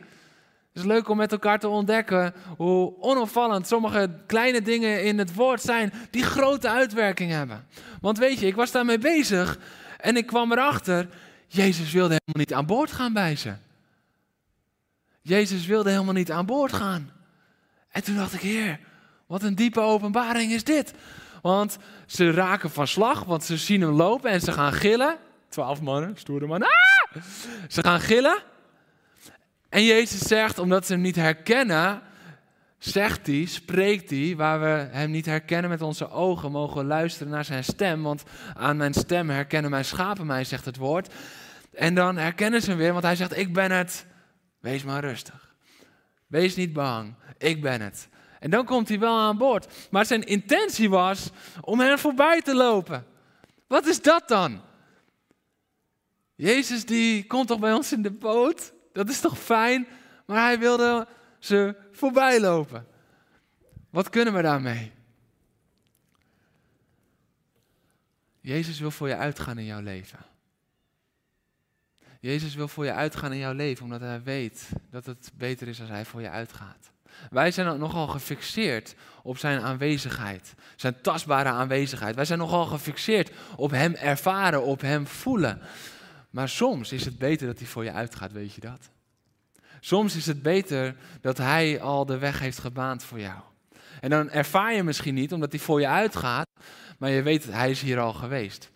Het 0.73 0.83
is 0.83 0.85
leuk 0.85 1.09
om 1.09 1.17
met 1.17 1.33
elkaar 1.33 1.59
te 1.59 1.69
ontdekken 1.69 2.35
hoe 2.57 2.95
onopvallend 3.01 3.67
sommige 3.67 4.11
kleine 4.27 4.63
dingen 4.63 5.05
in 5.05 5.19
het 5.19 5.35
woord 5.35 5.63
zijn 5.63 5.93
die 6.11 6.23
grote 6.23 6.69
uitwerking 6.69 7.31
hebben. 7.31 7.67
Want 8.01 8.19
weet 8.19 8.39
je, 8.39 8.47
ik 8.47 8.57
was 8.57 8.71
daarmee 8.71 8.99
bezig 8.99 9.59
en 9.99 10.17
ik 10.17 10.27
kwam 10.27 10.53
erachter, 10.53 11.09
Jezus 11.47 11.93
wilde 11.93 12.15
helemaal 12.15 12.45
niet 12.45 12.55
aan 12.55 12.67
boord 12.67 12.93
gaan 12.93 13.13
bij 13.13 13.37
ze. 13.37 13.55
Jezus 15.21 15.67
wilde 15.67 15.91
helemaal 15.91 16.15
niet 16.15 16.33
aan 16.33 16.47
boord 16.47 16.73
gaan. 16.73 17.14
En 17.95 18.05
toen 18.05 18.17
dacht 18.17 18.33
ik, 18.33 18.41
heer, 18.41 18.79
wat 19.27 19.43
een 19.43 19.55
diepe 19.55 19.81
openbaring 19.81 20.53
is 20.53 20.65
dit. 20.65 20.95
Want 21.43 21.77
ze 22.07 22.31
raken 22.31 22.71
van 22.71 22.87
slag, 22.87 23.25
want 23.25 23.45
ze 23.45 23.57
zien 23.57 23.81
hem 23.81 23.91
lopen 23.91 24.31
en 24.31 24.41
ze 24.41 24.53
gaan 24.53 24.73
gillen. 24.73 25.17
Twaalf 25.49 25.81
mannen, 25.81 26.17
stoere 26.17 26.47
mannen. 26.47 26.69
Ah! 26.69 27.23
Ze 27.69 27.83
gaan 27.83 28.01
gillen. 28.01 28.43
En 29.69 29.85
Jezus 29.85 30.21
zegt, 30.21 30.59
omdat 30.59 30.87
ze 30.87 30.93
hem 30.93 31.03
niet 31.03 31.17
herkennen, 31.17 32.01
zegt 32.79 33.27
hij, 33.27 33.45
spreekt 33.45 34.11
hij, 34.11 34.35
waar 34.37 34.61
we 34.61 34.89
hem 34.91 35.11
niet 35.11 35.27
herkennen 35.27 35.71
met 35.71 35.83
onze 35.83 36.11
ogen, 36.11 36.51
mogen 36.51 36.77
we 36.77 36.85
luisteren 36.85 37.33
naar 37.33 37.45
zijn 37.45 37.65
stem. 37.65 38.03
Want 38.03 38.23
aan 38.55 38.77
mijn 38.77 38.95
stem 38.95 39.31
herkennen 39.31 39.71
mijn 39.71 39.85
schapen 39.85 40.27
mij, 40.27 40.45
zegt 40.45 40.65
het 40.65 40.77
woord. 40.77 41.15
En 41.73 41.95
dan 41.95 42.17
herkennen 42.17 42.63
ze 42.63 42.69
hem 42.69 42.79
weer, 42.79 42.93
want 42.93 43.05
hij 43.05 43.17
zegt, 43.17 43.37
ik 43.37 43.53
ben 43.53 43.71
het. 43.71 44.07
Wees 44.61 44.85
maar 44.85 45.01
rustig. 45.01 45.55
Wees 46.27 46.57
niet 46.57 46.73
bang 46.73 47.15
ik 47.45 47.63
ben 47.63 47.81
het. 47.81 48.09
En 48.41 48.51
dan 48.51 48.65
komt 48.65 48.89
hij 48.89 48.99
wel 48.99 49.19
aan 49.19 49.39
boord. 49.39 49.89
Maar 49.91 50.07
zijn 50.07 50.25
intentie 50.25 50.91
was 50.91 51.31
om 51.61 51.81
hen 51.81 51.99
voorbij 51.99 52.43
te 52.43 52.55
lopen. 52.55 53.07
Wat 53.67 53.87
is 53.87 54.03
dat 54.03 54.29
dan? 54.29 54.61
Jezus 56.35 56.85
die 56.85 57.27
komt 57.27 57.49
toch 57.49 57.59
bij 57.59 57.73
ons 57.73 57.93
in 57.93 58.03
de 58.03 58.11
boot? 58.11 58.73
Dat 58.93 59.09
is 59.09 59.21
toch 59.21 59.39
fijn? 59.39 59.87
Maar 60.27 60.45
hij 60.45 60.59
wilde 60.59 61.07
ze 61.39 61.77
voorbij 61.93 62.41
lopen. 62.41 62.87
Wat 63.91 64.09
kunnen 64.09 64.35
we 64.35 64.43
daarmee? 64.43 64.93
Jezus 68.41 68.81
wil 68.81 68.91
voor 68.91 69.09
je 69.09 69.17
uitgaan 69.17 69.59
in 69.59 69.65
jouw 69.65 69.81
leven. 69.81 70.19
Jezus 72.21 72.55
wil 72.55 72.69
voor 72.69 72.85
je 72.85 72.93
uitgaan 72.93 73.33
in 73.33 73.39
jouw 73.39 73.53
leven, 73.53 73.85
omdat 73.85 74.01
hij 74.01 74.23
weet 74.23 74.69
dat 74.91 75.07
het 75.07 75.33
beter 75.35 75.69
is 75.69 75.81
als 75.81 75.89
hij 75.89 76.05
voor 76.05 76.21
je 76.21 76.31
uitgaat. 76.31 76.93
Wij 77.31 77.51
zijn 77.51 77.79
nogal 77.79 78.07
gefixeerd 78.07 78.95
op 79.23 79.39
zijn 79.39 79.61
aanwezigheid, 79.61 80.55
zijn 80.77 81.01
tastbare 81.01 81.49
aanwezigheid. 81.49 82.15
Wij 82.15 82.25
zijn 82.25 82.39
nogal 82.39 82.65
gefixeerd 82.65 83.31
op 83.57 83.71
hem 83.71 83.95
ervaren, 83.95 84.63
op 84.63 84.81
hem 84.81 85.07
voelen. 85.07 85.61
Maar 86.31 86.49
soms 86.49 86.93
is 86.93 87.05
het 87.05 87.19
beter 87.19 87.47
dat 87.47 87.59
hij 87.59 87.67
voor 87.67 87.85
je 87.85 87.93
uitgaat, 87.93 88.33
weet 88.33 88.55
je 88.55 88.61
dat? 88.61 88.91
Soms 89.81 90.17
is 90.17 90.27
het 90.27 90.43
beter 90.43 90.97
dat 91.21 91.39
hij 91.39 91.81
al 91.81 92.07
de 92.07 92.19
weg 92.19 92.39
heeft 92.39 92.59
gebaand 92.59 93.05
voor 93.05 93.21
jou. 93.21 93.41
En 94.01 94.11
dan 94.11 94.31
ervaar 94.31 94.75
je 94.75 94.83
misschien 94.83 95.15
niet 95.15 95.33
omdat 95.33 95.53
hij 95.53 95.61
voor 95.61 95.81
je 95.81 95.89
uitgaat, 95.89 96.47
maar 96.99 97.11
je 97.11 97.23
weet 97.23 97.45
dat 97.45 97.55
hij 97.55 97.71
is 97.71 97.81
hier 97.81 97.99
al 97.99 98.13
geweest. 98.13 98.71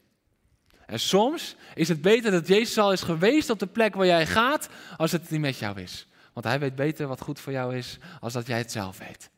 En 0.87 1.01
soms 1.01 1.57
is 1.75 1.89
het 1.89 2.03
beter 2.03 2.31
dat 2.31 2.49
Jezus 2.49 2.79
al 2.79 2.93
is 2.93 3.03
geweest 3.03 3.51
op 3.51 3.59
de 3.59 3.67
plek 3.67 3.95
waar 3.95 4.07
jij 4.07 4.27
gaat, 4.27 4.69
als 4.97 5.13
het 5.13 5.31
niet 5.31 5.41
met 5.41 5.59
jou 5.59 5.81
is. 5.81 6.07
Want 6.33 6.47
hij 6.47 6.59
weet 6.59 6.75
beter 6.75 7.07
wat 7.07 7.21
goed 7.21 7.41
voor 7.41 7.53
jou 7.53 7.77
is, 7.77 7.99
als 8.21 8.33
dat 8.33 8.47
jij 8.47 8.59
het 8.59 8.73
zelf 8.73 8.99
weet. 8.99 9.31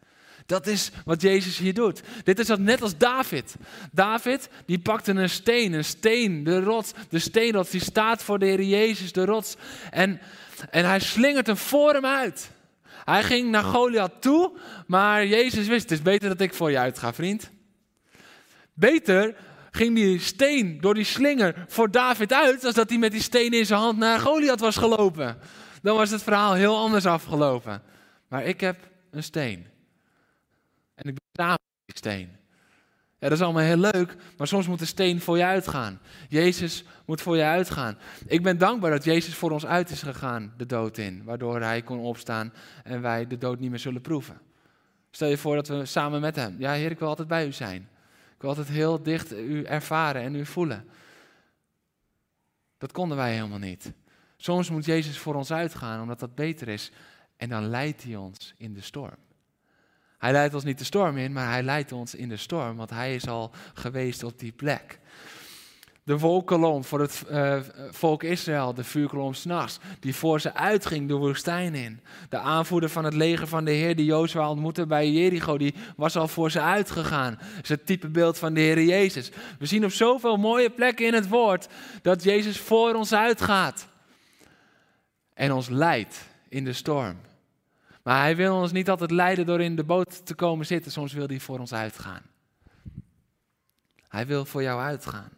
Dat 0.46 0.66
is 0.66 0.90
wat 1.04 1.22
Jezus 1.22 1.58
hier 1.58 1.74
doet. 1.74 2.02
Dit 2.24 2.38
is 2.38 2.48
net 2.58 2.82
als 2.82 2.96
David. 2.96 3.54
David, 3.92 4.48
die 4.66 4.78
pakte 4.78 5.12
een 5.12 5.30
steen, 5.30 5.72
een 5.72 5.84
steen, 5.84 6.44
de 6.44 6.60
rots, 6.60 6.92
de 7.08 7.18
steenrots, 7.18 7.70
die 7.70 7.80
staat 7.80 8.22
voor 8.22 8.38
de 8.38 8.46
Heer 8.46 8.62
Jezus, 8.62 9.12
de 9.12 9.24
rots. 9.24 9.56
En, 9.90 10.20
en 10.70 10.84
hij 10.84 11.00
slingert 11.00 11.46
hem 11.46 11.56
voor 11.56 11.92
hem 11.92 12.06
uit. 12.06 12.50
Hij 13.04 13.22
ging 13.22 13.50
naar 13.50 13.62
Goliath 13.62 14.22
toe, 14.22 14.52
maar 14.86 15.26
Jezus 15.26 15.66
wist, 15.66 15.82
het 15.82 15.90
is 15.90 16.02
beter 16.02 16.28
dat 16.28 16.40
ik 16.40 16.54
voor 16.54 16.70
je 16.70 16.78
uitga, 16.78 17.12
vriend. 17.12 17.50
Beter 18.74 19.34
ging 19.70 19.94
die 19.94 20.20
steen 20.20 20.80
door 20.80 20.94
die 20.94 21.04
slinger 21.04 21.64
voor 21.68 21.90
David 21.90 22.32
uit, 22.32 22.64
als 22.64 22.74
dat 22.74 22.88
hij 22.88 22.98
met 22.98 23.12
die 23.12 23.22
steen 23.22 23.52
in 23.52 23.66
zijn 23.66 23.80
hand 23.80 23.98
naar 23.98 24.20
Goliath 24.20 24.60
was 24.60 24.76
gelopen. 24.76 25.38
Dan 25.82 25.96
was 25.96 26.10
het 26.10 26.22
verhaal 26.22 26.52
heel 26.52 26.76
anders 26.76 27.06
afgelopen. 27.06 27.82
Maar 28.28 28.44
ik 28.44 28.60
heb 28.60 28.90
een 29.10 29.22
steen. 29.22 29.66
En 30.94 31.08
ik 31.08 31.14
ben 31.14 31.44
samen 31.44 31.58
met 31.60 31.86
die 31.86 31.96
steen. 31.96 32.38
Ja, 33.18 33.28
dat 33.28 33.38
is 33.38 33.44
allemaal 33.44 33.62
heel 33.62 33.90
leuk, 33.92 34.16
maar 34.36 34.46
soms 34.46 34.66
moet 34.66 34.78
de 34.78 34.84
steen 34.84 35.20
voor 35.20 35.36
je 35.36 35.44
uitgaan. 35.44 36.00
Jezus 36.28 36.84
moet 37.06 37.20
voor 37.20 37.36
je 37.36 37.42
uitgaan. 37.42 37.98
Ik 38.26 38.42
ben 38.42 38.58
dankbaar 38.58 38.90
dat 38.90 39.04
Jezus 39.04 39.34
voor 39.34 39.50
ons 39.50 39.66
uit 39.66 39.90
is 39.90 40.02
gegaan, 40.02 40.54
de 40.56 40.66
dood 40.66 40.98
in, 40.98 41.24
waardoor 41.24 41.60
hij 41.60 41.82
kon 41.82 41.98
opstaan 41.98 42.52
en 42.84 43.00
wij 43.00 43.26
de 43.26 43.38
dood 43.38 43.58
niet 43.58 43.70
meer 43.70 43.78
zullen 43.78 44.00
proeven. 44.00 44.40
Stel 45.10 45.28
je 45.28 45.36
voor 45.36 45.54
dat 45.54 45.68
we 45.68 45.84
samen 45.84 46.20
met 46.20 46.36
hem, 46.36 46.56
ja 46.58 46.72
Heer, 46.72 46.90
ik 46.90 46.98
wil 46.98 47.08
altijd 47.08 47.28
bij 47.28 47.46
u 47.46 47.52
zijn. 47.52 47.88
Ik 48.34 48.40
wil 48.40 48.48
altijd 48.48 48.68
heel 48.68 49.02
dicht 49.02 49.32
u 49.32 49.62
ervaren 49.62 50.22
en 50.22 50.34
u 50.34 50.46
voelen. 50.46 50.88
Dat 52.78 52.92
konden 52.92 53.16
wij 53.16 53.34
helemaal 53.34 53.58
niet. 53.58 53.92
Soms 54.42 54.70
moet 54.70 54.84
Jezus 54.84 55.18
voor 55.18 55.34
ons 55.34 55.52
uitgaan, 55.52 56.00
omdat 56.00 56.20
dat 56.20 56.34
beter 56.34 56.68
is. 56.68 56.90
En 57.36 57.48
dan 57.48 57.68
leidt 57.68 58.02
hij 58.02 58.16
ons 58.16 58.54
in 58.56 58.72
de 58.72 58.80
storm. 58.80 59.16
Hij 60.18 60.32
leidt 60.32 60.54
ons 60.54 60.64
niet 60.64 60.78
de 60.78 60.84
storm 60.84 61.16
in, 61.16 61.32
maar 61.32 61.50
hij 61.50 61.62
leidt 61.62 61.92
ons 61.92 62.14
in 62.14 62.28
de 62.28 62.36
storm, 62.36 62.76
want 62.76 62.90
hij 62.90 63.14
is 63.14 63.28
al 63.28 63.50
geweest 63.74 64.22
op 64.22 64.38
die 64.38 64.52
plek. 64.52 64.98
De 66.02 66.18
wolkolom 66.18 66.84
voor 66.84 67.00
het 67.00 67.24
uh, 67.30 67.58
volk 67.90 68.22
Israël, 68.22 68.74
de 68.74 68.84
vuurkolom 68.84 69.34
s'nachts, 69.34 69.78
die 70.00 70.14
voor 70.14 70.40
ze 70.40 70.54
uitging 70.54 71.08
de 71.08 71.14
woestijn 71.14 71.74
in. 71.74 72.00
De 72.28 72.38
aanvoerder 72.38 72.88
van 72.88 73.04
het 73.04 73.14
leger 73.14 73.46
van 73.46 73.64
de 73.64 73.70
Heer, 73.70 73.96
die 73.96 74.04
Jozua 74.04 74.50
ontmoette 74.50 74.86
bij 74.86 75.10
Jericho, 75.10 75.58
die 75.58 75.74
was 75.96 76.16
al 76.16 76.28
voor 76.28 76.50
ze 76.50 76.60
uitgegaan. 76.60 77.38
Dat 77.54 77.62
is 77.62 77.68
het 77.68 77.86
typebeeld 77.86 78.38
van 78.38 78.54
de 78.54 78.60
Heer 78.60 78.82
Jezus. 78.82 79.30
We 79.58 79.66
zien 79.66 79.84
op 79.84 79.92
zoveel 79.92 80.36
mooie 80.36 80.70
plekken 80.70 81.06
in 81.06 81.14
het 81.14 81.28
woord 81.28 81.68
dat 82.02 82.22
Jezus 82.22 82.58
voor 82.58 82.94
ons 82.94 83.14
uitgaat. 83.14 83.88
En 85.40 85.52
ons 85.52 85.68
leidt 85.68 86.28
in 86.48 86.64
de 86.64 86.72
storm. 86.72 87.20
Maar 88.02 88.20
hij 88.20 88.36
wil 88.36 88.56
ons 88.56 88.72
niet 88.72 88.90
altijd 88.90 89.10
leiden 89.10 89.46
door 89.46 89.60
in 89.60 89.76
de 89.76 89.84
boot 89.84 90.26
te 90.26 90.34
komen 90.34 90.66
zitten. 90.66 90.92
Soms 90.92 91.12
wil 91.12 91.26
hij 91.26 91.40
voor 91.40 91.58
ons 91.58 91.72
uitgaan. 91.72 92.22
Hij 94.08 94.26
wil 94.26 94.44
voor 94.44 94.62
jou 94.62 94.80
uitgaan. 94.80 95.30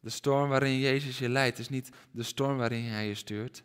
De 0.00 0.10
storm 0.10 0.48
waarin 0.48 0.78
Jezus 0.78 1.18
je 1.18 1.28
leidt 1.28 1.58
is 1.58 1.68
niet 1.68 1.90
de 2.10 2.22
storm 2.22 2.56
waarin 2.56 2.84
hij 2.84 3.06
je 3.06 3.14
stuurt. 3.14 3.62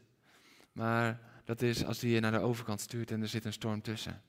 Maar 0.71 1.19
dat 1.43 1.61
is 1.61 1.85
als 1.85 2.01
hij 2.01 2.09
je 2.09 2.19
naar 2.19 2.31
de 2.31 2.39
overkant 2.39 2.81
stuurt 2.81 3.11
en 3.11 3.21
er 3.21 3.27
zit 3.27 3.45
een 3.45 3.53
storm 3.53 3.81
tussen. 3.81 4.21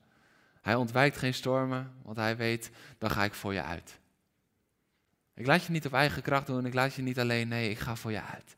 Hij 0.60 0.74
ontwijkt 0.74 1.16
geen 1.16 1.34
stormen, 1.34 1.92
want 2.02 2.16
hij 2.16 2.36
weet, 2.36 2.70
dan 2.98 3.10
ga 3.10 3.24
ik 3.24 3.34
voor 3.34 3.52
je 3.52 3.62
uit. 3.62 3.98
Ik 5.34 5.46
laat 5.46 5.64
je 5.64 5.72
niet 5.72 5.86
op 5.86 5.92
eigen 5.92 6.22
kracht 6.22 6.46
doen, 6.46 6.66
ik 6.66 6.74
laat 6.74 6.94
je 6.94 7.02
niet 7.02 7.18
alleen, 7.18 7.48
nee, 7.48 7.70
ik 7.70 7.78
ga 7.78 7.96
voor 7.96 8.12
je 8.12 8.22
uit. 8.22 8.56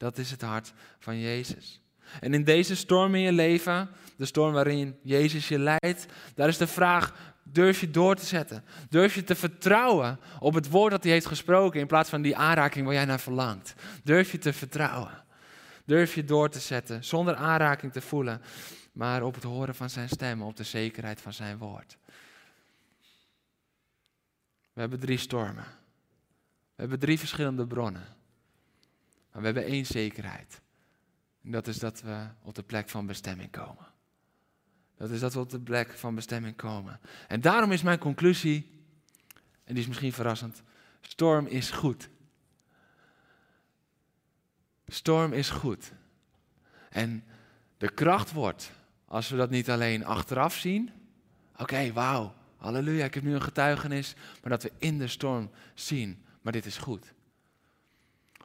Dat 0.00 0.18
is 0.18 0.30
het 0.30 0.42
hart 0.42 0.72
van 0.98 1.18
Jezus. 1.18 1.80
En 2.20 2.34
in 2.34 2.44
deze 2.44 2.76
storm 2.76 3.14
in 3.14 3.20
je 3.20 3.32
leven, 3.32 3.88
de 4.16 4.24
storm 4.24 4.52
waarin 4.52 4.98
Jezus 5.02 5.48
je 5.48 5.58
leidt, 5.58 6.06
daar 6.34 6.48
is 6.48 6.56
de 6.56 6.66
vraag, 6.66 7.34
durf 7.42 7.80
je 7.80 7.90
door 7.90 8.14
te 8.14 8.24
zetten? 8.24 8.64
Durf 8.88 9.14
je 9.14 9.24
te 9.24 9.34
vertrouwen 9.34 10.18
op 10.38 10.54
het 10.54 10.68
woord 10.68 10.90
dat 10.90 11.02
hij 11.02 11.12
heeft 11.12 11.26
gesproken 11.26 11.80
in 11.80 11.86
plaats 11.86 12.10
van 12.10 12.22
die 12.22 12.36
aanraking 12.36 12.84
waar 12.84 12.94
jij 12.94 13.04
naar 13.04 13.20
verlangt? 13.20 13.74
Durf 14.04 14.32
je 14.32 14.38
te 14.38 14.52
vertrouwen? 14.52 15.24
Durf 15.84 16.14
je 16.14 16.24
door 16.24 16.50
te 16.50 16.60
zetten 16.60 17.04
zonder 17.04 17.34
aanraking 17.34 17.92
te 17.92 18.00
voelen, 18.00 18.42
maar 18.92 19.22
op 19.22 19.34
het 19.34 19.44
horen 19.44 19.74
van 19.74 19.90
zijn 19.90 20.08
stem, 20.08 20.42
op 20.42 20.56
de 20.56 20.64
zekerheid 20.64 21.20
van 21.20 21.32
zijn 21.32 21.58
woord? 21.58 21.98
We 24.72 24.80
hebben 24.80 25.00
drie 25.00 25.18
stormen. 25.18 25.66
We 26.74 26.86
hebben 26.86 26.98
drie 26.98 27.18
verschillende 27.18 27.66
bronnen. 27.66 28.18
Maar 29.32 29.40
we 29.40 29.46
hebben 29.46 29.64
één 29.64 29.86
zekerheid. 29.86 30.60
En 31.42 31.50
dat 31.50 31.66
is 31.66 31.78
dat 31.78 32.00
we 32.00 32.26
op 32.42 32.54
de 32.54 32.62
plek 32.62 32.88
van 32.88 33.06
bestemming 33.06 33.50
komen. 33.50 33.86
Dat 34.96 35.10
is 35.10 35.20
dat 35.20 35.34
we 35.34 35.40
op 35.40 35.50
de 35.50 35.60
plek 35.60 35.90
van 35.92 36.14
bestemming 36.14 36.56
komen. 36.56 37.00
En 37.28 37.40
daarom 37.40 37.72
is 37.72 37.82
mijn 37.82 37.98
conclusie, 37.98 38.84
en 39.64 39.74
die 39.74 39.82
is 39.82 39.88
misschien 39.88 40.12
verrassend, 40.12 40.62
storm 41.00 41.46
is 41.46 41.70
goed. 41.70 42.08
Storm 44.86 45.32
is 45.32 45.50
goed. 45.50 45.92
En 46.90 47.24
de 47.76 47.90
kracht 47.92 48.32
wordt, 48.32 48.72
als 49.04 49.28
we 49.28 49.36
dat 49.36 49.50
niet 49.50 49.70
alleen 49.70 50.04
achteraf 50.04 50.54
zien, 50.54 50.90
oké, 51.56 51.92
wauw, 51.92 52.34
halleluja, 52.56 53.04
ik 53.04 53.14
heb 53.14 53.22
nu 53.22 53.34
een 53.34 53.42
getuigenis, 53.42 54.14
maar 54.42 54.50
dat 54.50 54.62
we 54.62 54.72
in 54.78 54.98
de 54.98 55.06
storm 55.06 55.50
zien, 55.74 56.24
maar 56.40 56.52
dit 56.52 56.66
is 56.66 56.76
goed. 56.76 57.12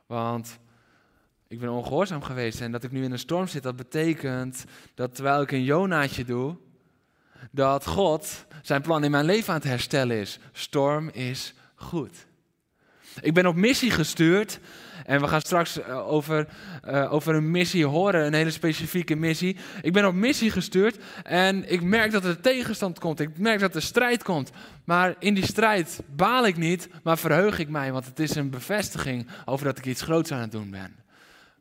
Want 0.06 0.60
ik 1.48 1.60
ben 1.60 1.70
ongehoorzaam 1.70 2.22
geweest 2.22 2.62
en 2.62 2.72
dat 2.72 2.84
ik 2.84 2.92
nu 2.92 3.04
in 3.04 3.12
een 3.12 3.20
storm 3.20 3.48
zit, 3.48 3.64
dat 3.64 3.76
betekent 3.76 4.66
dat 4.94 5.16
terwijl 5.16 5.42
ik 5.42 5.52
een 5.52 5.64
Jonaatje 5.64 6.26
doe, 6.26 6.56
dat 7.52 7.86
God 7.86 8.46
zijn 8.62 8.82
plan 8.82 9.04
in 9.04 9.12
mijn 9.12 9.26
leven 9.26 9.54
aan 9.54 9.60
het 9.60 9.70
herstellen 9.70 10.18
is. 10.18 10.40
Storm 10.52 11.10
is 11.10 11.54
goed. 11.76 12.26
Ik 13.22 13.34
ben 13.34 13.46
op 13.46 13.56
missie 13.56 13.92
gestuurd 13.92 14.60
en 15.06 15.22
we 15.22 15.28
gaan 15.28 15.42
straks 15.42 15.82
eh, 15.82 16.08
over, 16.12 16.48
uh, 16.88 17.14
over 17.14 17.36
een 17.36 17.52
missie 17.52 17.86
horen, 17.86 18.26
een 18.26 18.34
hele 18.34 18.52
specifieke 18.52 19.16
missie. 19.16 19.58
Ik 19.82 19.94
ben 19.94 20.06
op 20.06 20.14
missie 20.14 20.52
gestuurd 20.52 20.98
en 21.24 21.72
ik 21.72 21.82
merk 21.82 22.12
dat 22.12 22.26
er 22.26 22.42
tegenstand 22.42 23.00
komt. 23.00 23.20
Ik 23.20 23.38
merk 23.38 23.60
dat 23.60 23.76
er 23.76 23.82
strijd 23.82 24.24
komt. 24.24 24.52
Maar 24.84 25.16
in 25.20 25.34
die 25.34 25.46
strijd 25.46 26.02
baal 26.16 26.46
ik 26.46 26.58
niet, 26.58 26.90
maar 27.04 27.18
verheug 27.18 27.60
ik 27.60 27.70
mij, 27.70 27.92
want 27.92 28.06
het 28.06 28.20
is 28.20 28.36
een 28.36 28.50
bevestiging 28.50 29.28
over 29.46 29.66
dat 29.66 29.78
ik 29.78 29.86
iets 29.86 30.02
groots 30.02 30.32
aan 30.32 30.42
het 30.42 30.52
doen 30.52 30.70
ben 30.70 31.05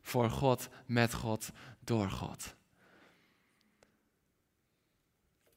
voor 0.05 0.31
God, 0.31 0.69
met 0.87 1.15
God, 1.15 1.51
door 1.81 2.11
God. 2.11 2.55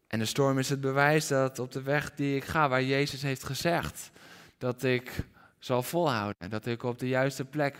En 0.08 0.20
de 0.20 0.26
storm 0.26 0.60
is 0.60 0.70
het 0.70 0.82
bewijs 0.82 1.28
dat 1.28 1.60
op 1.60 1.72
de 1.72 1.82
weg 1.82 2.16
die 2.16 2.36
ik 2.36 2.44
ga, 2.44 2.70
waar 2.70 2.84
Jezus 2.84 3.22
heeft 3.22 3.44
gezegd, 3.44 4.12
dat 4.58 4.84
ik 4.84 5.26
zal 5.60 5.84
volhouden. 5.84 6.50
Dat 6.50 6.66
ik 6.66 6.84
op 6.84 7.00
de 7.00 7.08
juiste 7.08 7.46
plek 7.46 7.78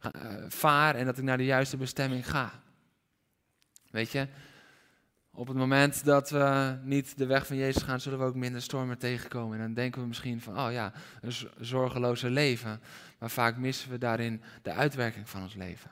eh, 0.00 0.10
vaar 0.48 0.94
en 0.94 1.04
dat 1.04 1.18
ik 1.18 1.24
naar 1.24 1.36
de 1.36 1.44
juiste 1.44 1.76
bestemming 1.76 2.30
ga. 2.30 2.62
Weet 3.90 4.10
je, 4.10 4.28
op 5.30 5.48
het 5.48 5.56
moment 5.56 6.04
dat 6.04 6.30
we 6.30 6.78
niet 6.82 7.18
de 7.18 7.26
weg 7.26 7.46
van 7.46 7.56
Jezus 7.56 7.82
gaan, 7.82 8.00
zullen 8.00 8.18
we 8.18 8.24
ook 8.24 8.34
minder 8.34 8.62
stormen 8.62 8.98
tegenkomen. 8.98 9.58
En 9.58 9.64
dan 9.64 9.74
denken 9.74 10.00
we 10.00 10.08
misschien 10.08 10.40
van, 10.40 10.58
oh 10.58 10.72
ja, 10.72 10.92
een 11.20 11.32
zorgeloze 11.60 12.30
leven. 12.30 12.80
Maar 13.18 13.30
vaak 13.30 13.56
missen 13.56 13.90
we 13.90 13.98
daarin 13.98 14.42
de 14.62 14.72
uitwerking 14.72 15.28
van 15.28 15.42
ons 15.42 15.54
leven. 15.54 15.90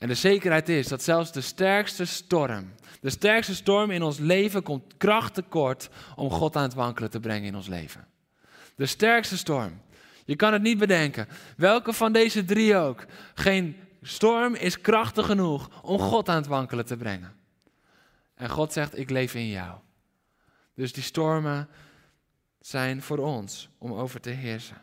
En 0.00 0.08
de 0.08 0.14
zekerheid 0.14 0.68
is 0.68 0.88
dat 0.88 1.02
zelfs 1.02 1.32
de 1.32 1.40
sterkste 1.40 2.04
storm, 2.04 2.72
de 3.00 3.10
sterkste 3.10 3.54
storm 3.54 3.90
in 3.90 4.02
ons 4.02 4.18
leven 4.18 4.62
komt 4.62 4.96
kracht 4.96 5.34
tekort 5.34 5.88
om 6.16 6.30
God 6.30 6.56
aan 6.56 6.62
het 6.62 6.74
wankelen 6.74 7.10
te 7.10 7.20
brengen 7.20 7.48
in 7.48 7.56
ons 7.56 7.66
leven. 7.66 8.06
De 8.76 8.86
sterkste 8.86 9.36
storm. 9.36 9.80
Je 10.24 10.36
kan 10.36 10.52
het 10.52 10.62
niet 10.62 10.78
bedenken. 10.78 11.28
Welke 11.56 11.92
van 11.92 12.12
deze 12.12 12.44
drie 12.44 12.76
ook. 12.76 13.04
Geen 13.34 13.76
storm 14.02 14.54
is 14.54 14.80
krachtig 14.80 15.26
genoeg 15.26 15.82
om 15.82 15.98
God 15.98 16.28
aan 16.28 16.36
het 16.36 16.46
wankelen 16.46 16.86
te 16.86 16.96
brengen. 16.96 17.32
En 18.34 18.48
God 18.48 18.72
zegt, 18.72 18.98
ik 18.98 19.10
leef 19.10 19.34
in 19.34 19.48
jou. 19.48 19.78
Dus 20.74 20.92
die 20.92 21.02
stormen 21.02 21.68
zijn 22.60 23.02
voor 23.02 23.18
ons 23.18 23.68
om 23.78 23.92
over 23.92 24.20
te 24.20 24.30
heersen. 24.30 24.76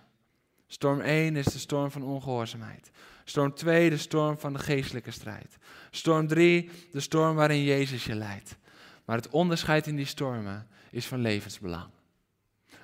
Storm 0.68 1.02
1 1.02 1.36
is 1.36 1.46
de 1.46 1.60
storm 1.60 1.92
van 1.92 2.04
ongehoorzaamheid. 2.04 2.92
Storm 3.24 3.54
2 3.54 3.90
de 3.90 3.98
storm 3.98 4.38
van 4.38 4.54
de 4.54 4.60
geestelijke 4.60 5.12
strijd. 5.12 5.58
Storm 5.92 6.28
3 6.28 6.70
de 6.92 7.00
storm 7.00 7.36
waarin 7.36 7.64
Jezus 7.64 8.06
je 8.06 8.16
leidt. 8.16 8.58
Maar 9.06 9.16
het 9.16 9.30
onderscheid 9.30 9.88
in 9.88 9.96
die 9.96 10.06
stormen 10.06 10.68
is 10.92 11.06
van 11.06 11.20
levensbelang. 11.20 11.90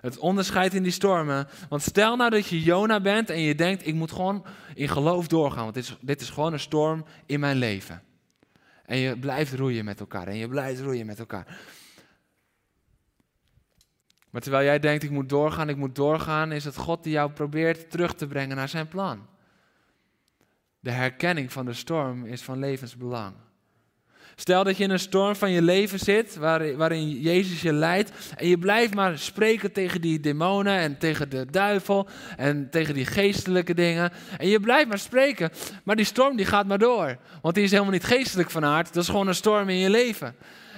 Het 0.02 0.18
onderscheid 0.18 0.74
in 0.74 0.84
die 0.84 0.92
stormen. 0.92 1.48
Want 1.70 1.82
stel 1.82 2.16
nou 2.16 2.30
dat 2.30 2.48
je 2.48 2.62
Jona 2.62 3.02
bent 3.02 3.30
en 3.30 3.40
je 3.40 3.56
denkt, 3.56 3.88
ik 3.88 3.94
moet 3.94 4.12
gewoon 4.12 4.46
in 4.74 4.90
geloof 4.90 5.28
doorgaan. 5.28 5.64
Want 5.64 5.74
dit 5.74 5.84
is, 5.84 5.98
dit 6.02 6.22
is 6.22 6.30
gewoon 6.30 6.54
een 6.54 6.60
storm 6.60 7.06
in 7.26 7.40
mijn 7.40 7.58
leven. 7.58 8.04
En 8.86 8.98
je 8.98 9.18
blijft 9.18 9.54
roeien 9.54 9.86
met 9.86 10.00
elkaar. 10.00 10.28
En 10.28 10.36
je 10.36 10.48
blijft 10.48 10.82
roeien 10.82 11.06
met 11.06 11.20
elkaar. 11.20 11.58
Maar 14.34 14.42
terwijl 14.42 14.64
jij 14.64 14.80
denkt, 14.80 15.04
ik 15.04 15.10
moet 15.10 15.30
doorgaan, 15.30 15.70
ik 15.70 15.76
moet 15.76 15.96
doorgaan, 15.96 16.52
is 16.52 16.66
het 16.66 16.76
God 16.76 17.04
die 17.04 17.14
jou 17.14 17.32
probeert 17.32 17.92
terug 17.92 18.14
te 18.14 18.28
brengen 18.28 18.56
naar 18.56 18.70
zijn 18.70 18.88
plan. 18.88 19.26
De 20.80 20.92
herkenning 20.92 21.52
van 21.52 21.66
de 21.66 21.74
storm 21.74 22.26
is 22.26 22.42
van 22.42 22.60
levensbelang. 22.60 23.34
Stel 24.36 24.64
dat 24.64 24.78
je 24.78 24.84
in 24.84 24.90
een 24.90 25.00
storm 25.00 25.36
van 25.36 25.52
je 25.52 25.62
leven 25.62 26.00
zit, 26.00 26.36
waarin 26.36 27.10
Jezus 27.10 27.62
je 27.62 27.74
leidt, 27.74 28.12
en 28.36 28.48
je 28.48 28.58
blijft 28.58 28.94
maar 28.94 29.18
spreken 29.18 29.72
tegen 29.72 30.02
die 30.02 30.20
demonen 30.20 30.78
en 30.78 30.98
tegen 30.98 31.30
de 31.30 31.46
duivel 31.46 32.08
en 32.38 32.70
tegen 32.70 32.94
die 32.94 33.06
geestelijke 33.06 33.74
dingen. 33.74 34.12
En 34.38 34.48
je 34.48 34.60
blijft 34.60 34.88
maar 34.88 35.00
spreken, 35.00 35.52
maar 35.84 35.96
die 35.96 36.06
storm 36.06 36.36
die 36.36 36.46
gaat 36.46 36.68
maar 36.68 36.80
door, 36.80 37.18
want 37.42 37.56
die 37.56 37.64
is 37.64 37.72
helemaal 37.72 37.92
niet 37.92 38.04
geestelijk 38.04 38.50
van 38.50 38.66
aard, 38.66 38.94
dat 38.94 39.04
is 39.04 39.10
gewoon 39.10 39.28
een 39.28 39.36
storm 39.36 39.70
in 39.70 39.78
je 39.78 39.90
leven. 39.90 40.36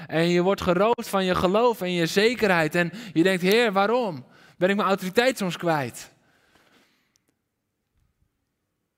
En 0.07 0.27
je 0.27 0.41
wordt 0.41 0.61
geroofd 0.61 1.07
van 1.07 1.25
je 1.25 1.35
geloof 1.35 1.81
en 1.81 1.91
je 1.91 2.05
zekerheid 2.05 2.75
en 2.75 2.91
je 3.13 3.23
denkt, 3.23 3.41
Heer, 3.41 3.71
waarom? 3.71 4.25
Ben 4.57 4.69
ik 4.69 4.75
mijn 4.75 4.87
autoriteit 4.87 5.37
soms 5.37 5.57
kwijt? 5.57 6.13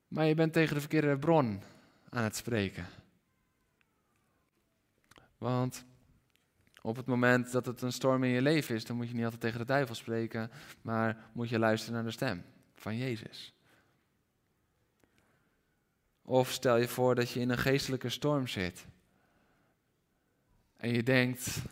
Maar 0.08 0.24
je 0.24 0.34
bent 0.34 0.52
tegen 0.52 0.74
de 0.74 0.80
verkeerde 0.80 1.18
bron 1.18 1.62
aan 2.10 2.24
het 2.24 2.36
spreken. 2.36 2.86
Want 5.38 5.84
op 6.82 6.96
het 6.96 7.06
moment 7.06 7.52
dat 7.52 7.66
het 7.66 7.82
een 7.82 7.92
storm 7.92 8.24
in 8.24 8.30
je 8.30 8.42
leven 8.42 8.74
is, 8.74 8.84
dan 8.84 8.96
moet 8.96 9.08
je 9.08 9.14
niet 9.14 9.24
altijd 9.24 9.40
tegen 9.40 9.58
de 9.58 9.64
duivel 9.64 9.94
spreken, 9.94 10.50
maar 10.82 11.16
moet 11.32 11.48
je 11.48 11.58
luisteren 11.58 11.94
naar 11.94 12.04
de 12.04 12.10
stem 12.10 12.44
van 12.74 12.96
Jezus. 12.96 13.52
Of 16.22 16.50
stel 16.50 16.76
je 16.76 16.88
voor 16.88 17.14
dat 17.14 17.30
je 17.30 17.40
in 17.40 17.50
een 17.50 17.58
geestelijke 17.58 18.08
storm 18.08 18.46
zit 18.46 18.86
en 20.78 20.92
je 20.92 21.02
denkt 21.02 21.62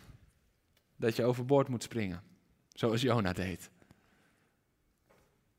dat 0.95 1.15
je 1.15 1.23
overboord 1.23 1.67
moet 1.67 1.83
springen, 1.83 2.23
zoals 2.73 3.01
Jona 3.01 3.33
deed. 3.33 3.69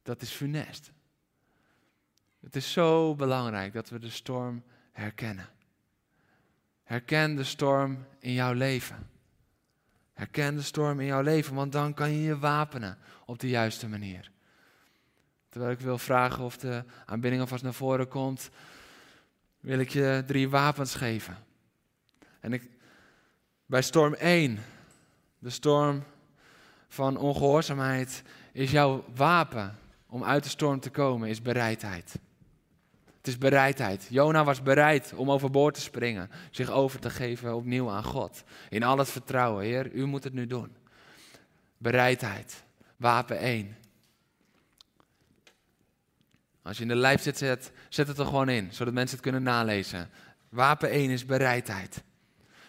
Dat 0.02 0.22
is 0.22 0.30
funest. 0.30 0.92
Het 2.40 2.56
is 2.56 2.72
zo 2.72 3.14
belangrijk 3.14 3.72
dat 3.72 3.88
we 3.88 3.98
de 3.98 4.10
storm 4.10 4.62
herkennen. 4.92 5.48
Herken 6.82 7.36
de 7.36 7.44
storm 7.44 8.06
in 8.18 8.32
jouw 8.32 8.52
leven. 8.52 9.10
Herken 10.12 10.56
de 10.56 10.62
storm 10.62 11.00
in 11.00 11.06
jouw 11.06 11.22
leven, 11.22 11.54
want 11.54 11.72
dan 11.72 11.94
kan 11.94 12.10
je 12.10 12.22
je 12.22 12.38
wapenen 12.38 12.98
op 13.26 13.38
de 13.38 13.48
juiste 13.48 13.88
manier. 13.88 14.30
Terwijl 15.48 15.72
ik 15.72 15.80
wil 15.80 15.98
vragen 15.98 16.44
of 16.44 16.56
de 16.56 16.84
aanbidding 17.06 17.42
alvast 17.42 17.62
naar 17.62 17.74
voren 17.74 18.08
komt, 18.08 18.50
wil 19.60 19.78
ik 19.78 19.88
je 19.88 20.22
drie 20.26 20.48
wapens 20.48 20.94
geven. 20.94 21.36
En 22.40 22.52
ik, 22.52 22.77
bij 23.68 23.82
storm 23.82 24.14
1, 24.14 24.58
de 25.38 25.50
storm 25.50 26.04
van 26.88 27.16
ongehoorzaamheid, 27.16 28.22
is 28.52 28.70
jouw 28.70 29.04
wapen 29.14 29.78
om 30.06 30.24
uit 30.24 30.42
de 30.42 30.48
storm 30.48 30.80
te 30.80 30.90
komen, 30.90 31.28
is 31.28 31.42
bereidheid. 31.42 32.14
Het 33.16 33.26
is 33.26 33.38
bereidheid. 33.38 34.06
Jona 34.10 34.44
was 34.44 34.62
bereid 34.62 35.12
om 35.16 35.30
overboord 35.30 35.74
te 35.74 35.80
springen, 35.80 36.30
zich 36.50 36.70
over 36.70 37.00
te 37.00 37.10
geven 37.10 37.54
opnieuw 37.54 37.90
aan 37.90 38.04
God. 38.04 38.44
In 38.68 38.82
al 38.82 38.98
het 38.98 39.10
vertrouwen, 39.10 39.64
Heer, 39.64 39.92
u 39.92 40.06
moet 40.06 40.24
het 40.24 40.32
nu 40.32 40.46
doen. 40.46 40.76
Bereidheid. 41.78 42.62
Wapen 42.96 43.38
1. 43.38 43.76
Als 46.62 46.76
je 46.76 46.82
in 46.82 46.88
de 46.88 46.94
lijf 46.94 47.22
zit, 47.22 47.38
zet, 47.38 47.72
zet 47.88 48.08
het 48.08 48.18
er 48.18 48.24
gewoon 48.24 48.48
in, 48.48 48.68
zodat 48.72 48.94
mensen 48.94 49.16
het 49.16 49.24
kunnen 49.24 49.42
nalezen. 49.42 50.10
Wapen 50.48 50.90
1 50.90 51.10
is 51.10 51.24
bereidheid. 51.24 52.02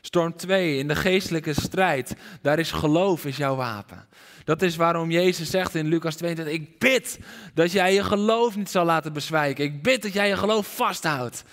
Storm 0.02 0.36
2, 0.36 0.78
in 0.78 0.88
de 0.88 0.96
geestelijke 0.96 1.54
strijd, 1.54 2.16
daar 2.42 2.60
is 2.60 2.72
geloof 2.72 3.26
is 3.26 3.38
jouw 3.38 3.56
wapen. 3.56 4.08
Dat 4.44 4.62
is 4.62 4.76
waarom 4.76 5.12
Jezus 5.12 5.50
zegt 5.50 5.76
in 5.76 5.88
Lucas 5.88 6.16
22, 6.16 6.54
ik 6.54 6.80
bid 6.80 7.20
dat 7.54 7.72
jij 7.72 7.94
je 7.94 8.04
geloof 8.04 8.56
niet 8.56 8.70
zal 8.70 8.86
laten 8.86 9.14
bezwijken. 9.14 9.64
Ik 9.64 9.84
bid 9.84 10.02
dat 10.02 10.14
jij 10.14 10.28
je 10.28 10.38
geloof 10.38 10.76
vasthoudt. 10.76 11.44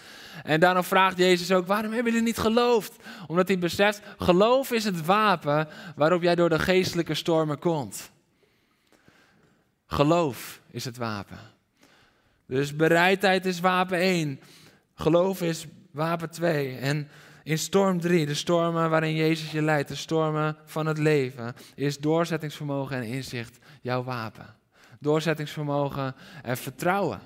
En 0.42 0.60
daarom 0.60 0.84
vraagt 0.84 1.18
Jezus 1.18 1.52
ook, 1.52 1.66
waarom 1.66 1.92
hebben 1.92 2.12
jullie 2.12 2.26
niet 2.26 2.38
geloofd? 2.38 2.92
Omdat 3.26 3.48
hij 3.48 3.58
beseft, 3.58 4.00
geloof 4.18 4.72
is 4.72 4.84
het 4.84 5.04
wapen 5.04 5.68
waarop 5.96 6.22
jij 6.22 6.34
door 6.34 6.48
de 6.48 6.58
geestelijke 6.58 7.14
stormen 7.14 7.58
komt. 7.58 8.10
Geloof 9.86 10.60
is 10.70 10.84
het 10.84 10.96
wapen. 10.96 11.38
Dus 12.46 12.76
bereidheid 12.76 13.46
is 13.46 13.60
wapen 13.60 13.98
1. 13.98 14.40
Geloof 14.94 15.42
is 15.42 15.66
wapen 15.90 16.30
2. 16.30 16.76
En 16.76 17.08
in 17.46 17.58
storm 17.58 18.00
3, 18.00 18.26
de 18.26 18.34
stormen 18.34 18.90
waarin 18.90 19.14
Jezus 19.14 19.50
je 19.50 19.62
leidt, 19.62 19.88
de 19.88 19.94
stormen 19.94 20.56
van 20.64 20.86
het 20.86 20.98
leven, 20.98 21.54
is 21.74 21.98
doorzettingsvermogen 21.98 22.96
en 22.96 23.02
inzicht 23.02 23.58
jouw 23.82 24.04
wapen. 24.04 24.54
Doorzettingsvermogen 25.00 26.14
en 26.42 26.56
vertrouwen. 26.56 27.20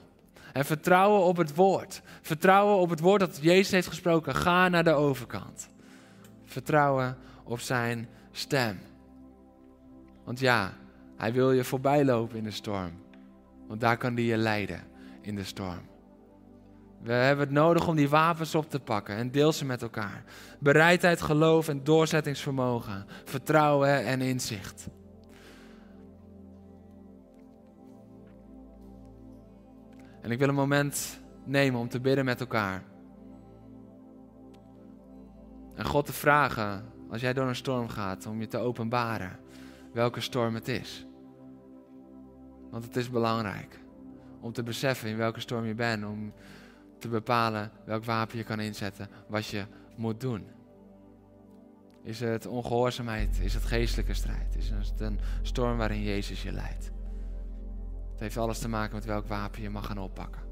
En 0.52 0.64
vertrouwen 0.64 1.20
op 1.20 1.36
het 1.36 1.54
woord. 1.54 2.02
Vertrouwen 2.20 2.76
op 2.76 2.90
het 2.90 3.00
woord 3.00 3.20
dat 3.20 3.38
Jezus 3.40 3.70
heeft 3.70 3.88
gesproken. 3.88 4.34
Ga 4.34 4.68
naar 4.68 4.84
de 4.84 4.92
overkant. 4.92 5.68
Vertrouwen 6.44 7.16
op 7.44 7.60
zijn 7.60 8.08
stem. 8.32 8.78
Want 10.24 10.40
ja, 10.40 10.72
hij 11.16 11.32
wil 11.32 11.52
je 11.52 11.64
voorbij 11.64 12.04
lopen 12.04 12.36
in 12.36 12.44
de 12.44 12.50
storm. 12.50 12.92
Want 13.66 13.80
daar 13.80 13.96
kan 13.96 14.14
hij 14.14 14.24
je 14.24 14.36
leiden 14.36 14.80
in 15.20 15.34
de 15.34 15.44
storm. 15.44 15.89
We 17.03 17.12
hebben 17.12 17.44
het 17.44 17.55
nodig 17.55 17.88
om 17.88 17.96
die 17.96 18.09
wapens 18.09 18.55
op 18.55 18.70
te 18.70 18.80
pakken 18.80 19.16
en 19.16 19.30
deel 19.30 19.53
ze 19.53 19.64
met 19.64 19.82
elkaar. 19.82 20.24
Bereidheid, 20.59 21.22
geloof 21.22 21.68
en 21.68 21.84
doorzettingsvermogen, 21.84 23.07
vertrouwen 23.24 24.05
en 24.05 24.20
inzicht. 24.20 24.88
En 30.20 30.30
ik 30.30 30.38
wil 30.38 30.48
een 30.48 30.55
moment 30.55 31.20
nemen 31.44 31.80
om 31.80 31.88
te 31.88 32.01
bidden 32.01 32.24
met 32.24 32.40
elkaar. 32.40 32.82
En 35.74 35.84
God 35.84 36.07
te 36.07 36.12
vragen, 36.12 36.84
als 37.11 37.20
jij 37.20 37.32
door 37.32 37.46
een 37.46 37.57
storm 37.57 37.88
gaat, 37.88 38.26
om 38.26 38.40
je 38.40 38.46
te 38.46 38.59
openbaren 38.59 39.38
welke 39.92 40.20
storm 40.20 40.55
het 40.55 40.68
is. 40.68 41.07
Want 42.70 42.84
het 42.84 42.96
is 42.96 43.11
belangrijk 43.11 43.80
om 44.40 44.53
te 44.53 44.62
beseffen 44.62 45.09
in 45.09 45.16
welke 45.16 45.40
storm 45.40 45.64
je 45.64 45.74
bent, 45.74 46.05
om 46.05 46.32
te 47.01 47.09
bepalen 47.09 47.70
welk 47.84 48.05
wapen 48.05 48.38
je 48.38 48.44
kan 48.44 48.61
inzetten, 48.61 49.09
wat 49.28 49.46
je 49.46 49.64
moet 49.96 50.20
doen. 50.20 50.46
Is 52.03 52.20
het 52.20 52.46
ongehoorzaamheid? 52.46 53.40
Is 53.40 53.55
het 53.55 53.64
geestelijke 53.64 54.14
strijd? 54.14 54.57
Is 54.57 54.70
het 54.70 55.01
een 55.01 55.20
storm 55.42 55.76
waarin 55.76 56.03
Jezus 56.03 56.42
je 56.42 56.53
leidt? 56.53 56.90
Het 58.11 58.20
heeft 58.20 58.36
alles 58.36 58.59
te 58.59 58.68
maken 58.68 58.94
met 58.94 59.05
welk 59.05 59.26
wapen 59.26 59.62
je 59.62 59.70
mag 59.70 59.86
gaan 59.86 59.98
oppakken. 59.98 60.42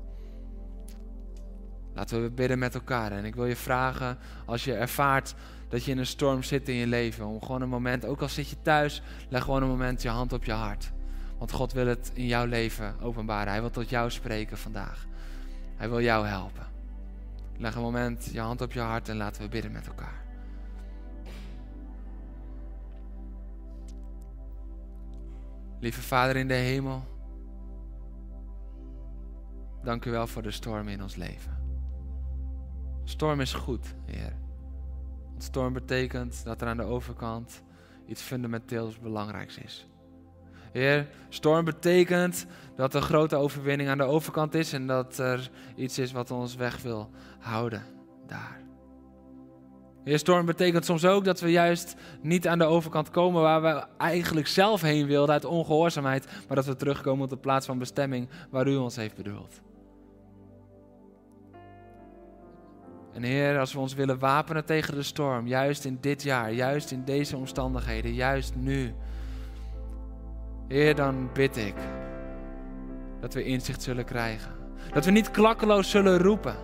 Laten 1.94 2.22
we 2.22 2.30
bidden 2.30 2.58
met 2.58 2.74
elkaar. 2.74 3.12
En 3.12 3.24
ik 3.24 3.34
wil 3.34 3.46
je 3.46 3.56
vragen, 3.56 4.18
als 4.46 4.64
je 4.64 4.74
ervaart 4.74 5.34
dat 5.68 5.84
je 5.84 5.90
in 5.90 5.98
een 5.98 6.06
storm 6.06 6.42
zit 6.42 6.68
in 6.68 6.74
je 6.74 6.86
leven, 6.86 7.26
om 7.26 7.42
gewoon 7.42 7.62
een 7.62 7.68
moment, 7.68 8.04
ook 8.04 8.20
al 8.20 8.28
zit 8.28 8.48
je 8.48 8.62
thuis, 8.62 9.02
leg 9.28 9.42
gewoon 9.42 9.62
een 9.62 9.68
moment 9.68 10.02
je 10.02 10.08
hand 10.08 10.32
op 10.32 10.44
je 10.44 10.52
hart. 10.52 10.92
Want 11.38 11.52
God 11.52 11.72
wil 11.72 11.86
het 11.86 12.10
in 12.14 12.26
jouw 12.26 12.46
leven 12.46 13.00
openbaren. 13.00 13.52
Hij 13.52 13.60
wil 13.60 13.70
tot 13.70 13.88
jou 13.88 14.10
spreken 14.10 14.58
vandaag. 14.58 15.06
Hij 15.78 15.88
wil 15.88 16.00
jou 16.00 16.26
helpen. 16.26 16.66
Leg 17.56 17.74
een 17.74 17.82
moment 17.82 18.24
je 18.32 18.40
hand 18.40 18.60
op 18.60 18.72
je 18.72 18.80
hart 18.80 19.08
en 19.08 19.16
laten 19.16 19.42
we 19.42 19.48
bidden 19.48 19.72
met 19.72 19.86
elkaar. 19.86 20.26
Lieve 25.80 26.02
Vader 26.02 26.36
in 26.36 26.48
de 26.48 26.54
hemel, 26.54 27.02
dank 29.82 30.04
u 30.04 30.10
wel 30.10 30.26
voor 30.26 30.42
de 30.42 30.50
storm 30.50 30.88
in 30.88 31.02
ons 31.02 31.16
leven. 31.16 31.56
Storm 33.04 33.40
is 33.40 33.52
goed, 33.52 33.94
Heer. 34.04 34.36
Want 35.28 35.42
storm 35.42 35.72
betekent 35.72 36.44
dat 36.44 36.60
er 36.60 36.68
aan 36.68 36.76
de 36.76 36.82
overkant 36.82 37.62
iets 38.06 38.22
fundamenteels 38.22 38.98
belangrijks 38.98 39.58
is. 39.58 39.88
Heer, 40.72 41.06
storm 41.28 41.64
betekent 41.64 42.46
dat 42.76 42.94
er 42.94 43.02
grote 43.02 43.36
overwinning 43.36 43.88
aan 43.88 43.98
de 43.98 44.04
overkant 44.04 44.54
is 44.54 44.72
en 44.72 44.86
dat 44.86 45.18
er 45.18 45.50
iets 45.76 45.98
is 45.98 46.12
wat 46.12 46.30
ons 46.30 46.54
weg 46.56 46.82
wil 46.82 47.10
houden 47.38 47.82
daar. 48.26 48.60
Heer, 50.04 50.18
storm 50.18 50.46
betekent 50.46 50.84
soms 50.84 51.04
ook 51.04 51.24
dat 51.24 51.40
we 51.40 51.50
juist 51.50 51.94
niet 52.22 52.48
aan 52.48 52.58
de 52.58 52.64
overkant 52.64 53.10
komen 53.10 53.42
waar 53.42 53.62
we 53.62 53.86
eigenlijk 53.98 54.46
zelf 54.46 54.80
heen 54.80 55.06
wilden 55.06 55.34
uit 55.34 55.44
ongehoorzaamheid, 55.44 56.26
maar 56.46 56.56
dat 56.56 56.66
we 56.66 56.76
terugkomen 56.76 57.24
op 57.24 57.30
de 57.30 57.36
plaats 57.36 57.66
van 57.66 57.78
bestemming 57.78 58.28
waar 58.50 58.68
u 58.68 58.76
ons 58.76 58.96
heeft 58.96 59.16
bedoeld. 59.16 59.60
En 63.12 63.22
Heer, 63.22 63.58
als 63.58 63.72
we 63.72 63.78
ons 63.78 63.94
willen 63.94 64.18
wapenen 64.18 64.64
tegen 64.64 64.94
de 64.94 65.02
storm, 65.02 65.46
juist 65.46 65.84
in 65.84 65.98
dit 66.00 66.22
jaar, 66.22 66.52
juist 66.52 66.90
in 66.90 67.04
deze 67.04 67.36
omstandigheden, 67.36 68.14
juist 68.14 68.54
nu, 68.54 68.94
Heer, 70.68 70.94
dan 70.94 71.30
bid 71.32 71.56
ik 71.56 71.74
dat 73.20 73.34
we 73.34 73.44
inzicht 73.44 73.82
zullen 73.82 74.04
krijgen. 74.04 74.50
Dat 74.92 75.04
we 75.04 75.10
niet 75.10 75.30
klakkeloos 75.30 75.90
zullen 75.90 76.18
roepen. 76.18 76.54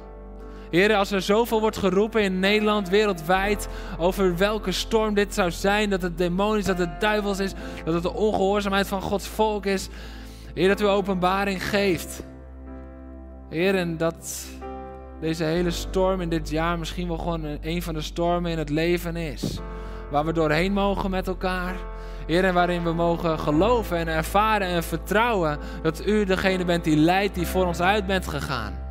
Heer, 0.70 0.94
als 0.94 1.10
er 1.10 1.22
zoveel 1.22 1.60
wordt 1.60 1.76
geroepen 1.76 2.22
in 2.22 2.38
Nederland, 2.38 2.88
wereldwijd, 2.88 3.68
over 3.98 4.36
welke 4.36 4.72
storm 4.72 5.14
dit 5.14 5.34
zou 5.34 5.50
zijn, 5.50 5.90
dat 5.90 6.02
het 6.02 6.18
demonisch, 6.18 6.64
dat 6.64 6.78
het 6.78 7.00
duivels 7.00 7.38
is, 7.38 7.52
dat 7.84 7.94
het 7.94 8.02
de 8.02 8.14
ongehoorzaamheid 8.14 8.88
van 8.88 9.02
Gods 9.02 9.26
volk 9.28 9.66
is. 9.66 9.88
Heer, 10.54 10.68
dat 10.68 10.80
u 10.80 10.86
openbaring 10.86 11.68
geeft. 11.68 12.22
Heer, 13.50 13.74
en 13.74 13.96
dat 13.96 14.46
deze 15.20 15.44
hele 15.44 15.70
storm 15.70 16.20
in 16.20 16.28
dit 16.28 16.50
jaar 16.50 16.78
misschien 16.78 17.08
wel 17.08 17.18
gewoon 17.18 17.58
een 17.60 17.82
van 17.82 17.94
de 17.94 18.00
stormen 18.00 18.50
in 18.50 18.58
het 18.58 18.70
leven 18.70 19.16
is. 19.16 19.58
Waar 20.10 20.24
we 20.24 20.32
doorheen 20.32 20.72
mogen 20.72 21.10
met 21.10 21.26
elkaar. 21.26 21.74
Heer, 22.26 22.44
en 22.44 22.54
waarin 22.54 22.82
we 22.82 22.92
mogen 22.92 23.38
geloven 23.38 23.96
en 23.96 24.08
ervaren 24.08 24.68
en 24.68 24.82
vertrouwen 24.82 25.58
dat 25.82 26.06
u 26.06 26.24
degene 26.24 26.64
bent 26.64 26.84
die 26.84 26.96
leidt, 26.96 27.34
die 27.34 27.46
voor 27.46 27.66
ons 27.66 27.80
uit 27.80 28.06
bent 28.06 28.28
gegaan. 28.28 28.82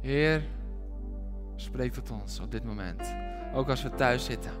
Heer, 0.00 0.42
spreek 1.56 1.92
tot 1.92 2.10
ons 2.10 2.40
op 2.40 2.50
dit 2.50 2.64
moment. 2.64 3.14
Ook 3.54 3.68
als 3.68 3.82
we 3.82 3.90
thuis 3.90 4.24
zitten. 4.24 4.52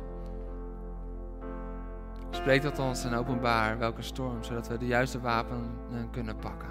Spreek 2.30 2.62
tot 2.62 2.78
ons 2.78 3.04
en 3.04 3.14
openbaar 3.14 3.78
welke 3.78 4.02
storm, 4.02 4.44
zodat 4.44 4.68
we 4.68 4.78
de 4.78 4.86
juiste 4.86 5.20
wapenen 5.20 6.10
kunnen 6.10 6.36
pakken. 6.36 6.68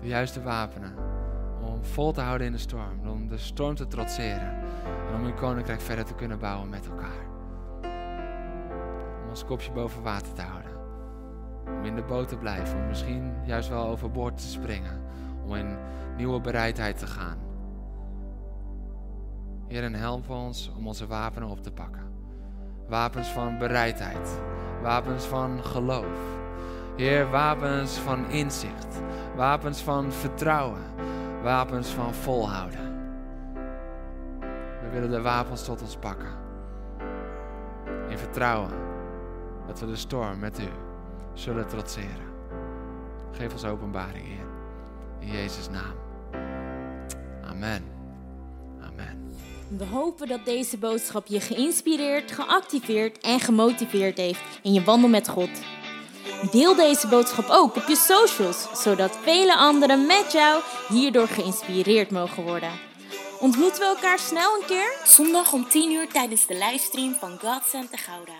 De 0.00 0.06
juiste 0.08 0.42
wapenen 0.42 0.94
vol 1.82 2.12
te 2.12 2.20
houden 2.20 2.46
in 2.46 2.52
de 2.52 2.58
storm, 2.58 3.08
om 3.08 3.28
de 3.28 3.38
storm 3.38 3.74
te 3.74 3.86
trotseren 3.86 4.54
en 5.08 5.14
om 5.14 5.24
uw 5.24 5.34
koninkrijk 5.34 5.80
verder 5.80 6.04
te 6.04 6.14
kunnen 6.14 6.38
bouwen 6.38 6.68
met 6.68 6.86
elkaar. 6.86 7.26
Om 9.22 9.28
ons 9.28 9.44
kopje 9.44 9.72
boven 9.72 10.02
water 10.02 10.32
te 10.32 10.42
houden, 10.42 10.72
om 11.66 11.84
in 11.84 11.94
de 11.94 12.02
boot 12.02 12.28
te 12.28 12.36
blijven, 12.36 12.78
om 12.78 12.86
misschien 12.86 13.32
juist 13.44 13.68
wel 13.68 13.86
overboord 13.86 14.36
te 14.36 14.48
springen, 14.48 15.00
om 15.44 15.54
in 15.54 15.76
nieuwe 16.16 16.40
bereidheid 16.40 16.98
te 16.98 17.06
gaan. 17.06 17.38
Heer, 19.68 19.84
en 19.84 19.94
help 19.94 20.30
ons 20.30 20.72
om 20.76 20.86
onze 20.86 21.06
wapenen 21.06 21.48
op 21.48 21.62
te 21.62 21.72
pakken. 21.72 22.02
Wapens 22.88 23.28
van 23.28 23.58
bereidheid, 23.58 24.40
wapens 24.82 25.24
van 25.24 25.64
geloof. 25.64 26.40
Heer, 26.96 27.30
wapens 27.30 27.98
van 27.98 28.30
inzicht, 28.30 29.00
wapens 29.36 29.80
van 29.80 30.12
vertrouwen, 30.12 30.82
wapens 31.42 31.88
van 31.88 32.14
volhouden. 32.14 33.00
We 34.82 34.88
willen 34.90 35.10
de 35.10 35.20
wapens 35.20 35.64
tot 35.64 35.82
ons 35.82 35.96
pakken. 35.96 36.40
In 38.08 38.18
vertrouwen 38.18 38.70
dat 39.66 39.80
we 39.80 39.86
de 39.86 39.96
storm 39.96 40.38
met 40.38 40.60
u 40.60 40.68
zullen 41.34 41.68
trotseren. 41.68 42.30
Geef 43.32 43.52
ons 43.52 43.64
openbaring, 43.64 44.26
Heer. 44.26 44.46
In 45.18 45.28
Jezus' 45.28 45.68
naam. 45.68 45.94
Amen. 47.44 47.84
Amen. 48.80 49.34
We 49.68 49.84
hopen 49.84 50.28
dat 50.28 50.44
deze 50.44 50.78
boodschap 50.78 51.26
je 51.26 51.40
geïnspireerd, 51.40 52.32
geactiveerd 52.32 53.18
en 53.18 53.40
gemotiveerd 53.40 54.16
heeft 54.16 54.60
in 54.62 54.72
je 54.72 54.84
wandel 54.84 55.08
met 55.08 55.28
God. 55.28 55.50
Deel 56.50 56.74
deze 56.74 57.08
boodschap 57.08 57.48
ook 57.48 57.76
op 57.76 57.88
je 57.88 57.96
socials, 57.96 58.66
zodat 58.82 59.18
vele 59.22 59.56
anderen 59.56 60.06
met 60.06 60.32
jou 60.32 60.62
hierdoor 60.88 61.28
geïnspireerd 61.28 62.10
mogen 62.10 62.42
worden. 62.42 62.70
Ontmoeten 63.40 63.80
we 63.80 63.86
elkaar 63.86 64.18
snel 64.18 64.54
een 64.54 64.66
keer? 64.66 64.92
Zondag 65.04 65.52
om 65.52 65.68
10 65.68 65.92
uur 65.92 66.08
tijdens 66.08 66.46
de 66.46 66.54
livestream 66.54 67.16
van 67.20 67.38
God 67.38 67.62
Santa 67.66 67.96
Gouda. 67.96 68.32